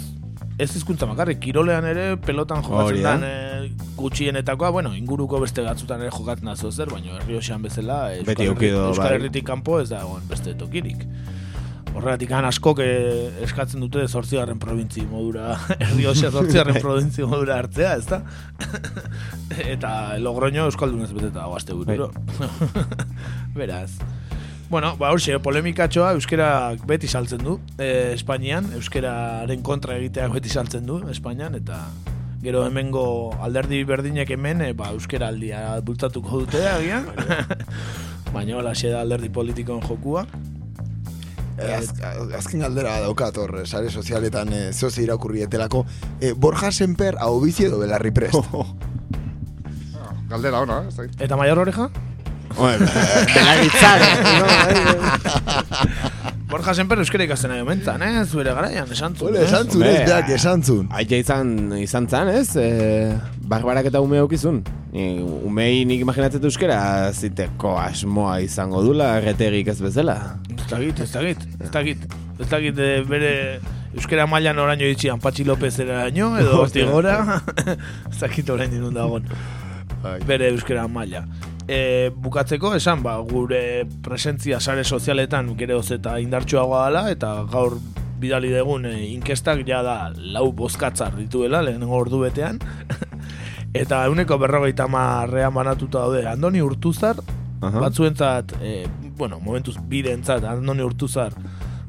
[0.58, 3.14] ez hizkuntza bakarrik, kirolean ere pelotan jokatzen da.
[3.14, 8.32] dan eh, gutxienetakoa, bueno, inguruko beste batzutan ere jokatzen da zer, baina herrioxean bezala Euskal,
[8.32, 9.12] Beti Euskal bai.
[9.14, 11.06] Herritik kanpo ez da egon beste tokirik.
[11.94, 18.22] Horregatik han askok eh, eskatzen dute zortzigarren probintzi modura, herrioxa zortzigarren probintzi modura hartzea, ezta?
[19.74, 22.10] Eta Logroño Euskaldunez beteta dago aste bururo.
[23.58, 23.92] Beraz.
[24.70, 30.84] Bueno, ba, hauxe, polemikatxoa euskerak beti saltzen du, e, Espainian, euskeraren kontra egiteak beti saltzen
[30.84, 31.78] du, Espainian, eta
[32.42, 33.04] gero hemengo
[33.42, 37.08] alderdi berdinek hemen, e, ba, euskera aldia bultatuko dute agian,
[38.34, 40.26] baina hola da alderdi politikoen jokua.
[41.58, 45.86] Eh, az, az- azken galdera daukat hor, eh, sare sozialetan eh, zoze irakurri etelako.
[46.20, 48.36] Eh, Borja Semper, hau bizi edo belarri prest?
[50.28, 51.08] Galdera ona, ez da?
[51.24, 51.88] Eta maior oreja?
[56.48, 58.22] Borja Semper euskera ikasten nahi omentzan, eh?
[58.24, 59.34] Zuere garaian, esan zuen.
[59.34, 60.86] Ole, esan zuen, ez beak esan zuen.
[60.96, 62.56] Aita izan, izan zan, ez?
[62.56, 63.12] E,
[63.52, 64.62] barbarak eta ume aukizun.
[64.94, 66.78] Ni, umei nik imaginatzen euskera
[67.12, 70.16] ziteko asmoa izango dula, erretegik ez bezala.
[70.56, 72.00] Ez dakit, ez dakit, ez dakit.
[72.38, 73.34] Ez dakit eh, bere
[73.92, 77.42] euskera mailan oraino ditxian Patxi López eraino, edo hortik gora.
[78.12, 79.28] ez dakit orain dinun dagoen.
[80.24, 81.26] Bere euskera maila.
[81.68, 87.76] E, bukatzeko esan ba, gure presentzia sare sozialetan geroz eta indartsuagoa dela eta gaur
[88.18, 92.58] bidali dugun e, inkestak ja da lau bozkatzar dituela lehenengo ordu betean
[93.82, 97.20] eta euneko berrogeita marrean banatuta daude Andoni Urtuzar
[97.60, 97.80] Aha.
[97.84, 98.86] batzuentzat e,
[99.18, 101.36] bueno, momentuz bidentzat Andoni Urtuzar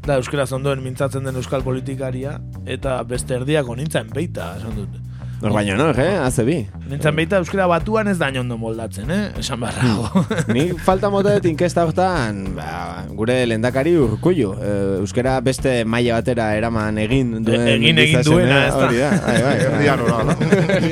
[0.06, 2.36] da euskaraz ondoen mintzatzen den euskal politikaria
[2.66, 5.09] eta beste erdiak onintzen beita esan dut
[5.40, 6.18] Nor baino nor, eh?
[6.20, 6.58] Haze bi.
[6.92, 9.32] Nintzen beita euskara batuan ez da ondo moldatzen, eh?
[9.40, 10.24] Esan barrago.
[10.56, 14.52] Ni falta mota dut inkesta hortan, ba, gure lendakari urkullu.
[14.60, 17.64] E, euskara beste maila batera eraman egin duen.
[17.68, 18.82] E- egin egin duena, ez da.
[18.84, 19.12] hori da.
[19.16, 19.58] Bai, bai, bai.
[19.70, 20.34] Erdian ora, no?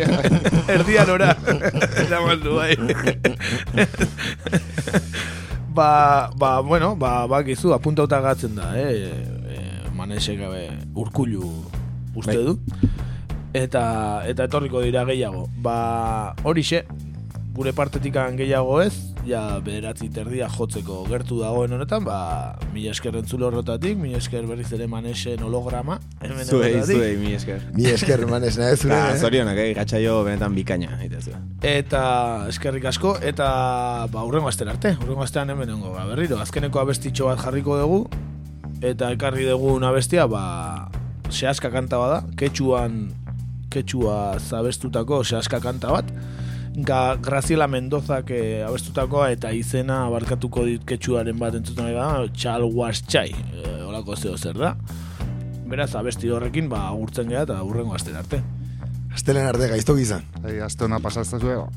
[0.77, 1.29] Erdian ora.
[2.05, 2.71] Eraman du, bai.
[5.77, 5.89] ba,
[6.39, 9.11] ba, bueno, ba, bakizu, apuntauta gatzen da, eh?
[9.51, 11.51] E, manesek gabe urkullu
[12.15, 12.45] uste Bai.
[12.47, 12.55] du.
[13.57, 13.83] Eta,
[14.29, 15.47] eta etorriko dira gehiago.
[15.63, 16.83] Ba, horixe,
[17.57, 18.93] gure partetikan gehiago ez,
[19.27, 22.19] ja bederatzi terdia jotzeko gertu dagoen honetan, ba,
[22.73, 25.97] mila esker entzule horretatik, mila esker berriz ere manesen holograma.
[26.21, 27.65] hemen Zuei, zuei, mi esker.
[27.73, 28.93] Mi esker manes nahi zure.
[28.93, 29.73] Ba, zorionak, eh?
[29.79, 30.99] Gatxaio benetan bikaina.
[31.65, 32.03] Eta
[32.51, 33.49] eskerrik asko eta
[34.13, 34.93] ba urrengo astera arte.
[35.01, 38.03] Urrengo astean hemen egongo ba berriro azkeneko abestitxo bat jarriko dugu
[38.85, 40.91] eta ekarri dugu abestia ba
[41.29, 43.09] sehaska kanta bada, ketxuan
[43.73, 46.11] ketxua zabestutako sehaska kanta bat.
[46.77, 53.01] Ga, Graziela Mendozak eh, abestutakoa eta izena barkatuko dit ketxuaren bat entzuten da, txal was
[53.01, 54.75] txai, eh, holako zeo zer da.
[55.67, 58.43] Beraz, abesti horrekin, ba, agurtzen gara eta urrengo astera arte.
[59.13, 60.23] Astelen arte gaizto gizan.
[60.45, 61.71] Ei, aste hona pasazta zuego.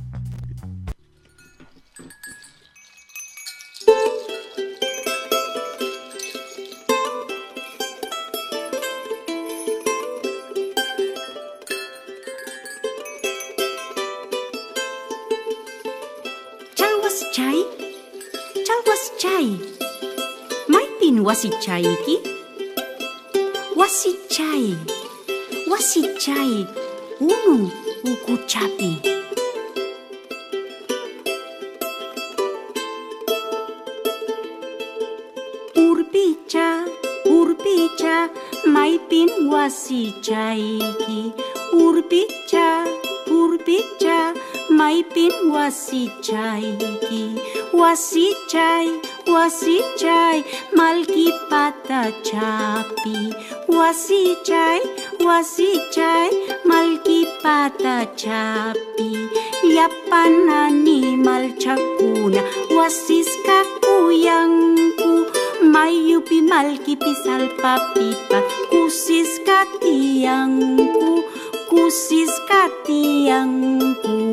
[21.31, 22.17] wasichai iki?
[23.77, 24.77] Wasichai.
[25.71, 26.67] Wasichai
[27.21, 27.71] unu
[28.13, 28.91] ukuchapi.
[35.77, 36.69] Urpicha,
[37.37, 38.29] urpicha,
[38.67, 41.21] maipin wasichaiki.
[41.73, 42.67] Urpicha,
[43.31, 44.35] urpicha,
[44.79, 46.63] mai pin wasi chai
[47.07, 47.23] ki
[47.81, 48.87] wasi chai
[49.35, 50.39] wasi chai
[50.79, 53.17] malki pata chapi.
[53.77, 54.81] Wasi chai
[55.27, 56.31] wasi chai
[56.71, 59.11] malki pata chapi.
[59.77, 62.43] Yapan animal chakuna
[62.79, 65.13] wasiska kuyanku
[65.73, 68.39] mayupi malki pisal papipa
[68.71, 69.33] kusis
[69.83, 71.23] tiangku
[71.71, 72.33] kusis
[72.87, 74.30] tiangku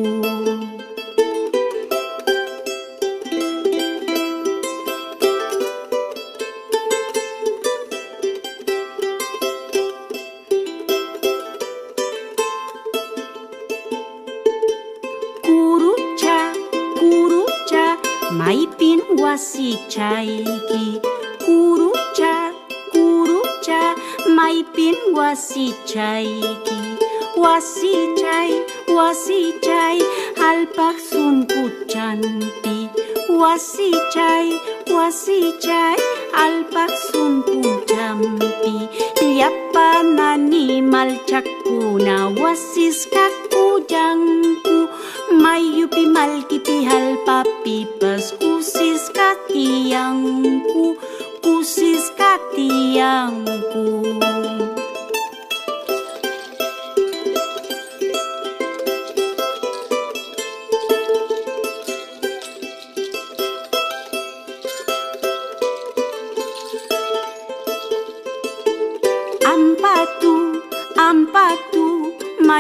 [19.98, 21.02] 茶 iki
[21.44, 22.34] kurucha
[22.94, 23.82] kuruca
[24.38, 26.78] maipin wasi chaiki
[27.44, 28.52] wasi chai
[28.98, 29.98] wasi chai
[30.50, 32.78] alpak sun kuchanti
[33.42, 34.48] wasi chai
[34.98, 35.98] wasi chai
[36.46, 38.76] alpak sun kuchanti
[39.22, 44.26] liapan animal cakuna wasis kakujang
[45.28, 50.96] Mayupi malkipi halpapipas, kusis katiangku,
[51.44, 54.08] kusis katiangku.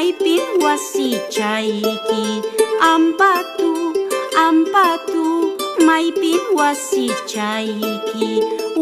[0.07, 2.23] Ai bin empatu caiki
[2.91, 3.71] ampatu
[4.47, 5.16] ampatu
[5.87, 8.31] maipin wasi chaiki.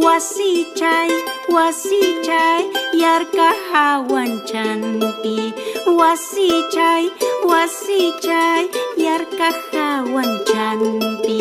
[0.05, 1.09] Wasi chai,
[1.55, 2.61] wasi chai,
[3.01, 5.37] yarka hawan chanpi.
[5.99, 7.03] Wasi chai,
[7.51, 8.63] wasi chai,
[9.05, 11.39] yarka hawan chanpi.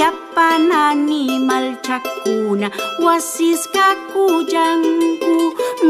[0.00, 2.68] Yapanani malchakuna,
[3.04, 5.36] wasis kakujangku.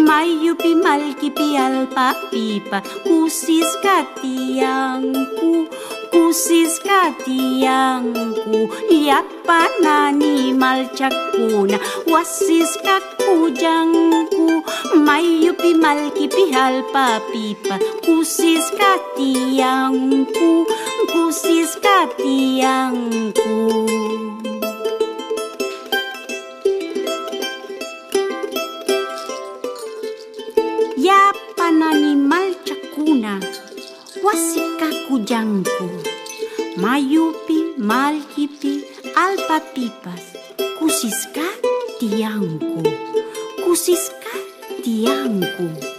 [0.07, 5.51] Mayupi malkipi alpa pipa, kusis katiangku,
[6.13, 11.79] Kusis katiangku lihat panani malcakuna.
[12.07, 14.63] Wasis kakujangku
[15.07, 20.67] mayupi malki pihal papipa kusis katiangku
[21.13, 23.55] kusis katiangku.
[30.97, 33.39] Ya panani malcakuna
[34.27, 35.91] wasika kujangku.
[36.77, 38.85] Mayupi malkipi
[39.15, 40.23] alpapipas,
[40.79, 41.45] kusiska
[41.99, 42.83] tiangku,
[43.65, 44.33] kusiska
[44.83, 45.96] tiangku.